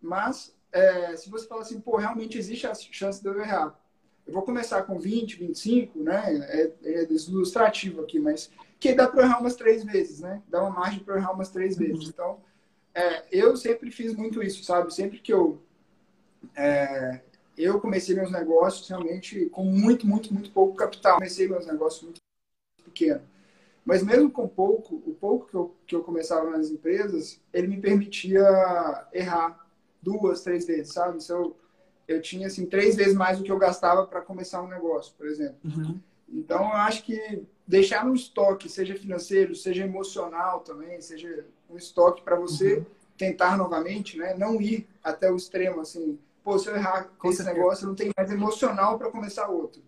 Mas, 0.00 0.54
é, 0.72 1.16
se 1.16 1.30
você 1.30 1.46
fala 1.46 1.62
assim, 1.62 1.80
pô, 1.80 1.96
realmente 1.96 2.38
existe 2.38 2.66
a 2.66 2.74
chance 2.74 3.22
de 3.22 3.28
eu 3.28 3.38
errar. 3.40 3.78
Eu 4.26 4.32
vou 4.32 4.42
começar 4.42 4.82
com 4.82 4.98
20, 4.98 5.36
25, 5.36 5.98
né? 6.02 6.22
É, 6.48 6.72
é 6.84 7.12
ilustrativo 7.28 8.02
aqui, 8.02 8.18
mas 8.18 8.50
que 8.78 8.92
dá 8.94 9.08
para 9.08 9.24
errar 9.24 9.40
umas 9.40 9.56
três 9.56 9.84
vezes, 9.84 10.20
né? 10.20 10.42
Dá 10.48 10.60
uma 10.62 10.70
margem 10.70 11.00
para 11.00 11.16
errar 11.16 11.32
umas 11.32 11.50
três 11.50 11.76
vezes. 11.76 12.08
Então, 12.08 12.40
é, 12.94 13.24
eu 13.30 13.56
sempre 13.56 13.90
fiz 13.90 14.14
muito 14.14 14.42
isso, 14.42 14.64
sabe? 14.64 14.94
Sempre 14.94 15.18
que 15.18 15.32
eu 15.32 15.60
é, 16.56 17.20
eu 17.56 17.80
comecei 17.80 18.14
meus 18.14 18.30
negócios 18.30 18.88
realmente 18.88 19.46
com 19.46 19.64
muito, 19.64 20.06
muito, 20.06 20.32
muito 20.32 20.50
pouco 20.50 20.74
capital. 20.74 21.14
Comecei 21.14 21.48
meus 21.48 21.66
negócios 21.66 22.02
muito 22.02 22.20
pequeno. 22.84 23.22
Mas 23.84 24.02
mesmo 24.02 24.30
com 24.30 24.46
pouco, 24.46 24.94
o 24.94 25.16
pouco 25.20 25.46
que 25.48 25.54
eu, 25.54 25.76
que 25.86 25.94
eu 25.94 26.02
começava 26.02 26.50
nas 26.50 26.70
empresas, 26.70 27.40
ele 27.52 27.66
me 27.66 27.80
permitia 27.80 28.44
errar 29.12 29.66
duas, 30.00 30.42
três 30.42 30.66
vezes, 30.66 30.92
sabe? 30.92 31.22
Se 31.22 31.32
eu, 31.32 31.56
eu 32.06 32.20
tinha, 32.22 32.46
assim, 32.46 32.64
três 32.64 32.96
vezes 32.96 33.14
mais 33.14 33.38
do 33.38 33.44
que 33.44 33.50
eu 33.50 33.58
gastava 33.58 34.06
para 34.06 34.20
começar 34.20 34.62
um 34.62 34.68
negócio, 34.68 35.12
por 35.16 35.26
exemplo. 35.26 35.56
Uhum. 35.64 36.00
Então, 36.28 36.60
eu 36.60 36.72
acho 36.74 37.04
que 37.04 37.44
deixar 37.66 38.06
um 38.06 38.14
estoque, 38.14 38.68
seja 38.68 38.94
financeiro, 38.94 39.54
seja 39.54 39.84
emocional 39.84 40.60
também, 40.60 41.00
seja 41.00 41.44
um 41.68 41.76
estoque 41.76 42.22
para 42.22 42.36
você 42.36 42.76
uhum. 42.76 42.86
tentar 43.16 43.56
novamente, 43.56 44.16
né? 44.16 44.34
Não 44.34 44.60
ir 44.60 44.86
até 45.02 45.30
o 45.30 45.36
extremo, 45.36 45.80
assim, 45.80 46.18
pô, 46.42 46.58
se 46.58 46.68
eu 46.68 46.76
errar 46.76 47.10
com 47.18 47.30
esse 47.30 47.42
negócio, 47.42 47.84
eu 47.84 47.88
não 47.88 47.94
tenho 47.94 48.12
mais 48.16 48.30
emocional 48.30 48.98
para 48.98 49.10
começar 49.10 49.48
outro. 49.48 49.82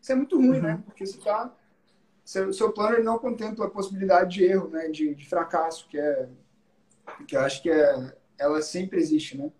Isso 0.00 0.12
é 0.12 0.14
muito 0.14 0.36
ruim, 0.36 0.56
uhum. 0.56 0.62
né? 0.62 0.82
Porque 0.84 1.06
você 1.06 1.18
tá 1.18 1.54
seu, 2.24 2.52
seu 2.52 2.72
plano 2.72 2.96
ele 2.96 3.02
não 3.02 3.18
contempla 3.18 3.66
a 3.66 3.70
possibilidade 3.70 4.34
de 4.34 4.44
erro, 4.44 4.68
né? 4.68 4.88
De, 4.88 5.14
de 5.14 5.28
fracasso, 5.28 5.88
que 5.88 5.98
é 5.98 6.28
que 7.26 7.36
eu 7.36 7.40
acho 7.40 7.62
que 7.62 7.70
é, 7.70 8.14
ela 8.38 8.62
sempre 8.62 8.98
existe, 8.98 9.36
né? 9.36 9.50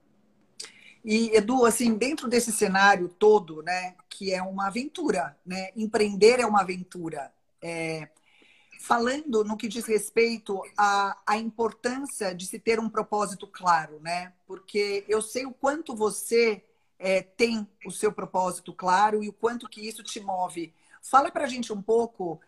E 1.05 1.35
Edu, 1.35 1.65
assim, 1.65 1.95
dentro 1.95 2.29
desse 2.29 2.53
cenário 2.53 3.09
todo, 3.09 3.63
né, 3.63 3.95
que 4.09 4.33
é 4.33 4.43
uma 4.43 4.67
aventura, 4.67 5.37
né? 5.45 5.71
Empreender 5.75 6.41
é 6.41 6.47
uma 6.47 6.61
aventura. 6.61 7.33
É, 7.61 8.09
falando 8.81 9.45
no 9.45 9.59
que 9.59 9.69
diz 9.69 9.85
respeito 9.85 10.63
à, 10.77 11.17
à 11.27 11.37
importância 11.37 12.35
de 12.35 12.47
se 12.47 12.59
ter 12.59 12.81
um 12.81 12.89
propósito 12.89 13.47
claro, 13.47 14.01
né? 14.01 14.33
Porque 14.47 15.05
eu 15.07 15.21
sei 15.21 15.45
o 15.45 15.53
quanto 15.53 15.95
você 15.95 16.65
é, 16.99 17.23
tem 17.23 17.69
o 17.85 17.91
seu 17.91 18.11
propósito 18.11 18.73
claro 18.73 19.23
e 19.23 19.29
o 19.29 19.33
quanto 19.35 19.69
que 19.69 19.87
isso 19.87 20.03
te 20.03 20.19
move. 20.19 20.73
Fala 21.03 21.31
para 21.31 21.45
a 21.45 21.47
gente 21.47 21.73
um 21.73 21.83
pouco 21.83 22.41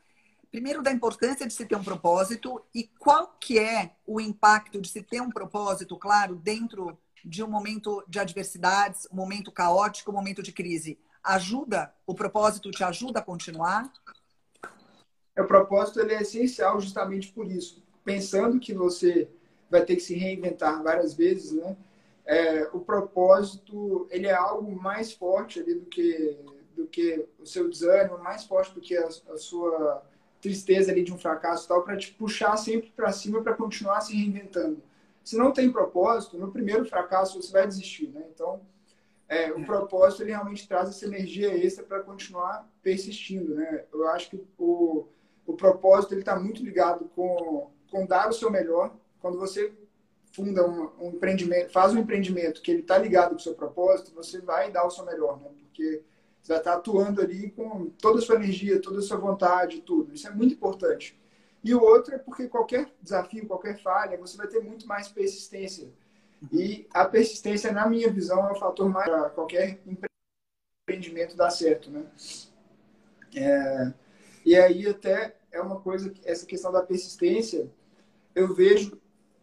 primeiro 0.50 0.82
da 0.82 0.90
importância 0.90 1.46
de 1.46 1.52
se 1.52 1.66
ter 1.66 1.76
um 1.76 1.84
propósito 1.84 2.62
e 2.74 2.84
qual 2.98 3.36
que 3.38 3.58
é 3.58 3.94
o 4.06 4.20
impacto 4.20 4.80
de 4.80 4.88
se 4.88 5.02
ter 5.02 5.20
um 5.20 5.30
propósito 5.30 5.96
claro 5.98 6.34
dentro 6.34 6.98
de 7.22 7.44
um 7.44 7.48
momento 7.48 8.02
de 8.08 8.18
adversidades, 8.18 9.06
um 9.12 9.16
momento 9.16 9.52
caótico, 9.52 10.10
um 10.10 10.14
momento 10.14 10.42
de 10.42 10.50
crise. 10.50 10.98
Ajuda? 11.22 11.94
O 12.06 12.14
propósito 12.14 12.70
te 12.70 12.82
ajuda 12.82 13.20
a 13.20 13.22
continuar? 13.22 13.90
O 15.38 15.44
propósito 15.44 16.00
ele 16.00 16.14
é 16.14 16.22
essencial 16.22 16.80
justamente 16.80 17.32
por 17.32 17.50
isso. 17.50 17.82
Pensando 18.04 18.60
que 18.60 18.74
você 18.74 19.28
vai 19.70 19.84
ter 19.84 19.96
que 19.96 20.02
se 20.02 20.14
reinventar 20.14 20.82
várias 20.82 21.14
vezes, 21.14 21.52
né? 21.52 21.76
É, 22.24 22.68
o 22.72 22.80
propósito 22.80 24.06
ele 24.10 24.26
é 24.26 24.34
algo 24.34 24.70
mais 24.80 25.12
forte 25.12 25.58
ali 25.58 25.74
do 25.74 25.86
que 25.86 26.38
do 26.76 26.86
que 26.86 27.26
o 27.38 27.46
seu 27.46 27.68
desânimo, 27.68 28.18
mais 28.18 28.44
forte 28.44 28.72
do 28.72 28.80
que 28.80 28.96
a, 28.96 29.06
a 29.06 29.36
sua 29.36 30.02
tristeza 30.40 30.90
ali 30.90 31.02
de 31.02 31.12
um 31.12 31.18
fracasso 31.18 31.68
tal, 31.68 31.82
para 31.82 31.96
te 31.96 32.12
puxar 32.12 32.56
sempre 32.56 32.90
para 32.90 33.12
cima 33.12 33.42
para 33.42 33.54
continuar 33.54 34.00
se 34.00 34.14
reinventando. 34.14 34.82
Se 35.22 35.36
não 35.36 35.52
tem 35.52 35.70
propósito, 35.70 36.36
no 36.36 36.50
primeiro 36.50 36.84
fracasso 36.84 37.40
você 37.40 37.52
vai 37.52 37.66
desistir, 37.66 38.08
né? 38.08 38.24
Então, 38.34 38.60
é, 39.28 39.52
o 39.52 39.60
é. 39.60 39.64
propósito 39.64 40.22
ele 40.22 40.32
realmente 40.32 40.66
traz 40.66 40.88
essa 40.88 41.06
energia 41.06 41.56
extra 41.56 41.84
para 41.84 42.00
continuar 42.00 42.68
persistindo, 42.82 43.54
né? 43.54 43.84
Eu 43.92 44.08
acho 44.08 44.30
que 44.30 44.44
o, 44.58 45.06
o 45.52 45.56
propósito 45.56 46.14
está 46.14 46.34
muito 46.40 46.64
ligado 46.64 47.04
com, 47.14 47.70
com 47.90 48.06
dar 48.06 48.30
o 48.30 48.32
seu 48.32 48.50
melhor. 48.50 48.96
Quando 49.20 49.38
você 49.38 49.70
funda 50.32 50.66
um, 50.66 50.90
um 50.98 51.08
empreendimento, 51.10 51.70
faz 51.70 51.92
um 51.92 51.98
empreendimento 51.98 52.62
que 52.62 52.70
ele 52.70 52.80
está 52.80 52.96
ligado 52.96 53.30
com 53.30 53.36
o 53.36 53.40
seu 53.40 53.54
propósito, 53.54 54.14
você 54.14 54.40
vai 54.40 54.70
dar 54.70 54.86
o 54.86 54.90
seu 54.90 55.04
melhor, 55.04 55.38
né? 55.38 55.50
Porque 55.60 56.02
você 56.42 56.54
estar 56.54 56.72
atuando 56.72 57.20
ali 57.20 57.50
com 57.50 57.90
toda 58.00 58.18
a 58.18 58.22
sua 58.22 58.36
energia, 58.36 58.80
toda 58.80 59.00
a 59.00 59.02
sua 59.02 59.18
vontade, 59.18 59.82
tudo. 59.82 60.14
Isso 60.14 60.26
é 60.26 60.30
muito 60.30 60.54
importante. 60.54 61.20
E 61.62 61.74
o 61.74 61.82
outro 61.82 62.14
é 62.14 62.18
porque 62.18 62.48
qualquer 62.48 62.90
desafio, 63.02 63.46
qualquer 63.46 63.78
falha, 63.82 64.16
você 64.16 64.38
vai 64.38 64.48
ter 64.48 64.60
muito 64.60 64.88
mais 64.88 65.08
persistência. 65.08 65.86
E 66.50 66.88
a 66.94 67.04
persistência, 67.04 67.70
na 67.70 67.86
minha 67.86 68.10
visão, 68.10 68.48
é 68.48 68.52
o 68.52 68.58
fator 68.58 68.88
mais 68.88 69.06
para 69.06 69.28
qualquer 69.28 69.78
empreendimento 70.88 71.36
dar 71.36 71.50
certo, 71.50 71.90
né? 71.90 72.04
É, 73.36 73.92
e 74.44 74.56
aí 74.56 74.88
até 74.88 75.36
é 75.52 75.60
uma 75.60 75.78
coisa, 75.80 76.12
essa 76.24 76.46
questão 76.46 76.72
da 76.72 76.82
persistência, 76.82 77.70
eu 78.34 78.54
vejo 78.54 78.98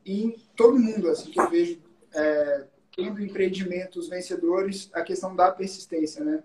em 0.05 0.31
todo 0.55 0.79
mundo, 0.79 1.07
assim, 1.07 1.31
que 1.31 1.39
eu 1.39 1.49
vejo 1.49 1.79
é, 2.13 2.65
tendo 2.95 3.23
empreendimentos 3.23 4.09
vencedores, 4.09 4.89
a 4.93 5.03
questão 5.03 5.35
da 5.35 5.51
persistência, 5.51 6.23
né? 6.23 6.43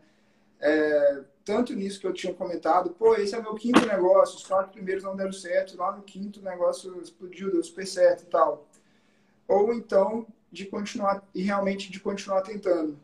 É, 0.61 1.25
tanto 1.45 1.75
nisso 1.75 2.01
que 2.01 2.07
eu 2.07 2.13
tinha 2.13 2.33
comentado, 2.33 2.91
pô, 2.91 3.15
esse 3.17 3.35
é 3.35 3.41
meu 3.41 3.55
quinto 3.55 3.85
negócio, 3.87 4.37
os 4.37 4.47
quatro 4.47 4.73
primeiros 4.73 5.05
não 5.05 5.17
deram 5.17 5.33
certo, 5.33 5.77
lá 5.77 5.95
no 5.95 6.03
quinto 6.03 6.41
negócio 6.41 7.01
explodiu, 7.03 7.51
deu 7.51 7.63
super 7.63 7.87
certo 7.87 8.23
e 8.23 8.27
tal. 8.27 8.67
Ou 9.47 9.75
então 9.75 10.27
de 10.51 10.67
continuar, 10.67 11.23
e 11.35 11.43
realmente 11.43 11.91
de 11.91 12.01
continuar 12.01 12.43
tentando. 12.43 12.99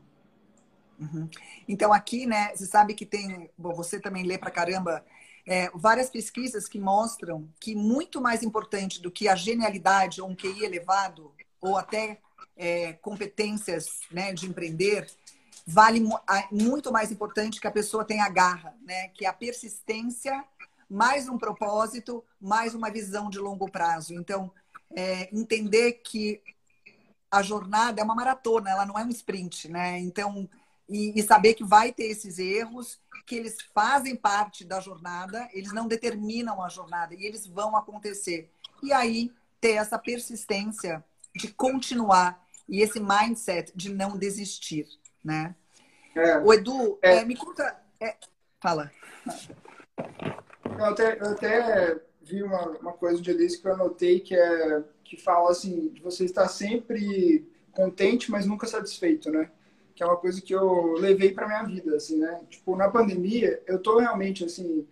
Uhum. 0.99 1.29
Então 1.69 1.93
aqui, 1.93 2.27
né, 2.27 2.55
você 2.55 2.67
sabe 2.67 2.95
que 2.95 3.05
tem, 3.05 3.51
bom, 3.59 3.75
você 3.75 3.99
também 3.99 4.25
lê 4.25 4.39
pra 4.39 4.51
caramba, 4.51 5.05
é, 5.51 5.69
várias 5.75 6.09
pesquisas 6.09 6.69
que 6.69 6.79
mostram 6.79 7.49
que 7.59 7.75
muito 7.75 8.21
mais 8.21 8.45
importante 8.45 9.03
do 9.03 9.11
que 9.11 9.27
a 9.27 9.35
genialidade 9.35 10.23
ou 10.23 10.29
um 10.29 10.37
QI 10.37 10.65
elevado, 10.65 11.33
ou 11.61 11.77
até 11.77 12.21
é, 12.57 12.93
competências 12.93 14.03
né, 14.13 14.33
de 14.33 14.47
empreender, 14.47 15.11
vale 15.67 16.01
muito 16.53 16.93
mais 16.93 17.11
importante 17.11 17.61
que 17.61 17.67
a 17.67 17.73
pessoa 17.73 18.05
tenha 18.05 18.29
garra, 18.29 18.77
né? 18.87 19.09
Que 19.09 19.27
a 19.27 19.33
persistência, 19.33 20.45
mais 20.89 21.29
um 21.29 21.37
propósito, 21.37 22.25
mais 22.41 22.73
uma 22.73 22.89
visão 22.89 23.29
de 23.29 23.41
longo 23.41 23.69
prazo. 23.69 24.15
Então, 24.15 24.53
é, 24.95 25.29
entender 25.37 25.95
que 25.95 26.41
a 27.29 27.43
jornada 27.43 28.01
é 28.01 28.05
uma 28.05 28.15
maratona, 28.15 28.71
ela 28.71 28.87
não 28.87 28.97
é 28.97 29.05
um 29.05 29.11
sprint, 29.11 29.69
né? 29.69 29.99
Então, 29.99 30.49
e, 30.91 31.13
e, 31.19 31.23
saber 31.23 31.55
que 31.55 31.65
vai 31.65 31.93
ter 31.93 32.07
esses 32.07 32.39
erros, 32.39 33.01
que 33.25 33.37
eles 33.37 33.57
fazem 33.73 34.17
parte 34.17 34.65
da 34.65 34.81
jornada, 34.81 35.49
eles 35.53 35.73
não 35.73 35.87
determinam 35.87 36.63
a 36.63 36.69
jornada 36.69 37.15
e 37.15 37.25
eles 37.25 37.47
vão 37.47 37.77
acontecer. 37.77 38.51
E 38.83 38.93
aí 38.93 39.33
ter 39.61 39.75
essa 39.75 39.99
persistência 39.99 41.05
de 41.35 41.49
continuar 41.49 42.45
e 42.69 42.81
esse 42.81 42.99
mindset 42.99 43.73
de 43.75 43.93
não 43.93 44.19
desistir, 44.19 44.87
né? 45.25 45.55
É, 46.17 46.39
o 46.39 46.53
Edu, 46.53 46.99
é, 47.03 47.19
é, 47.19 47.25
me 47.25 47.37
conta. 47.37 47.81
É, 48.01 48.17
fala. 48.61 48.91
Eu 50.77 50.85
até, 50.85 51.19
eu 51.21 51.31
até 51.31 52.01
vi 52.21 52.43
uma, 52.43 52.69
uma 52.79 52.93
coisa 52.95 53.23
de 53.23 53.31
Alice 53.31 53.61
que 53.61 53.69
eu 53.69 53.75
anotei 53.75 54.19
que, 54.19 54.35
é, 54.35 54.83
que 55.05 55.17
fala 55.17 55.51
assim, 55.51 55.89
de 55.91 56.01
você 56.01 56.25
estar 56.25 56.49
sempre 56.49 57.49
contente, 57.71 58.31
mas 58.31 58.45
nunca 58.45 58.67
satisfeito, 58.67 59.31
né? 59.31 59.51
Que 60.01 60.05
é 60.05 60.07
uma 60.07 60.17
coisa 60.17 60.41
que 60.41 60.55
eu 60.55 60.95
levei 60.95 61.31
para 61.31 61.47
minha 61.47 61.63
vida, 61.63 61.95
assim, 61.95 62.17
né? 62.17 62.41
Tipo, 62.49 62.75
na 62.75 62.89
pandemia, 62.89 63.63
eu 63.67 63.79
tô 63.79 63.99
realmente, 63.99 64.43
assim, 64.43 64.89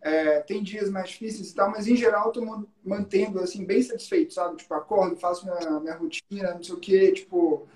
é, 0.00 0.40
tem 0.40 0.64
dias 0.64 0.90
mais 0.90 1.10
difíceis 1.10 1.52
e 1.52 1.54
tal, 1.54 1.70
mas 1.70 1.86
em 1.86 1.94
geral 1.94 2.26
eu 2.26 2.32
tô 2.32 2.66
mantendo, 2.84 3.38
assim, 3.38 3.64
bem 3.64 3.80
satisfeito, 3.80 4.34
sabe? 4.34 4.56
Tipo, 4.56 4.74
acordo, 4.74 5.14
faço 5.14 5.46
minha, 5.46 5.78
minha 5.78 5.94
rotina, 5.94 6.54
não 6.54 6.62
sei 6.64 6.74
o 6.74 6.80
quê, 6.80 7.12
tipo... 7.12 7.68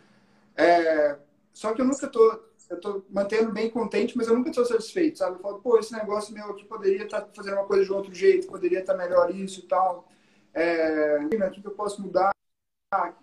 É... 0.56 1.16
Só 1.52 1.72
que 1.72 1.80
eu 1.80 1.84
nunca 1.84 2.08
tô 2.08 2.40
eu 2.68 2.80
tô 2.80 3.04
mantendo 3.10 3.52
bem 3.52 3.70
contente, 3.70 4.16
mas 4.16 4.26
eu 4.26 4.34
nunca 4.34 4.50
estou 4.50 4.64
satisfeito, 4.64 5.18
sabe? 5.18 5.36
Eu 5.36 5.40
falo, 5.40 5.60
pô, 5.60 5.78
esse 5.78 5.92
negócio 5.92 6.34
meu 6.34 6.46
aqui 6.46 6.64
poderia 6.64 7.04
estar 7.04 7.20
tá 7.20 7.30
fazendo 7.32 7.54
uma 7.54 7.66
coisa 7.66 7.84
de 7.84 7.92
outro 7.92 8.12
jeito, 8.12 8.48
poderia 8.48 8.80
estar 8.80 8.94
tá 8.94 8.98
melhor 8.98 9.30
isso 9.32 9.60
e 9.60 9.68
tal. 9.68 10.08
É, 10.52 11.18
aqui 11.46 11.60
que 11.60 11.68
eu 11.68 11.74
posso 11.74 12.02
mudar, 12.02 12.32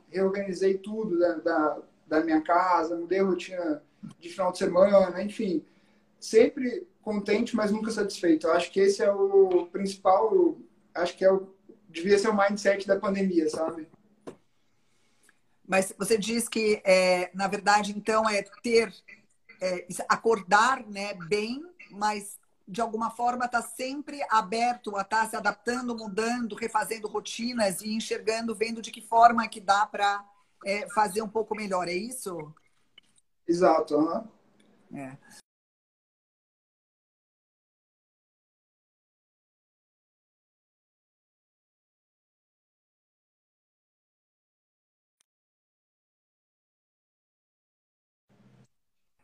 reorganizei 0.10 0.78
tudo 0.78 1.20
da, 1.20 1.34
da, 1.39 1.82
da, 2.10 2.24
minha 2.24 2.41
casa, 2.41 2.95
mudei 2.95 3.20
a 3.20 3.24
rotina 3.24 3.84
de 4.20 4.30
final 4.30 4.51
de 4.51 4.57
semana, 4.57 5.22
enfim. 5.22 5.66
sempre 6.20 6.88
contente, 7.01 7.55
mas 7.55 7.72
nunca 7.72 7.91
satisfeito. 7.91 8.47
Eu 8.47 8.53
acho 8.53 8.72
que 8.72 8.80
esse 8.80 9.01
é 9.01 9.12
o 9.12 9.68
principal, 9.72 10.57
acho 10.93 11.16
que 11.18 11.24
é 11.24 11.32
o, 11.32 11.55
devia 11.88 12.20
ser 12.20 12.30
o 12.30 12.38
mindset 12.38 12.86
da 12.88 12.99
pandemia, 12.99 13.49
sabe? 13.49 13.88
Mas 15.66 15.93
você 15.97 16.18
diz 16.18 16.49
que, 16.49 16.82
é, 16.84 17.30
na 17.34 17.47
verdade, 17.47 17.93
então, 17.95 18.28
é 18.30 18.43
ter, 18.62 18.93
é, 19.62 19.88
acordar 20.07 20.86
né, 20.88 21.14
bem, 21.14 21.64
mas 21.91 22.39
de 22.68 22.82
alguma 22.82 23.10
forma 23.10 23.45
está 23.45 23.62
sempre 23.62 24.20
aberto 24.30 24.95
a 24.95 25.01
estar 25.01 25.24
tá 25.24 25.30
se 25.30 25.36
adaptando, 25.36 25.97
mudando, 25.97 26.55
refazendo 26.55 27.07
rotinas 27.07 27.82
e 27.82 27.93
enxergando, 27.93 28.55
vendo 28.55 28.82
de 28.82 28.91
que 28.91 29.01
forma 29.01 29.47
que 29.47 29.60
dá 29.60 29.86
para 29.86 30.24
é, 30.66 30.89
fazer 30.89 31.22
um 31.22 31.30
pouco 31.30 31.55
melhor. 31.55 31.88
É 31.88 31.93
isso? 31.93 32.53
Exato. 33.47 33.95
Uhum. 33.95 34.28
É. 34.97 35.18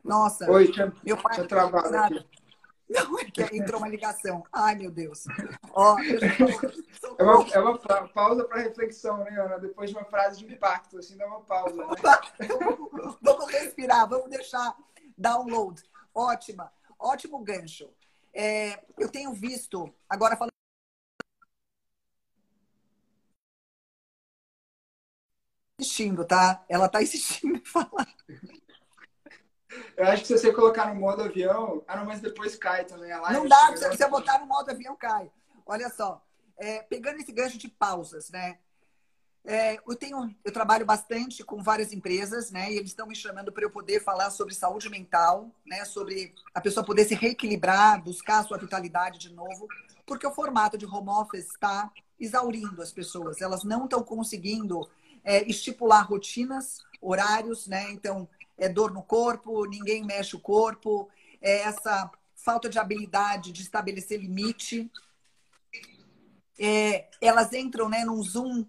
Nossa, 0.02 0.48
Oi, 0.50 0.70
tinha, 0.70 0.92
meu 1.04 1.16
pai. 1.16 1.34
Tinha 1.34 1.48
travado 1.48 1.96
aqui. 1.96 2.24
Não, 2.88 3.18
é 3.18 3.24
que 3.24 3.42
entrou 3.56 3.80
uma 3.80 3.88
ligação. 3.88 4.44
Ai, 4.52 4.76
meu 4.76 4.90
Deus. 4.90 5.24
Ó, 5.72 5.96
é, 7.18 7.22
uma, 7.22 7.48
é 7.52 7.58
uma 7.58 8.08
pausa 8.08 8.44
para 8.44 8.62
reflexão, 8.62 9.18
né, 9.24 9.30
Ana? 9.40 9.58
Depois 9.58 9.90
de 9.90 9.96
uma 9.96 10.04
frase 10.04 10.38
de 10.38 10.52
impacto, 10.52 10.98
assim, 10.98 11.16
dá 11.16 11.26
uma 11.26 11.40
pausa. 11.40 11.76
Né? 11.76 11.94
vamos 13.20 13.50
respirar, 13.50 14.08
vamos 14.08 14.30
deixar 14.30 14.76
download. 15.18 15.82
Ótima, 16.14 16.72
ótimo 16.98 17.42
gancho. 17.42 17.90
É, 18.32 18.84
eu 18.98 19.10
tenho 19.10 19.32
visto, 19.32 19.92
agora 20.08 20.36
falando. 20.36 20.52
Insistindo, 25.78 26.24
tá? 26.24 26.64
Ela 26.68 26.88
tá 26.88 27.02
insistindo 27.02 27.56
em 27.56 27.64
falar. 27.64 28.06
Eu 29.96 30.06
acho 30.06 30.22
que 30.22 30.28
se 30.28 30.38
você 30.38 30.52
colocar 30.52 30.92
no 30.92 31.00
modo 31.00 31.22
avião. 31.22 31.82
Ah, 31.86 31.96
não, 31.96 32.04
mas 32.04 32.20
depois 32.20 32.56
cai 32.56 32.84
também. 32.84 33.10
A 33.12 33.20
live 33.20 33.38
não 33.38 33.48
dá, 33.48 33.76
se 33.76 33.88
você 33.88 34.08
botar 34.08 34.38
no 34.38 34.46
modo 34.46 34.70
avião, 34.70 34.96
cai. 34.96 35.30
Olha 35.64 35.88
só. 35.88 36.22
É, 36.58 36.82
pegando 36.82 37.18
esse 37.18 37.32
gancho 37.32 37.58
de 37.58 37.68
pausas, 37.68 38.30
né? 38.30 38.58
É, 39.48 39.76
eu 39.76 39.94
tenho, 39.94 40.34
eu 40.44 40.52
trabalho 40.52 40.84
bastante 40.84 41.44
com 41.44 41.62
várias 41.62 41.92
empresas, 41.92 42.50
né? 42.50 42.72
E 42.72 42.78
eles 42.78 42.90
estão 42.90 43.06
me 43.06 43.14
chamando 43.14 43.52
para 43.52 43.62
eu 43.62 43.70
poder 43.70 44.02
falar 44.02 44.30
sobre 44.30 44.54
saúde 44.54 44.88
mental, 44.88 45.50
né? 45.64 45.84
Sobre 45.84 46.34
a 46.52 46.60
pessoa 46.60 46.84
poder 46.84 47.04
se 47.04 47.14
reequilibrar, 47.14 48.02
buscar 48.02 48.40
a 48.40 48.42
sua 48.42 48.58
vitalidade 48.58 49.20
de 49.20 49.32
novo, 49.32 49.68
porque 50.04 50.26
o 50.26 50.34
formato 50.34 50.76
de 50.76 50.84
home 50.84 51.10
office 51.10 51.46
está 51.46 51.90
exaurindo 52.18 52.82
as 52.82 52.90
pessoas. 52.90 53.40
Elas 53.40 53.62
não 53.62 53.84
estão 53.84 54.02
conseguindo 54.02 54.88
é, 55.22 55.48
estipular 55.48 56.04
rotinas, 56.04 56.84
horários, 57.00 57.68
né? 57.68 57.90
Então 57.92 58.28
é 58.58 58.68
dor 58.68 58.92
no 58.92 59.02
corpo, 59.02 59.64
ninguém 59.66 60.04
mexe 60.04 60.34
o 60.34 60.40
corpo, 60.40 61.08
é 61.40 61.60
essa 61.60 62.10
falta 62.34 62.68
de 62.68 62.78
habilidade 62.78 63.52
de 63.52 63.62
estabelecer 63.62 64.20
limite. 64.20 64.90
É, 66.58 67.08
elas 67.20 67.52
entram 67.52 67.88
né, 67.88 68.04
num 68.04 68.22
zoom 68.22 68.64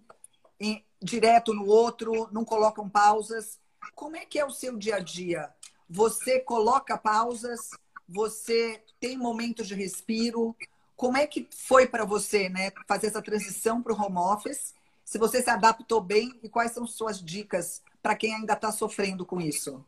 em, 0.60 0.84
direto 1.00 1.54
no 1.54 1.66
outro, 1.66 2.28
não 2.32 2.44
colocam 2.44 2.88
pausas. 2.88 3.58
Como 3.94 4.16
é 4.16 4.26
que 4.26 4.38
é 4.38 4.44
o 4.44 4.50
seu 4.50 4.76
dia 4.76 4.96
a 4.96 5.00
dia? 5.00 5.52
Você 5.88 6.40
coloca 6.40 6.98
pausas? 6.98 7.70
Você 8.08 8.82
tem 9.00 9.16
momentos 9.16 9.66
de 9.66 9.74
respiro? 9.74 10.54
Como 10.96 11.16
é 11.16 11.26
que 11.26 11.48
foi 11.50 11.86
para 11.86 12.04
você 12.04 12.48
né, 12.48 12.72
fazer 12.86 13.06
essa 13.06 13.22
transição 13.22 13.82
para 13.82 13.92
o 13.92 14.02
home 14.02 14.18
office? 14.18 14.74
Se 15.04 15.16
você 15.16 15.42
se 15.42 15.48
adaptou 15.48 16.00
bem 16.00 16.38
e 16.42 16.48
quais 16.48 16.72
são 16.72 16.86
suas 16.86 17.22
dicas 17.22 17.82
para 18.08 18.16
quem 18.16 18.34
ainda 18.34 18.54
está 18.54 18.72
sofrendo 18.72 19.26
com 19.26 19.38
isso? 19.38 19.84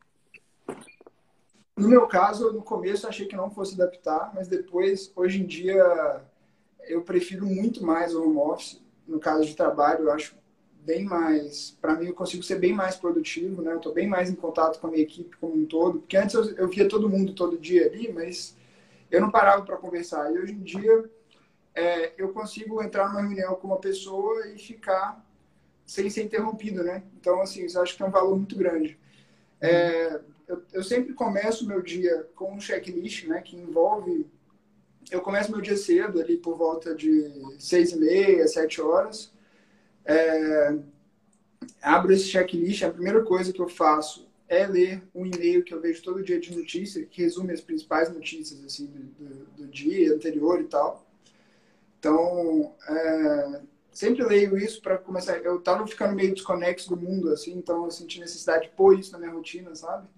No 1.74 1.88
meu 1.88 2.06
caso, 2.06 2.52
no 2.52 2.60
começo 2.60 3.08
achei 3.08 3.24
que 3.24 3.34
não 3.34 3.50
fosse 3.50 3.80
adaptar, 3.80 4.30
mas 4.34 4.46
depois, 4.46 5.10
hoje 5.16 5.40
em 5.40 5.46
dia, 5.46 6.20
eu 6.82 7.00
prefiro 7.00 7.46
muito 7.46 7.82
mais 7.82 8.14
o 8.14 8.22
home 8.22 8.36
office. 8.36 8.78
No 9.08 9.18
caso 9.18 9.46
de 9.46 9.56
trabalho, 9.56 10.04
eu 10.04 10.12
acho 10.12 10.36
bem 10.84 11.02
mais. 11.02 11.70
Para 11.80 11.94
mim, 11.94 12.08
eu 12.08 12.14
consigo 12.14 12.42
ser 12.42 12.56
bem 12.56 12.74
mais 12.74 12.94
produtivo, 12.94 13.62
né? 13.62 13.72
Eu 13.72 13.78
estou 13.78 13.94
bem 13.94 14.06
mais 14.06 14.28
em 14.28 14.34
contato 14.34 14.78
com 14.78 14.88
a 14.88 14.90
minha 14.90 15.02
equipe 15.02 15.38
como 15.38 15.54
um 15.54 15.64
todo. 15.64 16.00
Porque 16.00 16.18
antes 16.18 16.34
eu, 16.34 16.44
eu 16.56 16.68
via 16.68 16.86
todo 16.86 17.08
mundo 17.08 17.32
todo 17.32 17.56
dia 17.56 17.86
ali, 17.86 18.12
mas 18.12 18.54
eu 19.10 19.18
não 19.18 19.30
parava 19.30 19.62
para 19.62 19.78
conversar. 19.78 20.30
E 20.30 20.38
hoje 20.38 20.52
em 20.52 20.62
dia, 20.62 21.10
é, 21.74 22.12
eu 22.18 22.34
consigo 22.34 22.82
entrar 22.82 23.08
numa 23.08 23.22
reunião 23.22 23.54
com 23.54 23.68
uma 23.68 23.78
pessoa 23.78 24.46
e 24.48 24.58
ficar 24.58 25.24
sem 25.90 26.08
ser 26.08 26.22
interrompido, 26.22 26.84
né? 26.84 27.02
Então, 27.18 27.40
assim, 27.40 27.64
isso 27.64 27.80
acho 27.80 27.96
que 27.96 28.02
é 28.04 28.06
um 28.06 28.12
valor 28.12 28.36
muito 28.36 28.54
grande. 28.54 28.96
É, 29.60 30.20
eu, 30.46 30.62
eu, 30.72 30.84
sempre 30.84 31.12
começo 31.14 31.66
meu 31.66 31.82
dia 31.82 32.28
com 32.36 32.54
um 32.54 32.60
checklist, 32.60 33.26
né? 33.26 33.40
Que 33.40 33.56
envolve... 33.56 34.24
Eu 35.10 35.20
começo 35.20 35.50
meu 35.50 35.60
dia 35.60 35.76
cedo, 35.76 36.20
ali 36.20 36.36
por 36.36 36.56
volta 36.56 36.94
de 36.94 37.28
seis 37.58 37.90
e 37.90 37.98
meia, 37.98 38.46
sete 38.46 38.80
horas. 38.80 39.32
É, 40.04 40.78
abro 41.82 42.12
esse 42.12 42.28
checklist, 42.28 42.84
a 42.84 42.90
primeira 42.90 43.24
coisa 43.24 43.52
que 43.52 43.60
eu 43.60 43.68
faço 43.68 44.30
é 44.48 44.68
ler 44.68 45.02
um 45.12 45.26
e-mail 45.26 45.64
que 45.64 45.74
eu 45.74 45.80
vejo 45.80 46.04
todo 46.04 46.22
dia 46.22 46.38
de 46.38 46.56
notícia, 46.56 47.04
que 47.04 47.22
resume 47.22 47.52
as 47.52 47.60
principais 47.60 48.08
notícias 48.14 48.64
assim 48.64 48.86
do, 48.86 49.00
do, 49.24 49.44
do 49.56 49.66
dia 49.66 50.14
anterior 50.14 50.60
e 50.60 50.68
tal. 50.68 51.04
Então, 51.98 52.76
é, 52.88 53.60
sempre 53.92 54.24
leio 54.24 54.56
isso 54.56 54.80
para 54.80 54.98
começar. 54.98 55.38
Eu 55.38 55.60
tava 55.60 55.86
ficando 55.86 56.14
meio 56.14 56.34
desconexo 56.34 56.88
do 56.88 56.96
mundo, 56.96 57.30
assim, 57.32 57.52
então 57.52 57.84
eu 57.84 57.90
senti 57.90 58.20
necessidade 58.20 58.68
de 58.68 58.74
pôr 58.74 58.98
isso 58.98 59.12
na 59.12 59.18
minha 59.18 59.32
rotina, 59.32 59.74
sabe? 59.74 60.08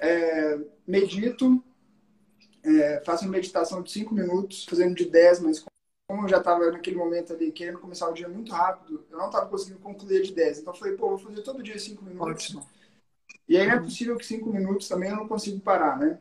É, 0.00 0.58
medito, 0.86 1.62
é, 2.62 3.02
faço 3.04 3.24
uma 3.24 3.32
meditação 3.32 3.82
de 3.82 3.90
5 3.90 4.14
minutos, 4.14 4.64
fazendo 4.64 4.94
de 4.94 5.04
10, 5.04 5.40
mas 5.40 5.64
como 6.08 6.24
eu 6.24 6.28
já 6.28 6.38
estava 6.38 6.70
naquele 6.70 6.96
momento 6.96 7.32
ali 7.32 7.50
querendo 7.50 7.78
começar 7.78 8.08
o 8.08 8.14
dia 8.14 8.28
muito 8.28 8.52
rápido, 8.52 9.04
eu 9.10 9.18
não 9.18 9.26
estava 9.26 9.46
conseguindo 9.46 9.80
concluir 9.80 10.22
de 10.22 10.32
10. 10.32 10.60
Então 10.60 10.72
eu 10.72 10.78
falei, 10.78 10.96
pô, 10.96 11.08
vou 11.08 11.18
fazer 11.18 11.42
todo 11.42 11.62
dia 11.62 11.78
5 11.78 12.04
minutos. 12.04 12.30
Ótimo. 12.30 12.66
E 13.48 13.56
aí 13.56 13.66
não 13.66 13.74
é 13.74 13.80
possível 13.80 14.16
que 14.16 14.24
5 14.24 14.50
minutos 14.50 14.88
também 14.88 15.10
eu 15.10 15.16
não 15.16 15.28
consigo 15.28 15.60
parar, 15.60 15.98
né? 15.98 16.18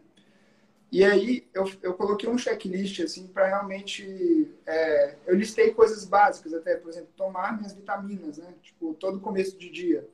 E 0.93 1.03
aí 1.03 1.43
eu, 1.55 1.65
eu 1.81 1.95
coloquei 1.95 2.29
um 2.29 2.37
checklist 2.37 2.99
assim 2.99 3.25
para 3.25 3.47
realmente 3.47 4.47
é, 4.63 5.15
eu 5.25 5.35
listei 5.35 5.73
coisas 5.73 6.05
básicas 6.05 6.53
até, 6.53 6.75
por 6.75 6.89
exemplo, 6.89 7.09
tomar 7.17 7.57
minhas 7.57 7.73
vitaminas, 7.73 8.37
né? 8.37 8.53
Tipo 8.61 8.93
todo 8.93 9.19
começo 9.19 9.57
de 9.57 9.71
dia, 9.71 10.07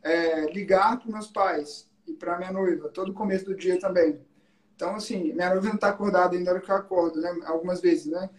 é, 0.00 0.46
ligar 0.52 1.00
para 1.00 1.10
meus 1.10 1.26
pais 1.26 1.90
e 2.06 2.12
para 2.12 2.38
minha 2.38 2.52
noiva 2.52 2.88
todo 2.88 3.12
começo 3.12 3.46
do 3.46 3.56
dia 3.56 3.80
também. 3.80 4.20
Então 4.76 4.94
assim, 4.94 5.32
minha 5.32 5.50
noiva 5.50 5.66
não 5.66 5.74
está 5.74 5.88
acordada 5.88 6.36
ainda 6.36 6.52
hora 6.52 6.60
que 6.60 6.70
eu 6.70 6.76
acordo, 6.76 7.20
né? 7.20 7.40
Algumas 7.44 7.80
vezes, 7.80 8.06
né? 8.06 8.30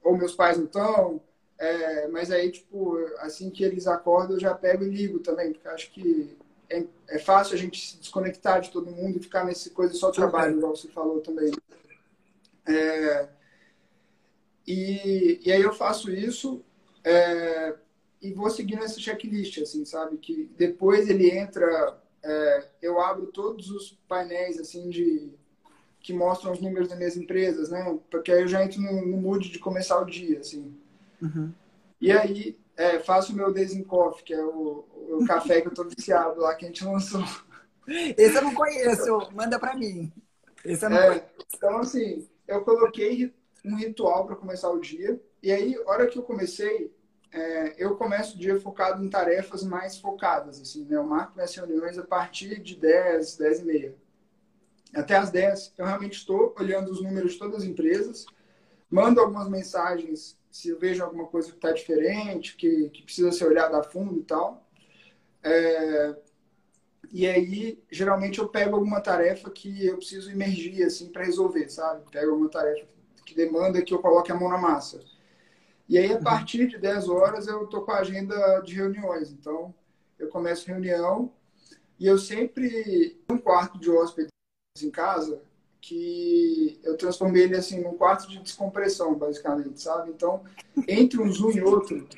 Ou 0.00 0.16
meus 0.16 0.36
pais 0.36 0.56
não 0.56 0.66
estão, 0.66 1.20
é, 1.58 2.06
mas 2.06 2.30
aí 2.30 2.52
tipo 2.52 2.98
assim 3.18 3.50
que 3.50 3.64
eles 3.64 3.88
acordam 3.88 4.36
eu 4.36 4.40
já 4.40 4.54
pego 4.54 4.84
e 4.84 4.90
ligo 4.90 5.18
também, 5.18 5.52
porque 5.52 5.66
acho 5.66 5.90
que 5.90 6.38
é, 6.72 6.86
é, 7.08 7.18
fácil 7.18 7.54
a 7.54 7.58
gente 7.58 7.78
se 7.78 7.98
desconectar 7.98 8.60
de 8.60 8.70
todo 8.70 8.90
mundo 8.90 9.18
e 9.18 9.22
ficar 9.22 9.44
nessa 9.44 9.68
coisa 9.70 9.94
só 9.94 10.10
trabalho, 10.10 10.56
igual 10.56 10.74
você 10.74 10.88
falou 10.88 11.20
também. 11.20 11.52
É, 12.66 13.28
e, 14.66 15.40
e 15.44 15.52
aí 15.52 15.60
eu 15.60 15.72
faço 15.72 16.10
isso 16.10 16.64
é, 17.04 17.74
e 18.20 18.32
vou 18.32 18.48
seguindo 18.48 18.84
esse 18.84 19.00
checklist, 19.00 19.58
assim, 19.58 19.84
sabe? 19.84 20.16
Que 20.16 20.50
depois 20.56 21.10
ele 21.10 21.30
entra, 21.30 22.00
é, 22.22 22.68
eu 22.80 23.00
abro 23.00 23.26
todos 23.26 23.70
os 23.70 23.98
painéis, 24.08 24.58
assim, 24.58 24.88
de 24.88 25.30
que 26.00 26.12
mostram 26.12 26.52
os 26.52 26.60
números 26.60 26.88
das 26.88 26.98
minhas 26.98 27.16
empresas, 27.16 27.70
né? 27.70 27.98
Porque 28.10 28.32
aí 28.32 28.42
eu 28.42 28.48
já 28.48 28.64
entro 28.64 28.80
no, 28.80 29.06
no 29.06 29.16
mood 29.16 29.48
de 29.48 29.58
começar 29.58 30.00
o 30.00 30.04
dia, 30.04 30.40
assim. 30.40 30.74
Uhum. 31.20 31.52
E 32.00 32.10
aí 32.10 32.56
é, 32.82 32.98
faço 32.98 33.32
o 33.32 33.36
meu 33.36 33.52
Desencoff, 33.52 34.24
que 34.24 34.34
é 34.34 34.44
o, 34.44 34.84
o 35.10 35.24
café 35.24 35.60
que 35.60 35.68
eu 35.68 35.74
tô 35.74 35.84
viciado 35.84 36.40
lá, 36.40 36.54
que 36.54 36.64
a 36.64 36.68
gente 36.68 36.84
lançou. 36.84 37.22
Esse 37.86 38.36
eu 38.36 38.42
não 38.42 38.54
conheço, 38.54 39.30
manda 39.32 39.58
para 39.58 39.76
mim. 39.76 40.12
Esse 40.64 40.84
eu 40.84 40.90
não 40.90 40.96
é, 40.96 41.06
conheço. 41.06 41.26
Então, 41.54 41.78
assim, 41.78 42.28
eu 42.46 42.62
coloquei 42.62 43.32
um 43.64 43.76
ritual 43.76 44.26
para 44.26 44.34
começar 44.34 44.68
o 44.70 44.80
dia. 44.80 45.20
E 45.40 45.52
aí, 45.52 45.76
a 45.76 45.90
hora 45.90 46.06
que 46.08 46.18
eu 46.18 46.22
comecei, 46.24 46.92
é, 47.30 47.74
eu 47.78 47.96
começo 47.96 48.34
o 48.34 48.38
dia 48.38 48.60
focado 48.60 49.04
em 49.04 49.08
tarefas 49.08 49.62
mais 49.62 49.98
focadas. 49.98 50.60
Assim, 50.60 50.84
né? 50.84 50.96
Eu 50.96 51.04
marco 51.04 51.34
minhas 51.36 51.54
reuniões 51.54 51.96
a 51.98 52.04
partir 52.04 52.60
de 52.60 52.76
10, 52.76 53.36
10 53.36 53.60
e 53.60 53.64
meia. 53.64 53.94
Até 54.92 55.16
as 55.16 55.30
10, 55.30 55.74
eu 55.78 55.86
realmente 55.86 56.18
estou 56.18 56.54
olhando 56.58 56.90
os 56.90 57.00
números 57.02 57.32
de 57.32 57.38
todas 57.38 57.58
as 57.58 57.64
empresas, 57.64 58.26
mando 58.90 59.20
algumas 59.20 59.48
mensagens 59.48 60.36
se 60.52 60.68
eu 60.68 60.78
vejo 60.78 61.02
alguma 61.02 61.26
coisa 61.26 61.48
que 61.50 61.56
está 61.56 61.72
diferente, 61.72 62.56
que, 62.56 62.90
que 62.90 63.02
precisa 63.02 63.32
ser 63.32 63.46
olhada 63.46 63.78
a 63.78 63.82
fundo 63.82 64.20
e 64.20 64.22
tal. 64.22 64.68
É, 65.42 66.14
E 67.10 67.26
aí, 67.26 67.82
geralmente, 67.90 68.38
eu 68.38 68.48
pego 68.48 68.76
alguma 68.76 69.00
tarefa 69.00 69.50
que 69.50 69.86
eu 69.86 69.96
preciso 69.98 70.30
emergir, 70.30 70.82
assim, 70.84 71.10
para 71.10 71.24
resolver, 71.24 71.68
sabe? 71.68 72.08
Pego 72.10 72.30
alguma 72.32 72.48
tarefa 72.50 72.86
que 73.26 73.34
demanda 73.34 73.82
que 73.82 73.92
eu 73.92 73.98
coloque 74.00 74.32
a 74.32 74.34
mão 74.34 74.48
na 74.48 74.58
massa. 74.58 75.00
E 75.88 75.98
aí, 75.98 76.10
a 76.12 76.16
uhum. 76.16 76.22
partir 76.22 76.68
de 76.68 76.78
10 76.78 77.08
horas, 77.08 77.46
eu 77.46 77.66
tô 77.66 77.82
com 77.82 77.92
a 77.92 77.98
agenda 77.98 78.60
de 78.60 78.74
reuniões. 78.74 79.30
Então, 79.30 79.74
eu 80.18 80.28
começo 80.28 80.66
reunião 80.68 81.32
e 81.98 82.06
eu 82.06 82.18
sempre... 82.18 83.20
Um 83.30 83.38
quarto 83.38 83.78
de 83.78 83.90
hóspedes 83.90 84.30
em 84.82 84.90
casa, 84.90 85.42
que 85.82 86.80
eu 86.84 86.96
transformei 86.96 87.42
ele, 87.42 87.56
assim, 87.56 87.82
num 87.82 87.96
quarto 87.96 88.28
de 88.30 88.38
descompressão, 88.38 89.14
basicamente, 89.16 89.82
sabe? 89.82 90.10
Então, 90.10 90.44
entre 90.88 91.20
um 91.20 91.30
Zoom 91.30 91.50
e 91.50 91.60
outro, 91.60 92.08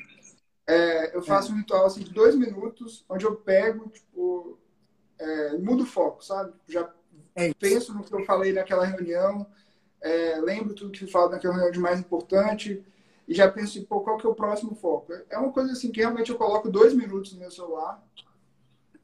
é, 0.67 1.15
eu 1.15 1.23
faço 1.23 1.51
um 1.51 1.57
ritual, 1.57 1.85
assim, 1.85 2.03
de 2.03 2.13
dois 2.13 2.35
minutos, 2.35 3.03
onde 3.09 3.25
eu 3.25 3.35
pego, 3.35 3.89
tipo 3.89 4.59
é, 5.19 5.57
mudo 5.57 5.83
o 5.83 5.87
foco, 5.87 6.23
sabe? 6.23 6.53
Já 6.67 6.89
é 7.35 7.53
penso 7.53 7.93
no 7.93 8.03
que 8.03 8.13
eu 8.13 8.23
falei 8.23 8.53
naquela 8.53 8.85
reunião, 8.85 9.47
é, 10.01 10.39
lembro 10.39 10.75
tudo 10.75 10.91
que 10.91 11.07
falado 11.07 11.31
naquela 11.31 11.55
reunião 11.55 11.71
de 11.71 11.79
mais 11.79 11.99
importante 11.99 12.85
e 13.27 13.33
já 13.33 13.51
penso, 13.51 13.83
pô, 13.85 14.01
qual 14.01 14.17
que 14.17 14.27
é 14.27 14.29
o 14.29 14.35
próximo 14.35 14.75
foco? 14.75 15.11
É 15.29 15.37
uma 15.37 15.51
coisa 15.51 15.71
assim 15.71 15.91
que 15.91 15.99
realmente 15.99 16.29
eu 16.29 16.37
coloco 16.37 16.69
dois 16.69 16.93
minutos 16.93 17.33
no 17.33 17.39
meu 17.39 17.49
celular. 17.49 18.03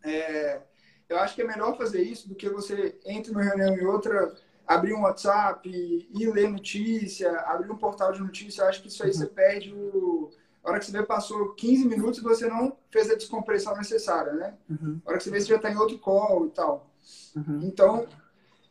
É, 0.03 0.61
eu 1.09 1.17
acho 1.17 1.35
que 1.35 1.41
é 1.41 1.47
melhor 1.47 1.75
fazer 1.75 2.01
isso 2.01 2.29
do 2.29 2.35
que 2.35 2.49
você 2.49 2.97
entre 3.05 3.31
uma 3.31 3.43
reunião 3.43 3.75
e 3.75 3.85
outra, 3.85 4.33
abrir 4.75 4.93
um 4.93 5.01
WhatsApp, 5.01 5.69
ir 5.69 6.31
ler 6.31 6.49
notícia, 6.49 7.31
abrir 7.41 7.71
um 7.71 7.77
portal 7.77 8.11
de 8.11 8.21
notícia. 8.21 8.65
Acho 8.65 8.81
que 8.81 8.87
isso 8.87 9.03
aí 9.03 9.09
uhum. 9.09 9.15
você 9.15 9.25
perde 9.27 9.73
o 9.73 10.31
a 10.63 10.69
hora 10.69 10.79
que 10.79 10.85
você 10.85 10.91
vê, 10.91 11.03
passou 11.03 11.53
15 11.53 11.87
minutos 11.87 12.19
e 12.19 12.23
você 12.23 12.47
não 12.47 12.77
fez 12.91 13.09
a 13.09 13.15
descompressão 13.15 13.75
necessária, 13.75 14.33
né? 14.33 14.53
Uhum. 14.69 15.01
A 15.03 15.09
hora 15.09 15.17
que 15.17 15.23
você 15.23 15.31
vê, 15.31 15.41
você 15.41 15.47
já 15.47 15.55
está 15.55 15.71
em 15.71 15.75
outro 15.75 15.97
call 15.97 16.45
e 16.45 16.49
tal. 16.51 16.87
Uhum. 17.35 17.61
Então, 17.63 18.07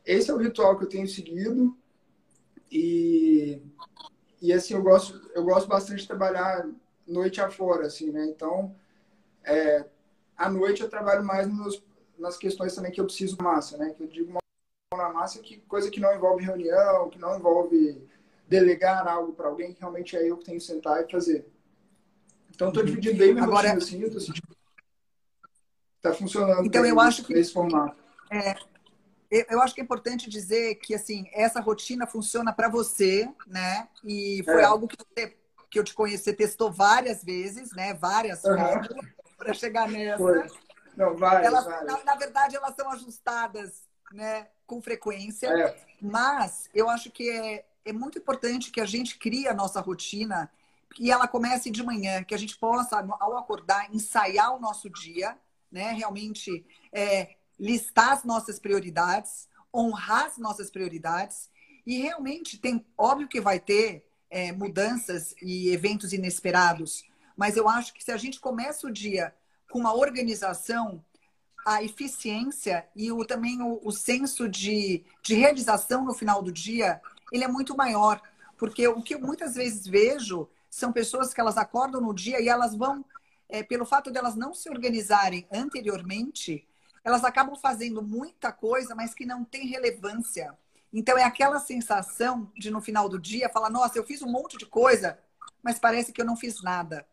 esse 0.07 0.31
é 0.31 0.35
o 0.35 0.39
ritual 0.39 0.79
que 0.79 0.85
eu 0.85 0.89
tenho 0.89 1.09
seguido. 1.09 1.77
E, 2.71 3.61
e 4.41 4.53
assim, 4.53 4.75
eu 4.75 4.83
gosto, 4.83 5.21
eu 5.35 5.43
gosto 5.43 5.67
bastante 5.67 6.03
de 6.03 6.07
trabalhar 6.07 6.69
noite 7.07 7.41
afora, 7.41 7.87
assim, 7.87 8.13
né? 8.13 8.25
Então, 8.27 8.73
é, 9.43 9.85
à 10.37 10.49
noite 10.49 10.83
eu 10.83 10.89
trabalho 10.89 11.25
mais 11.25 11.49
nos, 11.49 11.83
nas 12.17 12.37
questões 12.37 12.73
também 12.73 12.93
que 12.93 13.01
eu 13.01 13.07
preciso 13.07 13.37
massa, 13.43 13.77
né? 13.77 13.91
Que 13.91 14.05
eu 14.05 14.07
digo 14.07 14.40
na 15.01 15.13
massa 15.13 15.41
que 15.41 15.59
coisa 15.61 15.91
que 15.91 16.01
não 16.01 16.15
envolve 16.15 16.45
reunião, 16.45 17.09
que 17.09 17.19
não 17.19 17.37
envolve 17.37 18.07
delegar 18.49 19.07
algo 19.07 19.33
para 19.33 19.49
alguém, 19.49 19.73
que 19.73 19.81
realmente 19.81 20.17
é 20.17 20.29
eu 20.29 20.37
que 20.37 20.45
tenho 20.45 20.59
que 20.59 20.65
sentar 20.65 21.03
e 21.03 21.11
fazer. 21.11 21.47
Então, 22.55 22.69
estou 22.69 22.85
dividindo 22.85 23.17
bem 23.17 23.33
minha 23.33 23.45
Agora, 23.45 23.73
rotina, 23.73 24.07
assim, 24.07 24.17
assim, 24.17 24.33
tá 26.03 26.13
funcionando 26.13 26.67
então, 26.67 26.85
eu 26.85 26.99
acho 27.01 27.25
que, 27.25 27.33
nesse 27.33 27.53
formato. 27.53 27.97
É, 28.31 28.57
eu 29.31 29.61
acho 29.63 29.75
que 29.75 29.81
é 29.81 29.85
importante 29.85 30.29
dizer 30.29 30.75
que, 30.77 30.95
assim, 30.95 31.31
essa 31.33 31.61
rotina 31.61 32.07
funciona 32.07 32.53
para 32.53 32.69
você, 32.69 33.29
né? 33.47 33.89
E 34.05 34.43
foi 34.45 34.61
é. 34.61 34.65
algo 34.65 34.89
que, 34.89 34.97
você, 34.97 35.37
que 35.71 35.79
eu 35.79 35.85
te 35.85 35.95
conheci, 35.95 36.25
você 36.25 36.33
testou 36.33 36.73
várias 36.73 37.23
vezes, 37.23 37.73
né? 37.73 37.95
Várias 37.95 38.43
uhum. 38.45 38.57
para 39.39 39.55
chegar 39.55 39.89
nessa. 39.89 40.19
Foi. 40.19 40.47
Não, 40.97 41.17
várias, 41.17 41.47
elas, 41.47 41.65
várias. 41.65 41.87
Na, 41.87 42.05
na, 42.05 42.15
verdade, 42.17 42.57
elas 42.57 42.75
são 42.75 42.91
ajustadas, 42.91 43.89
né? 44.13 44.49
Com 44.71 44.81
frequência. 44.81 45.49
É. 45.49 45.77
Mas 46.01 46.71
eu 46.73 46.89
acho 46.89 47.11
que 47.11 47.29
é, 47.29 47.65
é 47.85 47.93
muito 47.93 48.19
importante 48.19 48.71
que 48.71 48.81
a 48.81 48.87
gente 48.87 49.19
crie 49.19 49.49
a 49.49 49.53
nossa 49.53 49.81
rotina 49.81 50.49
e 50.97 51.11
ela 51.11 51.27
comece 51.27 51.73
de 51.73 51.83
manhã, 51.83 52.23
que 52.23 52.37
a 52.37 52.39
gente 52.39 52.57
possa, 52.57 53.05
ao 53.19 53.37
acordar, 53.37 53.93
ensaiar 53.93 54.55
o 54.55 54.61
nosso 54.61 54.89
dia, 54.89 55.37
né? 55.73 55.91
Realmente 55.91 56.65
é, 56.93 57.35
listar 57.59 58.13
as 58.13 58.23
nossas 58.23 58.61
prioridades, 58.61 59.49
honrar 59.75 60.27
as 60.27 60.39
nossas 60.39 60.71
prioridades. 60.71 61.51
E 61.85 61.99
realmente 62.03 62.57
tem, 62.57 62.87
óbvio 62.97 63.27
que 63.27 63.41
vai 63.41 63.59
ter 63.59 64.09
é, 64.31 64.53
mudanças 64.53 65.35
e 65.43 65.71
eventos 65.71 66.13
inesperados, 66.13 67.03
mas 67.37 67.57
eu 67.57 67.69
acho 67.69 67.93
que 67.93 68.05
se 68.05 68.13
a 68.13 68.17
gente 68.17 68.39
começa 68.39 68.87
o 68.87 68.93
dia 68.93 69.35
com 69.69 69.81
uma 69.81 69.97
organização, 69.97 71.05
a 71.65 71.83
eficiência 71.83 72.87
e 72.95 73.13
o, 73.13 73.25
também 73.25 73.61
o, 73.63 73.81
o 73.83 73.93
senso 73.93 74.49
de, 74.49 75.05
de 75.23 75.35
realização 75.35 76.05
no 76.05 76.15
final 76.15 76.43
do 76.43 76.53
dia, 76.53 77.01
ele 77.33 77.45
é 77.45 77.49
muito 77.49 77.77
maior. 77.77 78.21
Porque 78.57 78.87
o 78.89 79.03
que 79.03 79.15
eu 79.15 79.21
muitas 79.21 79.55
vezes 79.55 79.87
vejo 79.87 80.49
são 80.69 80.93
pessoas 80.93 81.33
que 81.33 81.41
elas 81.41 81.57
acordam 81.57 82.01
no 82.01 82.15
dia 82.15 82.41
e 82.41 82.49
elas 82.49 82.75
vão, 82.75 83.05
é, 83.49 83.63
pelo 83.63 83.87
fato 83.87 84.11
de 84.11 84.19
elas 84.19 84.37
não 84.37 84.55
se 84.55 84.69
organizarem 84.69 85.47
anteriormente, 85.51 86.67
elas 87.03 87.25
acabam 87.25 87.57
fazendo 87.57 88.03
muita 88.03 88.53
coisa, 88.53 88.95
mas 88.95 89.15
que 89.15 89.25
não 89.25 89.45
tem 89.45 89.67
relevância. 89.67 90.57
Então 90.93 91.17
é 91.17 91.25
aquela 91.25 91.59
sensação 91.59 92.51
de 92.57 92.71
no 92.71 92.81
final 92.81 93.09
do 93.09 93.19
dia 93.19 93.49
falar, 93.49 93.71
nossa, 93.71 93.99
eu 93.99 94.05
fiz 94.05 94.23
um 94.23 94.31
monte 94.31 94.59
de 94.59 94.67
coisa, 94.67 95.19
mas 95.63 95.79
parece 95.79 96.13
que 96.13 96.21
eu 96.21 96.27
não 96.27 96.37
fiz 96.37 96.63
nada. 96.63 97.07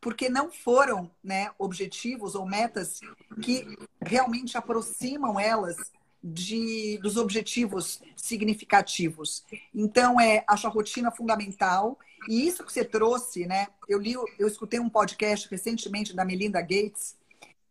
Porque 0.00 0.28
não 0.28 0.50
foram 0.50 1.10
né, 1.22 1.50
objetivos 1.58 2.34
ou 2.34 2.46
metas 2.46 3.00
que 3.42 3.66
realmente 4.00 4.56
aproximam 4.56 5.38
elas 5.38 5.76
de, 6.22 6.98
dos 7.02 7.16
objetivos 7.16 8.00
significativos. 8.16 9.44
Então, 9.74 10.20
é, 10.20 10.44
acho 10.46 10.66
a 10.66 10.70
rotina 10.70 11.10
fundamental. 11.10 11.98
E 12.28 12.46
isso 12.46 12.64
que 12.64 12.72
você 12.72 12.84
trouxe, 12.84 13.46
né? 13.46 13.68
Eu 13.88 13.98
li, 13.98 14.14
eu 14.38 14.46
escutei 14.46 14.78
um 14.80 14.88
podcast 14.88 15.48
recentemente 15.50 16.14
da 16.14 16.24
Melinda 16.24 16.60
Gates, 16.60 17.16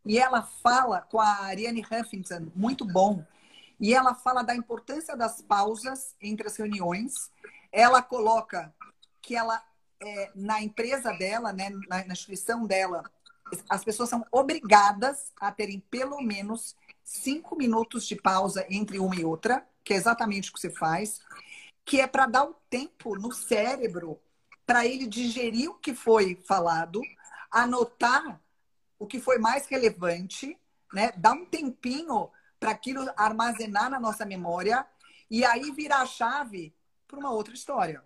e 0.06 0.18
ela 0.18 0.42
fala 0.42 1.02
com 1.02 1.20
a 1.20 1.46
Ariane 1.46 1.86
Huffington, 1.86 2.48
muito 2.56 2.86
bom. 2.86 3.24
E 3.80 3.94
ela 3.94 4.16
fala 4.16 4.44
da 4.44 4.56
importância 4.56 5.16
das 5.16 5.42
pausas 5.42 6.16
entre 6.22 6.48
as 6.48 6.58
reuniões. 6.58 7.32
Ela 7.72 8.02
coloca 8.02 8.74
que 9.22 9.36
ela, 9.36 9.62
é, 10.02 10.32
na 10.36 10.62
empresa 10.62 11.12
dela, 11.14 11.52
né, 11.52 11.70
na, 11.88 12.06
na 12.06 12.14
instituição 12.14 12.66
dela, 12.66 13.04
as 13.70 13.84
pessoas 13.84 14.10
são 14.10 14.26
obrigadas 14.32 15.32
a 15.39 15.52
terem 15.52 15.80
pelo 15.89 16.22
menos 16.22 16.76
cinco 17.04 17.56
minutos 17.56 18.06
de 18.06 18.16
pausa 18.16 18.66
entre 18.70 19.00
uma 19.00 19.16
e 19.16 19.26
outra, 19.26 19.66
que 19.84 19.93
é 19.93 19.97
exatamente 19.97 20.50
o 20.50 20.54
que 20.54 20.60
você 20.60 20.70
faz, 20.70 21.20
que 21.84 22.00
é 22.00 22.08
para 22.08 22.28
dar 22.28 22.43
o 22.43 22.56
tempo 22.70 23.16
no 23.16 23.32
cérebro 23.32 24.20
para 24.66 24.86
ele 24.86 25.08
digerir 25.08 25.72
o 25.72 25.74
que 25.76 25.95
foi 25.95 26.36
falado, 26.45 27.02
anotar 27.50 28.39
o 29.00 29.08
que 29.08 29.20
foi 29.20 29.39
mais 29.39 29.66
relevante, 29.66 30.56
né? 30.93 31.12
Dar 31.18 31.34
um 31.34 31.45
tempinho 31.45 32.30
para 32.60 32.72
aquilo 32.72 33.10
armazenar 33.18 33.89
na 33.89 34.00
nossa 34.00 34.26
memória 34.26 34.86
e 35.32 35.43
aí 35.43 35.72
virar 35.72 36.02
a 36.02 36.06
chave 36.06 36.72
para 37.08 37.18
uma 37.18 37.32
outra 37.32 37.56
história. 37.56 38.04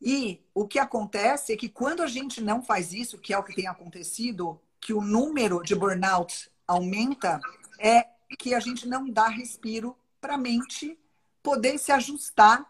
E 0.00 0.40
o 0.54 0.66
que 0.66 0.78
acontece 0.78 1.52
é 1.52 1.56
que 1.56 1.68
quando 1.68 2.02
a 2.02 2.06
gente 2.06 2.40
não 2.40 2.62
faz 2.62 2.92
isso, 2.92 3.18
que 3.18 3.32
é 3.32 3.38
o 3.38 3.42
que 3.42 3.54
tem 3.54 3.66
acontecido, 3.66 4.60
que 4.80 4.92
o 4.92 5.00
número 5.00 5.62
de 5.62 5.74
burnout 5.74 6.50
aumenta, 6.66 7.40
é 7.78 8.06
que 8.38 8.54
a 8.54 8.60
gente 8.60 8.86
não 8.86 9.08
dá 9.10 9.28
respiro 9.28 9.96
para 10.20 10.34
a 10.34 10.38
mente 10.38 10.98
poder 11.42 11.78
se 11.78 11.90
ajustar 11.90 12.64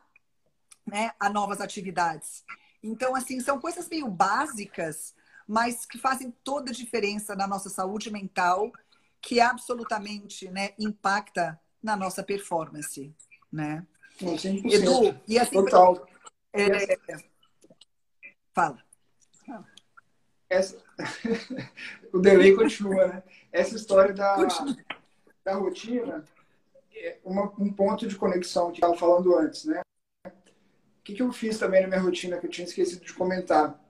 né, 0.86 1.12
a 1.18 1.28
novas 1.28 1.60
atividades. 1.60 2.44
Então, 2.82 3.14
assim, 3.14 3.40
são 3.40 3.60
coisas 3.60 3.88
meio 3.88 4.08
básicas, 4.08 5.14
mas 5.46 5.84
que 5.84 5.98
fazem 5.98 6.32
toda 6.42 6.70
a 6.70 6.74
diferença 6.74 7.34
na 7.34 7.46
nossa 7.46 7.68
saúde 7.68 8.10
mental, 8.10 8.72
que 9.20 9.40
absolutamente 9.40 10.48
né, 10.50 10.70
impacta 10.78 11.60
na 11.82 11.96
nossa 11.96 12.22
performance. 12.22 13.14
Né? 13.52 13.84
Edu, 14.20 15.18
e 15.26 15.38
assim. 15.38 15.56
Total. 15.56 16.06
É... 16.58 16.98
Fala. 18.52 18.82
Essa... 20.50 20.76
o 22.12 22.18
delay 22.18 22.54
continua, 22.56 23.06
né? 23.06 23.22
Essa 23.52 23.76
história 23.76 24.12
da, 24.12 24.36
da 25.44 25.54
rotina 25.54 26.24
é 26.94 27.18
uma, 27.24 27.44
um 27.58 27.72
ponto 27.72 28.08
de 28.08 28.16
conexão 28.16 28.70
que 28.70 28.78
estava 28.78 28.96
falando 28.96 29.36
antes, 29.36 29.64
né? 29.66 29.80
O 30.26 30.30
que, 31.04 31.14
que 31.14 31.22
eu 31.22 31.32
fiz 31.32 31.58
também 31.58 31.82
na 31.82 31.88
minha 31.88 32.00
rotina 32.00 32.38
que 32.38 32.46
eu 32.46 32.50
tinha 32.50 32.66
esquecido 32.66 33.04
de 33.04 33.14
comentar? 33.14 33.80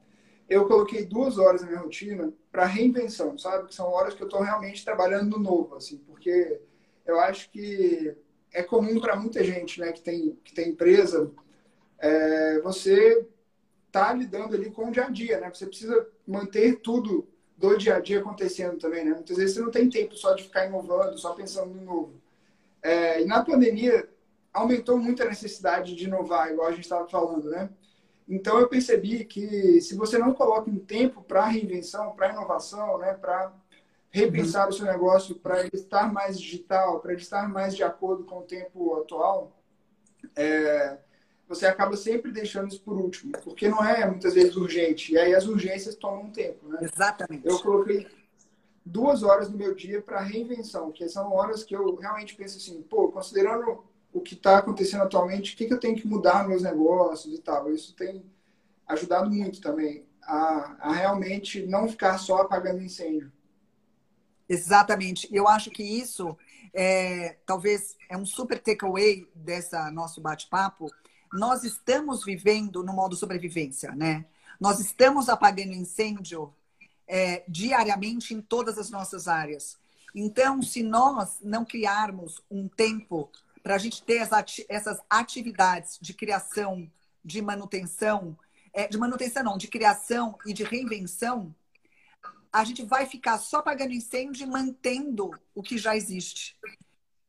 Eu 0.48 0.66
coloquei 0.66 1.04
duas 1.04 1.38
horas 1.38 1.62
na 1.62 1.68
minha 1.68 1.80
rotina 1.80 2.32
para 2.52 2.64
reinvenção, 2.64 3.36
sabe? 3.38 3.68
Que 3.68 3.74
são 3.74 3.88
horas 3.88 4.14
que 4.14 4.22
eu 4.22 4.26
estou 4.26 4.42
realmente 4.42 4.84
trabalhando 4.84 5.36
no 5.36 5.38
novo, 5.38 5.74
assim, 5.74 5.98
porque 5.98 6.60
eu 7.06 7.18
acho 7.20 7.50
que 7.50 8.14
é 8.52 8.62
comum 8.62 9.00
para 9.00 9.16
muita 9.16 9.42
gente, 9.42 9.80
né, 9.80 9.92
que 9.92 10.00
tem 10.00 10.38
que 10.44 10.54
tem 10.54 10.70
empresa, 10.70 11.30
é, 11.99 12.61
você 12.61 13.26
tá 13.90 14.12
lidando 14.12 14.55
ali 14.55 14.70
com 14.70 14.88
o 14.88 14.90
dia 14.90 15.07
a 15.07 15.11
dia, 15.11 15.40
né? 15.40 15.51
Você 15.53 15.66
precisa 15.66 16.07
manter 16.26 16.76
tudo 16.76 17.28
do 17.57 17.76
dia 17.76 17.96
a 17.96 18.01
dia 18.01 18.20
acontecendo 18.20 18.78
também, 18.78 19.05
né? 19.05 19.12
Muitas 19.12 19.36
vezes 19.36 19.55
você 19.55 19.61
não 19.61 19.70
tem 19.70 19.88
tempo 19.88 20.14
só 20.14 20.34
de 20.34 20.44
ficar 20.44 20.66
inovando, 20.66 21.18
só 21.18 21.34
pensando 21.34 21.74
no 21.74 21.84
novo. 21.84 22.12
É, 22.82 23.20
e 23.20 23.24
na 23.24 23.44
pandemia 23.44 24.09
aumentou 24.53 24.96
muito 24.96 25.22
a 25.22 25.26
necessidade 25.26 25.94
de 25.94 26.05
inovar, 26.05 26.51
igual 26.51 26.68
a 26.68 26.72
gente 26.72 26.84
estava 26.84 27.09
falando, 27.09 27.51
né? 27.51 27.68
Então 28.28 28.59
eu 28.59 28.68
percebi 28.68 29.24
que 29.24 29.80
se 29.80 29.96
você 29.96 30.18
não 30.18 30.34
coloca 30.34 30.70
um 30.70 30.78
tempo 30.78 31.22
para 31.22 31.46
reinvenção, 31.46 32.12
para 32.14 32.30
inovação, 32.30 32.99
né, 32.99 33.14
para 33.14 33.53
repensar 34.11 34.64
uhum. 34.64 34.68
o 34.68 34.72
seu 34.72 34.86
negócio 34.86 35.34
para 35.34 35.61
ele 35.61 35.70
estar 35.72 36.12
mais 36.12 36.38
digital, 36.38 37.01
para 37.01 37.12
ele 37.12 37.22
estar 37.22 37.49
mais 37.49 37.74
de 37.74 37.82
acordo 37.82 38.24
com 38.24 38.40
o 38.40 38.42
tempo 38.42 38.96
atual, 38.96 39.57
é, 40.36 40.99
você 41.49 41.66
acaba 41.66 41.96
sempre 41.96 42.30
deixando 42.30 42.68
isso 42.68 42.80
por 42.82 42.94
último, 42.94 43.32
porque 43.42 43.68
não 43.68 43.82
é 43.82 44.07
muitas 44.07 44.34
vezes 44.34 44.55
urgente. 44.55 45.12
E 45.12 45.18
aí 45.18 45.34
as 45.34 45.46
urgências 45.46 45.94
tomam 45.94 46.24
um 46.24 46.30
tempo, 46.30 46.68
né? 46.68 46.78
Exatamente. 46.82 47.46
Eu 47.46 47.59
coloquei 47.61 48.07
duas 48.84 49.22
horas 49.22 49.49
no 49.49 49.57
meu 49.57 49.74
dia 49.74 50.03
para 50.03 50.20
reinvenção, 50.20 50.92
que 50.92 51.09
são 51.09 51.32
horas 51.32 51.64
que 51.64 51.74
eu 51.74 51.94
realmente 51.96 52.34
penso 52.34 52.59
assim, 52.59 52.82
pô, 52.82 53.09
considerando 53.09 53.82
o 54.12 54.20
que 54.20 54.34
está 54.34 54.59
acontecendo 54.59 55.03
atualmente, 55.03 55.55
o 55.55 55.57
que, 55.57 55.66
que 55.66 55.72
eu 55.72 55.80
tenho 55.80 55.96
que 55.96 56.07
mudar 56.07 56.40
nos 56.40 56.49
meus 56.49 56.62
negócios 56.62 57.34
e 57.34 57.40
tal. 57.40 57.72
Isso 57.72 57.94
tem 57.94 58.24
ajudado 58.86 59.30
muito 59.30 59.61
também 59.61 60.07
a, 60.22 60.76
a 60.80 60.92
realmente 60.92 61.64
não 61.66 61.88
ficar 61.88 62.18
só 62.18 62.42
apagando 62.42 62.82
incêndio. 62.82 63.32
Exatamente. 64.49 65.28
Eu 65.30 65.46
acho 65.46 65.70
que 65.70 65.82
isso 65.82 66.36
é, 66.72 67.36
talvez 67.44 67.96
é 68.09 68.16
um 68.16 68.24
super 68.24 68.59
takeaway 68.59 69.26
dessa 69.34 69.90
nosso 69.90 70.20
bate-papo. 70.20 70.90
Nós 71.33 71.64
estamos 71.64 72.24
vivendo 72.24 72.83
no 72.83 72.93
modo 72.93 73.16
sobrevivência, 73.16 73.93
né? 73.93 74.24
Nós 74.61 74.81
estamos 74.81 75.29
apagando 75.29 75.72
incêndio 75.72 76.53
é, 77.07 77.45
diariamente 77.49 78.35
em 78.35 78.41
todas 78.41 78.79
as 78.79 78.91
nossas 78.91 79.29
áreas. 79.29 79.79
Então, 80.14 80.61
se 80.62 80.83
nós 80.83 81.39
não 81.43 81.64
criarmos 81.64 82.43
um 82.51 82.68
tempo 82.68 83.31
para 83.62 83.74
a 83.74 83.79
gente 83.79 84.03
ter 84.03 84.33
ati 84.33 84.64
essas 84.68 85.01
atividades 85.09 85.99
de 86.01 86.14
criação, 86.14 86.91
de 87.24 87.43
manutenção, 87.43 88.37
é, 88.72 88.89
de 88.89 88.99
manutenção 88.99 89.43
não, 89.43 89.59
de 89.59 89.68
criação 89.68 90.39
e 90.47 90.53
de 90.53 90.64
reinvenção, 90.64 91.55
a 92.53 92.64
gente 92.64 92.83
vai 92.83 93.07
ficar 93.07 93.39
só 93.39 93.61
pagando 93.61 93.93
incêndio 93.93 94.45
e 94.45 94.47
mantendo 94.47 95.31
o 95.55 95.62
que 95.62 95.76
já 95.76 95.95
existe. 95.97 96.57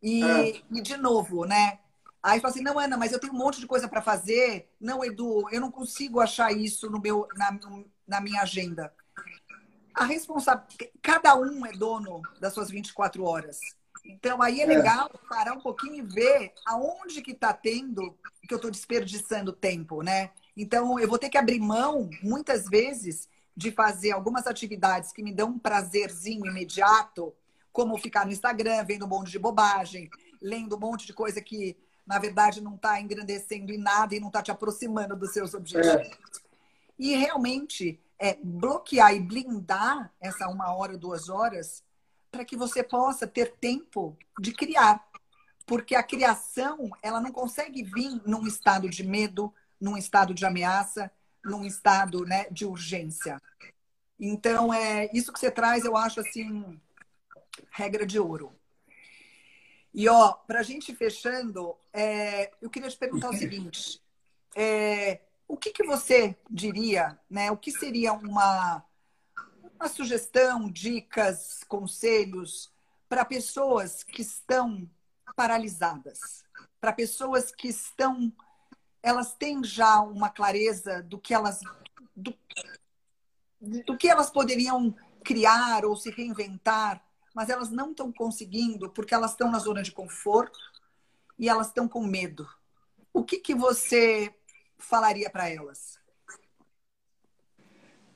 E, 0.02 0.24
é. 0.24 0.62
e 0.72 0.82
de 0.82 0.96
novo, 0.96 1.46
né? 1.46 1.80
Aí 2.22 2.40
fala 2.40 2.54
assim, 2.54 2.64
não, 2.64 2.78
Ana, 2.78 2.98
mas 2.98 3.12
eu 3.12 3.20
tenho 3.20 3.34
um 3.34 3.38
monte 3.38 3.60
de 3.60 3.68
coisa 3.68 3.88
para 3.88 4.02
fazer. 4.02 4.70
Não, 4.80 5.04
Edu, 5.04 5.48
eu 5.52 5.62
não 5.62 5.72
consigo 5.72 6.20
achar 6.20 6.52
isso 6.52 6.90
no 6.90 7.00
meu, 7.00 7.28
na, 7.36 7.60
na 8.08 8.22
minha 8.22 8.42
agenda. 8.42 8.94
A 9.94 10.04
responsabilidade, 10.04 10.92
cada 11.02 11.36
um 11.36 11.66
é 11.66 11.72
dono 11.72 12.22
das 12.40 12.54
suas 12.54 12.70
24 12.70 13.24
horas. 13.24 13.60
Então 14.06 14.42
aí 14.42 14.60
é, 14.60 14.64
é 14.64 14.66
legal 14.66 15.10
parar 15.30 15.54
um 15.54 15.62
pouquinho 15.62 15.96
e 15.96 16.02
ver 16.02 16.54
aonde 16.66 17.22
que 17.22 17.32
está 17.32 17.54
tendo 17.54 18.18
que 18.48 18.54
eu 18.54 18.58
estou 18.58 18.72
desperdiçando 18.72 19.54
tempo, 19.54 20.02
né? 20.02 20.32
Então 20.58 21.00
eu 21.00 21.08
vou 21.08 21.20
ter 21.20 21.30
que 21.30 21.38
abrir 21.38 21.60
mão 21.60 22.10
muitas 22.24 22.66
vezes 22.66 23.30
de 23.56 23.72
fazer 23.72 24.12
algumas 24.12 24.48
atividades 24.48 25.12
que 25.12 25.22
me 25.22 25.32
dão 25.32 25.50
um 25.50 25.60
prazerzinho 25.60 26.48
imediato, 26.48 27.34
como 27.72 27.98
ficar 27.98 28.26
no 28.26 28.32
Instagram 28.32 28.84
vendo 28.84 29.06
um 29.06 29.08
monte 29.08 29.30
de 29.30 29.38
bobagem, 29.38 30.10
lendo 30.42 30.76
um 30.76 30.80
monte 30.80 31.06
de 31.06 31.14
coisa 31.14 31.42
que 31.42 31.78
na 32.10 32.18
verdade 32.18 32.60
não 32.60 32.74
está 32.74 33.00
engrandecendo 33.00 33.72
em 33.72 33.78
nada 33.78 34.16
e 34.16 34.20
não 34.20 34.30
está 34.30 34.42
te 34.42 34.50
aproximando 34.50 35.16
dos 35.16 35.32
seus 35.32 35.54
objetivos. 35.54 36.08
É. 36.08 36.12
E 36.98 37.16
realmente 37.16 38.00
é 38.18 38.36
bloquear 38.44 39.14
e 39.14 39.20
blindar 39.20 40.12
essa 40.20 40.50
uma 40.50 40.74
hora, 40.74 40.98
duas 40.98 41.30
horas 41.30 41.84
para 42.32 42.44
que 42.44 42.58
você 42.58 42.82
possa 42.82 43.28
ter 43.28 43.54
tempo 43.58 44.18
de 44.40 44.52
criar. 44.52 45.08
Porque 45.68 45.94
a 45.94 46.02
criação, 46.02 46.90
ela 47.04 47.22
não 47.22 47.32
consegue 47.32 47.84
vir 47.84 48.20
num 48.26 48.48
estado 48.48 48.90
de 48.90 49.04
medo, 49.04 49.54
num 49.80 49.96
estado 49.96 50.34
de 50.34 50.44
ameaça, 50.48 51.12
num 51.46 51.64
estado 51.64 52.26
né, 52.26 52.48
de 52.50 52.66
urgência. 52.66 53.40
Então, 54.20 54.74
é 54.74 55.10
isso 55.14 55.32
que 55.32 55.40
você 55.40 55.52
traz, 55.52 55.86
eu 55.86 55.96
acho 55.96 56.20
assim, 56.20 56.80
regra 57.70 58.04
de 58.04 58.20
ouro. 58.20 58.59
E 59.94 60.08
ó, 60.08 60.34
para 60.34 60.60
a 60.60 60.64
gente 60.64 60.96
fechando, 60.96 61.76
é, 61.92 62.52
eu 62.62 62.70
queria 62.70 62.90
te 62.90 62.98
perguntar 62.98 63.30
o 63.30 63.38
seguinte: 63.38 64.02
é, 64.56 65.22
o 65.48 65.58
que, 65.58 65.72
que 65.72 65.84
você 65.84 66.38
diria, 66.50 67.20
né? 67.30 67.52
O 67.52 67.58
que 67.58 67.72
seria 67.72 68.14
uma 68.14 68.84
uma 69.80 69.88
sugestão, 69.88 70.70
dicas, 70.70 71.64
conselhos 71.64 72.70
para 73.08 73.24
pessoas 73.24 74.04
que 74.04 74.22
estão 74.22 74.88
paralisadas, 75.38 76.44
para 76.82 76.92
pessoas 76.92 77.50
que 77.50 77.70
estão, 77.70 78.32
elas 79.02 79.34
têm 79.34 79.64
já 79.64 80.02
uma 80.02 80.30
clareza 80.30 81.02
do 81.02 81.18
que 81.18 81.34
elas, 81.34 81.62
do, 82.14 82.38
do 83.86 83.98
que 83.98 84.10
elas 84.10 84.30
poderiam 84.30 84.94
criar 85.24 85.86
ou 85.86 85.96
se 85.96 86.12
reinventar, 86.12 87.02
mas 87.34 87.50
elas 87.50 87.70
não 87.70 87.92
estão 87.92 88.12
conseguindo 88.12 88.90
porque 88.90 89.14
elas 89.14 89.32
estão 89.32 89.52
na 89.52 89.60
zona 89.60 89.82
de 89.82 89.92
conforto 89.92 90.60
e 91.38 91.48
elas 91.50 91.68
estão 91.68 91.88
com 91.88 92.04
medo. 92.04 92.48
O 93.14 93.24
que, 93.24 93.38
que 93.38 93.56
você 93.56 94.34
falaria 94.78 95.30
para 95.30 95.50
elas? 95.50 96.00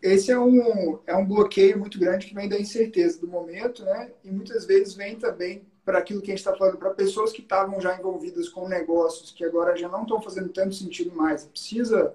esse 0.04 0.30
é 0.30 0.38
um, 0.38 1.00
é 1.08 1.16
um 1.16 1.26
bloqueio 1.26 1.80
muito 1.80 1.98
grande 1.98 2.28
que 2.28 2.36
vem 2.36 2.50
da 2.50 2.60
incerteza 2.60 3.22
do 3.22 3.28
momento, 3.28 3.86
né? 3.86 4.12
E 4.22 4.30
muitas 4.30 4.66
vezes 4.66 4.94
vem 4.94 5.16
também 5.16 5.66
para 5.86 6.00
aquilo 6.00 6.22
que 6.22 6.30
a 6.30 6.36
gente 6.36 6.46
está 6.46 6.54
falando, 6.54 6.78
para 6.78 6.90
pessoas 6.90 7.32
que 7.32 7.42
estavam 7.42 7.80
já 7.80 7.98
envolvidas 7.98 8.50
com 8.50 8.68
negócios 8.68 9.32
que 9.32 9.46
agora 9.46 9.78
já 9.78 9.88
não 9.88 10.04
estão 10.04 10.22
fazendo 10.22 10.50
tanto 10.50 10.76
sentido 10.76 11.16
mais. 11.16 11.46
Precisa 11.46 12.14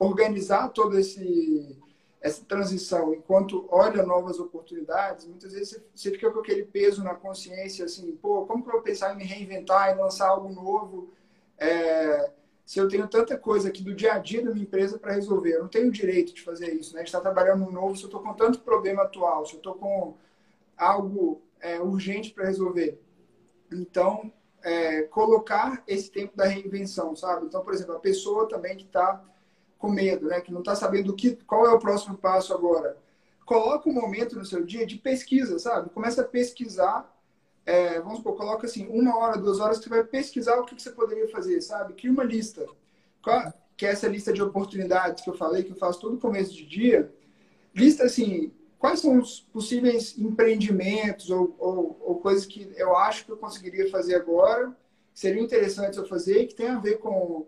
organizar 0.00 0.68
toda 0.70 0.98
esse, 0.98 1.78
essa 2.22 2.44
transição 2.44 3.12
enquanto 3.12 3.66
olha 3.68 4.04
novas 4.04 4.38
oportunidades. 4.38 5.26
Muitas 5.26 5.52
vezes 5.52 5.82
você 5.92 6.10
fica 6.12 6.30
com 6.30 6.38
aquele 6.38 6.64
peso 6.64 7.02
na 7.02 7.16
consciência, 7.16 7.84
assim, 7.84 8.12
pô, 8.12 8.46
como 8.46 8.62
que 8.62 8.68
eu 8.68 8.74
vou 8.74 8.82
pensar 8.82 9.12
em 9.12 9.16
me 9.16 9.24
reinventar, 9.24 9.92
em 9.92 9.98
lançar 9.98 10.28
algo 10.28 10.48
novo? 10.48 11.10
É, 11.58 12.30
se 12.64 12.78
eu 12.78 12.88
tenho 12.88 13.08
tanta 13.08 13.36
coisa 13.36 13.68
aqui 13.68 13.82
do 13.82 13.92
dia 13.92 14.14
a 14.14 14.18
dia 14.18 14.42
da 14.42 14.52
minha 14.52 14.62
empresa 14.62 14.98
para 14.98 15.12
resolver? 15.12 15.54
Eu 15.54 15.62
não 15.62 15.68
tenho 15.68 15.90
direito 15.90 16.32
de 16.32 16.42
fazer 16.42 16.72
isso, 16.72 16.94
né? 16.94 17.00
A 17.00 17.02
gente 17.02 17.08
está 17.08 17.20
trabalhando 17.20 17.64
no 17.64 17.72
novo, 17.72 17.96
se 17.96 18.04
eu 18.04 18.06
estou 18.06 18.22
com 18.22 18.32
tanto 18.34 18.60
problema 18.60 19.02
atual, 19.02 19.44
se 19.44 19.54
eu 19.54 19.58
estou 19.58 19.74
com 19.74 20.14
algo 20.76 21.42
é, 21.60 21.80
urgente 21.80 22.30
para 22.30 22.46
resolver. 22.46 23.00
Então, 23.72 24.32
é, 24.62 25.02
colocar 25.02 25.82
esse 25.88 26.08
tempo 26.08 26.36
da 26.36 26.44
reinvenção, 26.44 27.16
sabe? 27.16 27.46
Então, 27.46 27.64
por 27.64 27.74
exemplo, 27.74 27.96
a 27.96 28.00
pessoa 28.00 28.48
também 28.48 28.76
que 28.76 28.84
está 28.84 29.24
com 29.82 29.90
medo, 29.90 30.28
né? 30.28 30.40
Que 30.40 30.52
não 30.52 30.60
está 30.60 30.76
sabendo 30.76 31.12
que, 31.14 31.36
qual 31.44 31.66
é 31.66 31.70
o 31.70 31.78
próximo 31.78 32.16
passo 32.16 32.54
agora. 32.54 32.96
Coloca 33.44 33.90
um 33.90 33.92
momento 33.92 34.36
no 34.36 34.44
seu 34.44 34.64
dia 34.64 34.86
de 34.86 34.96
pesquisa, 34.96 35.58
sabe? 35.58 35.90
Começa 35.90 36.22
a 36.22 36.24
pesquisar 36.24 37.12
é, 37.64 38.00
vamos 38.00 38.18
supor, 38.18 38.36
coloca 38.36 38.66
assim, 38.66 38.88
uma 38.88 39.16
hora, 39.16 39.38
duas 39.38 39.60
horas, 39.60 39.78
você 39.78 39.88
vai 39.88 40.02
pesquisar 40.02 40.58
o 40.58 40.64
que 40.64 40.80
você 40.80 40.90
poderia 40.90 41.28
fazer, 41.28 41.60
sabe? 41.60 41.94
Cria 41.94 42.10
uma 42.10 42.24
lista. 42.24 42.66
Que 43.76 43.86
é 43.86 43.90
essa 43.90 44.08
lista 44.08 44.32
de 44.32 44.42
oportunidades 44.42 45.22
que 45.22 45.30
eu 45.30 45.36
falei, 45.36 45.62
que 45.62 45.70
eu 45.70 45.76
faço 45.76 46.00
todo 46.00 46.18
começo 46.18 46.52
de 46.52 46.66
dia. 46.66 47.12
Lista, 47.74 48.04
assim, 48.04 48.52
quais 48.78 49.00
são 49.00 49.18
os 49.18 49.40
possíveis 49.40 50.18
empreendimentos 50.18 51.30
ou, 51.30 51.54
ou, 51.58 51.98
ou 52.00 52.16
coisas 52.16 52.46
que 52.46 52.72
eu 52.76 52.96
acho 52.96 53.24
que 53.24 53.30
eu 53.30 53.36
conseguiria 53.36 53.88
fazer 53.90 54.16
agora, 54.16 54.76
que 55.14 55.20
seriam 55.20 55.44
interessantes 55.44 55.96
eu 55.96 56.06
fazer, 56.06 56.46
que 56.46 56.54
tem 56.54 56.68
a 56.68 56.80
ver 56.80 56.98
com, 56.98 57.46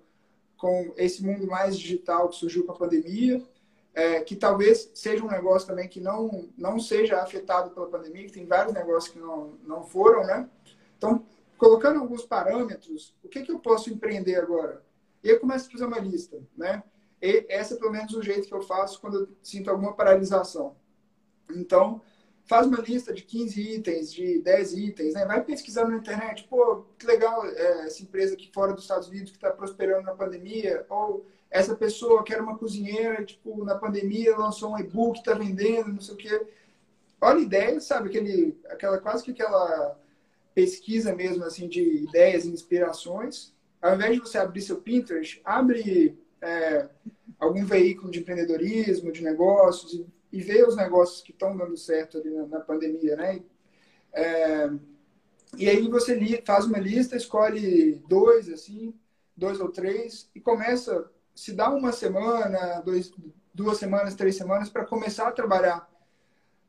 com 0.65 0.95
esse 0.97 1.23
mundo 1.23 1.47
mais 1.47 1.79
digital 1.79 2.31
que 2.31 2.37
surgiu 2.37 2.65
com 2.65 2.73
a 2.73 2.75
pandemia 2.75 3.45
é, 3.93 4.23
que 4.23 4.35
talvez 4.35 4.91
seja 4.95 5.23
um 5.23 5.29
negócio 5.29 5.69
também 5.69 5.87
que 5.87 6.01
não, 6.01 6.49
não 6.57 6.81
seja 6.81 7.21
afetado 7.21 7.71
pela 7.71 7.87
pandemia, 7.87 8.25
que 8.25 8.33
tem 8.33 8.47
vários 8.47 8.73
negócios 8.73 9.13
que 9.13 9.19
não, 9.19 9.59
não 9.63 9.85
foram, 9.85 10.27
né? 10.27 10.49
Então, 10.97 11.27
colocando 11.59 12.01
alguns 12.01 12.25
parâmetros, 12.25 13.15
o 13.23 13.29
que, 13.29 13.43
que 13.43 13.53
eu 13.53 13.59
posso 13.59 13.91
empreender 13.91 14.37
agora? 14.37 14.83
E 15.23 15.29
eu 15.29 15.39
começo 15.39 15.69
a 15.69 15.73
fazer 15.73 15.85
uma 15.85 15.99
lista, 15.99 16.43
né? 16.57 16.83
E 17.21 17.45
esse 17.51 17.75
é 17.75 17.77
pelo 17.77 17.93
menos 17.93 18.15
o 18.15 18.23
jeito 18.23 18.49
que 18.49 18.55
eu 18.55 18.63
faço 18.63 18.99
quando 19.03 19.21
eu 19.21 19.29
sinto 19.43 19.71
alguma 19.71 19.93
paralisação. 19.93 20.75
Então, 21.51 22.01
faz 22.45 22.67
uma 22.67 22.81
lista 22.81 23.13
de 23.13 23.23
15 23.23 23.61
itens, 23.61 24.13
de 24.13 24.39
10 24.41 24.73
itens, 24.75 25.15
né? 25.15 25.25
Vai 25.25 25.43
pesquisando 25.43 25.91
na 25.91 25.97
internet, 25.97 26.47
pô, 26.49 26.85
que 26.99 27.07
legal 27.07 27.45
é, 27.47 27.87
essa 27.87 28.03
empresa 28.03 28.35
aqui 28.35 28.51
fora 28.53 28.73
dos 28.73 28.83
Estados 28.83 29.09
Unidos 29.09 29.31
que 29.31 29.37
está 29.37 29.51
prosperando 29.51 30.05
na 30.05 30.15
pandemia, 30.15 30.85
ou 30.89 31.27
essa 31.51 31.75
pessoa 31.75 32.23
que 32.23 32.33
era 32.33 32.43
uma 32.43 32.59
cozinheira, 32.59 33.25
tipo, 33.25 33.65
na 33.65 33.77
pandemia 33.77 34.37
lançou 34.37 34.73
um 34.73 34.79
e-book, 34.79 35.19
está 35.19 35.35
vendendo, 35.35 35.93
não 35.93 36.01
sei 36.01 36.15
o 36.15 36.19
quê. 36.19 36.47
Olha 37.21 37.41
ideia, 37.41 37.81
sabe? 37.81 38.09
Aquele, 38.09 38.59
aquela, 38.69 38.99
quase 38.99 39.25
que 39.25 39.31
aquela 39.31 39.99
pesquisa 40.55 41.15
mesmo, 41.15 41.45
assim, 41.45 41.69
de 41.69 41.81
ideias 41.81 42.45
e 42.45 42.51
inspirações. 42.51 43.55
Ao 43.81 43.95
invés 43.95 44.15
de 44.15 44.21
você 44.21 44.37
abrir 44.37 44.63
seu 44.63 44.77
Pinterest, 44.77 45.41
abre 45.45 46.19
é, 46.43 46.89
algum 47.39 47.65
veículo 47.65 48.11
de 48.11 48.21
empreendedorismo, 48.21 49.13
de 49.13 49.23
negócios 49.23 49.95
e, 49.95 50.07
e 50.35 50.41
vê 50.41 50.65
os 50.65 50.75
negócios 50.75 51.23
que 51.23 51.31
estão 51.31 51.57
dando 51.57 51.77
certo 51.77 52.19
ali 52.19 52.29
na, 52.29 52.45
na 52.47 52.61
pandemia, 52.61 53.15
né? 53.15 53.41
É, 54.13 54.69
e 55.57 55.71
aí 55.71 55.89
você 55.89 56.13
li, 56.13 56.43
faz 56.45 56.65
uma 56.65 56.79
lista, 56.79 57.17
escolhe 57.17 58.03
dois, 58.09 58.49
assim, 58.49 58.93
dois 59.37 59.61
ou 59.61 59.71
três, 59.71 60.29
e 60.35 60.41
começa 60.41 61.09
se 61.33 61.53
dá 61.53 61.71
uma 61.71 61.93
semana, 61.93 62.81
dois, 62.81 63.13
duas 63.53 63.79
semanas, 63.79 64.17
três 64.17 64.35
semanas 64.35 64.69
para 64.69 64.85
começar 64.85 65.29
a 65.29 65.33
trabalhar 65.33 65.89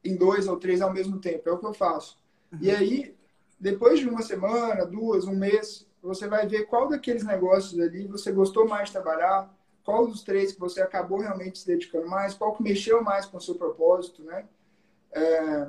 em 0.03 0.15
dois 0.15 0.47
ou 0.47 0.57
três 0.57 0.79
ao 0.79 0.93
mesmo 0.93 1.19
tempo. 1.19 1.49
É 1.49 1.51
o 1.51 1.57
que 1.57 1.65
eu 1.65 1.73
faço. 1.73 2.19
Uhum. 2.51 2.59
E 2.61 2.69
aí, 2.69 3.15
depois 3.59 3.99
de 3.99 4.07
uma 4.07 4.21
semana, 4.21 4.85
duas, 4.85 5.25
um 5.25 5.35
mês, 5.35 5.87
você 6.03 6.27
vai 6.27 6.47
ver 6.47 6.65
qual 6.65 6.87
daqueles 6.87 7.23
negócios 7.23 7.79
ali 7.79 8.05
você 8.05 8.31
gostou 8.31 8.67
mais 8.67 8.89
de 8.89 8.93
trabalhar, 8.93 9.51
qual 9.85 10.07
dos 10.07 10.23
três 10.23 10.51
que 10.51 10.59
você 10.59 10.81
acabou 10.81 11.19
realmente 11.19 11.59
se 11.59 11.67
dedicando 11.67 12.07
mais, 12.07 12.33
qual 12.33 12.53
que 12.55 12.63
mexeu 12.63 13.03
mais 13.03 13.25
com 13.25 13.37
o 13.37 13.41
seu 13.41 13.55
propósito, 13.55 14.23
né? 14.23 14.45
É... 15.11 15.67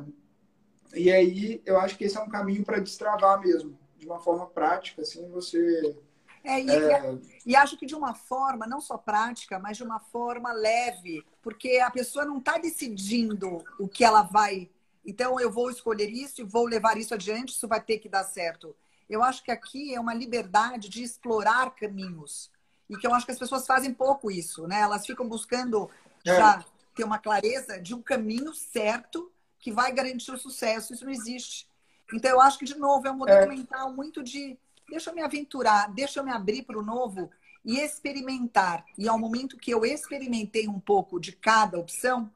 E 0.94 1.12
aí, 1.12 1.62
eu 1.66 1.78
acho 1.78 1.96
que 1.98 2.04
esse 2.04 2.16
é 2.16 2.20
um 2.20 2.28
caminho 2.28 2.64
para 2.64 2.80
destravar 2.80 3.38
mesmo, 3.40 3.78
de 3.98 4.06
uma 4.06 4.18
forma 4.18 4.46
prática, 4.46 5.02
assim, 5.02 5.28
você 5.30 5.94
é, 6.42 6.62
e, 6.62 6.70
é... 6.70 7.18
e, 7.44 7.56
acho 7.56 7.76
que 7.76 7.84
de 7.84 7.96
uma 7.96 8.14
forma, 8.14 8.68
não 8.68 8.80
só 8.80 8.96
prática, 8.96 9.58
mas 9.58 9.76
de 9.76 9.82
uma 9.82 9.98
forma 9.98 10.52
leve, 10.52 11.24
porque 11.42 11.80
a 11.80 11.90
pessoa 11.90 12.24
não 12.24 12.38
está 12.38 12.56
decidindo 12.56 13.64
o 13.80 13.88
que 13.88 14.04
ela 14.04 14.22
vai. 14.22 14.70
Então, 15.04 15.40
eu 15.40 15.50
vou 15.50 15.70
escolher 15.70 16.08
isso 16.08 16.40
e 16.40 16.44
vou 16.44 16.64
levar 16.64 16.96
isso 16.96 17.12
adiante, 17.14 17.52
isso 17.52 17.66
vai 17.66 17.80
ter 17.80 17.98
que 17.98 18.08
dar 18.08 18.22
certo. 18.22 18.76
Eu 19.10 19.24
acho 19.24 19.42
que 19.42 19.50
aqui 19.50 19.92
é 19.92 20.00
uma 20.00 20.14
liberdade 20.14 20.88
de 20.88 21.02
explorar 21.02 21.74
caminhos. 21.74 22.50
E 22.88 22.96
que 22.96 23.06
eu 23.06 23.14
acho 23.14 23.26
que 23.26 23.32
as 23.32 23.38
pessoas 23.38 23.66
fazem 23.66 23.92
pouco 23.92 24.30
isso, 24.30 24.66
né? 24.66 24.80
Elas 24.80 25.06
ficam 25.06 25.28
buscando 25.28 25.90
é. 26.24 26.36
já 26.36 26.64
ter 26.94 27.04
uma 27.04 27.18
clareza 27.18 27.80
de 27.80 27.94
um 27.94 28.02
caminho 28.02 28.54
certo 28.54 29.30
que 29.58 29.72
vai 29.72 29.92
garantir 29.92 30.32
o 30.32 30.38
sucesso. 30.38 30.94
Isso 30.94 31.04
não 31.04 31.12
existe. 31.12 31.68
Então, 32.12 32.30
eu 32.30 32.40
acho 32.40 32.58
que, 32.58 32.64
de 32.64 32.78
novo, 32.78 33.06
é 33.06 33.10
um 33.10 33.16
modelo 33.16 33.52
é. 33.52 33.56
mental 33.56 33.92
muito 33.92 34.22
de 34.22 34.56
deixa 34.88 35.10
eu 35.10 35.14
me 35.14 35.22
aventurar, 35.22 35.92
deixa 35.92 36.20
eu 36.20 36.24
me 36.24 36.30
abrir 36.30 36.62
para 36.62 36.78
o 36.78 36.82
novo 36.82 37.30
e 37.64 37.80
experimentar. 37.80 38.84
E 38.96 39.08
ao 39.08 39.18
momento 39.18 39.56
que 39.56 39.72
eu 39.72 39.84
experimentei 39.84 40.68
um 40.68 40.78
pouco 40.78 41.18
de 41.18 41.32
cada 41.32 41.78
opção, 41.78 42.30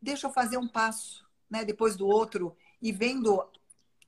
deixa 0.00 0.26
eu 0.26 0.32
fazer 0.32 0.58
um 0.58 0.68
passo, 0.68 1.26
né, 1.50 1.64
depois 1.64 1.96
do 1.96 2.06
outro 2.06 2.54
e 2.80 2.92
vendo, 2.92 3.42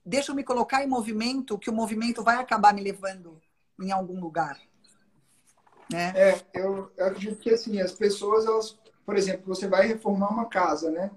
deixa 0.05 0.31
eu 0.31 0.37
me 0.37 0.45
colocar 0.45 0.85
em 0.85 0.87
movimento, 0.87 1.59
que 1.59 1.71
o 1.71 1.75
movimento 1.75 2.23
vai 2.23 2.37
acabar 2.37 2.75
me 2.75 2.83
levando 2.83 3.41
em 3.81 3.91
algum 3.91 4.21
lugar. 4.21 4.61
Né? 5.93 6.13
É, 6.15 6.41
eu, 6.55 6.91
eu 6.97 7.07
acredito 7.07 7.39
que 7.39 7.51
assim, 7.51 7.81
as 7.81 7.93
pessoas, 7.93 8.47
elas, 8.47 8.79
por 9.05 9.17
exemplo, 9.17 9.43
você 9.47 9.67
vai 9.67 9.87
reformar 9.87 10.29
uma 10.29 10.47
casa, 10.47 10.91
né? 10.91 11.11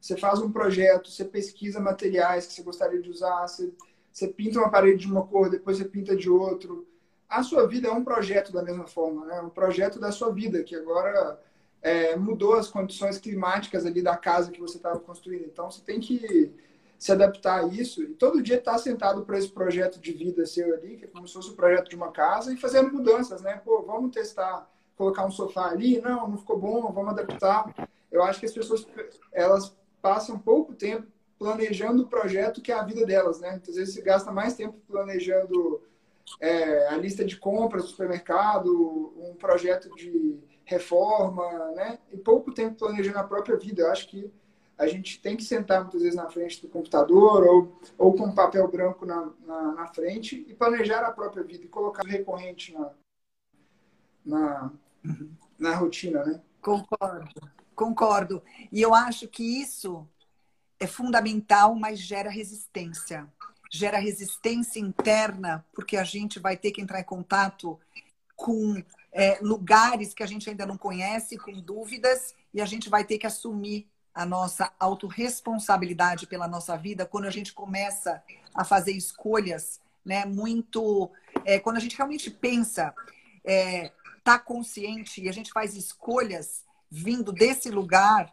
Você 0.00 0.16
faz 0.16 0.40
um 0.40 0.52
projeto, 0.52 1.10
você 1.10 1.24
pesquisa 1.24 1.80
materiais 1.80 2.46
que 2.46 2.52
você 2.52 2.62
gostaria 2.62 3.00
de 3.00 3.10
usar, 3.10 3.46
você 3.46 3.72
você 4.14 4.28
pinta 4.28 4.60
uma 4.60 4.70
parede 4.70 4.98
de 4.98 5.06
uma 5.10 5.26
cor, 5.26 5.50
depois 5.50 5.76
você 5.76 5.84
pinta 5.84 6.14
de 6.14 6.30
outro. 6.30 6.86
A 7.28 7.42
sua 7.42 7.66
vida 7.66 7.88
é 7.88 7.90
um 7.90 8.04
projeto 8.04 8.52
da 8.52 8.62
mesma 8.62 8.86
forma, 8.86 9.26
né? 9.26 9.40
Um 9.40 9.50
projeto 9.50 9.98
da 9.98 10.12
sua 10.12 10.32
vida, 10.32 10.62
que 10.62 10.76
agora 10.76 11.40
é, 11.82 12.14
mudou 12.14 12.54
as 12.54 12.68
condições 12.68 13.18
climáticas 13.18 13.84
ali 13.84 14.00
da 14.00 14.16
casa 14.16 14.52
que 14.52 14.60
você 14.60 14.76
estava 14.76 15.00
construindo. 15.00 15.46
Então, 15.46 15.68
você 15.68 15.82
tem 15.82 15.98
que 15.98 16.52
se 17.04 17.12
adaptar 17.12 17.62
a 17.62 17.66
isso 17.66 18.02
e 18.02 18.14
todo 18.14 18.42
dia 18.42 18.56
estar 18.56 18.72
tá 18.72 18.78
sentado 18.78 19.26
para 19.26 19.36
esse 19.36 19.50
projeto 19.50 20.00
de 20.00 20.10
vida 20.10 20.46
seu 20.46 20.72
ali, 20.72 20.96
que 20.96 21.04
é 21.04 21.06
como 21.06 21.28
se 21.28 21.34
fosse 21.34 21.50
o 21.50 21.52
um 21.52 21.54
projeto 21.54 21.90
de 21.90 21.96
uma 21.96 22.10
casa, 22.10 22.50
e 22.50 22.56
fazendo 22.56 22.90
mudanças, 22.94 23.42
né? 23.42 23.60
Pô, 23.62 23.82
vamos 23.82 24.10
testar, 24.10 24.66
colocar 24.96 25.26
um 25.26 25.30
sofá 25.30 25.66
ali, 25.66 26.00
não, 26.00 26.26
não 26.26 26.38
ficou 26.38 26.58
bom, 26.58 26.90
vamos 26.90 27.10
adaptar. 27.10 27.90
Eu 28.10 28.22
acho 28.22 28.40
que 28.40 28.46
as 28.46 28.52
pessoas, 28.52 28.86
elas 29.34 29.76
passam 30.00 30.38
pouco 30.38 30.72
tempo 30.72 31.06
planejando 31.38 32.04
o 32.04 32.08
projeto 32.08 32.62
que 32.62 32.72
é 32.72 32.74
a 32.74 32.82
vida 32.82 33.04
delas, 33.04 33.38
né? 33.38 33.60
Às 33.68 33.74
vezes 33.74 33.92
você 33.92 34.00
gasta 34.00 34.32
mais 34.32 34.54
tempo 34.54 34.80
planejando 34.88 35.82
é, 36.40 36.88
a 36.88 36.96
lista 36.96 37.22
de 37.22 37.36
compras 37.36 37.82
do 37.82 37.90
supermercado, 37.90 39.12
um 39.18 39.34
projeto 39.34 39.94
de 39.94 40.38
reforma, 40.64 41.70
né? 41.72 41.98
E 42.10 42.16
pouco 42.16 42.50
tempo 42.50 42.78
planejando 42.78 43.18
a 43.18 43.24
própria 43.24 43.58
vida. 43.58 43.82
Eu 43.82 43.90
acho 43.90 44.08
que 44.08 44.32
a 44.76 44.86
gente 44.86 45.20
tem 45.20 45.36
que 45.36 45.44
sentar 45.44 45.82
muitas 45.82 46.02
vezes 46.02 46.16
na 46.16 46.28
frente 46.28 46.60
do 46.60 46.68
computador 46.68 47.44
ou, 47.44 47.80
ou 47.96 48.14
com 48.14 48.24
um 48.24 48.34
papel 48.34 48.68
branco 48.68 49.06
na, 49.06 49.30
na, 49.46 49.72
na 49.72 49.86
frente 49.86 50.44
e 50.48 50.54
planejar 50.54 51.00
a 51.00 51.12
própria 51.12 51.44
vida 51.44 51.64
e 51.64 51.68
colocar 51.68 52.02
recorrente 52.04 52.72
na, 52.72 52.90
na, 54.24 54.72
na 55.58 55.76
rotina, 55.76 56.24
né? 56.24 56.40
Concordo, 56.60 57.30
concordo. 57.74 58.42
E 58.72 58.80
eu 58.82 58.94
acho 58.94 59.28
que 59.28 59.42
isso 59.60 60.08
é 60.80 60.86
fundamental, 60.86 61.74
mas 61.74 62.00
gera 62.00 62.30
resistência. 62.30 63.30
Gera 63.70 63.98
resistência 63.98 64.80
interna, 64.80 65.64
porque 65.72 65.96
a 65.96 66.04
gente 66.04 66.38
vai 66.38 66.56
ter 66.56 66.70
que 66.70 66.80
entrar 66.80 67.00
em 67.00 67.04
contato 67.04 67.78
com 68.34 68.82
é, 69.12 69.38
lugares 69.40 70.12
que 70.12 70.22
a 70.22 70.26
gente 70.26 70.48
ainda 70.50 70.66
não 70.66 70.76
conhece, 70.76 71.38
com 71.38 71.52
dúvidas, 71.60 72.34
e 72.52 72.60
a 72.60 72.66
gente 72.66 72.88
vai 72.88 73.04
ter 73.04 73.18
que 73.18 73.26
assumir 73.26 73.88
a 74.14 74.24
nossa 74.24 74.72
autorresponsabilidade 74.78 76.26
pela 76.26 76.46
nossa 76.46 76.76
vida 76.76 77.04
quando 77.04 77.24
a 77.24 77.30
gente 77.30 77.52
começa 77.52 78.22
a 78.54 78.64
fazer 78.64 78.92
escolhas, 78.92 79.80
né? 80.04 80.24
Muito. 80.24 81.10
É, 81.44 81.58
quando 81.58 81.78
a 81.78 81.80
gente 81.80 81.96
realmente 81.96 82.30
pensa, 82.30 82.94
é, 83.44 83.90
tá 84.22 84.38
consciente 84.38 85.22
e 85.22 85.28
a 85.28 85.32
gente 85.32 85.52
faz 85.52 85.74
escolhas 85.74 86.64
vindo 86.90 87.32
desse 87.32 87.70
lugar 87.70 88.32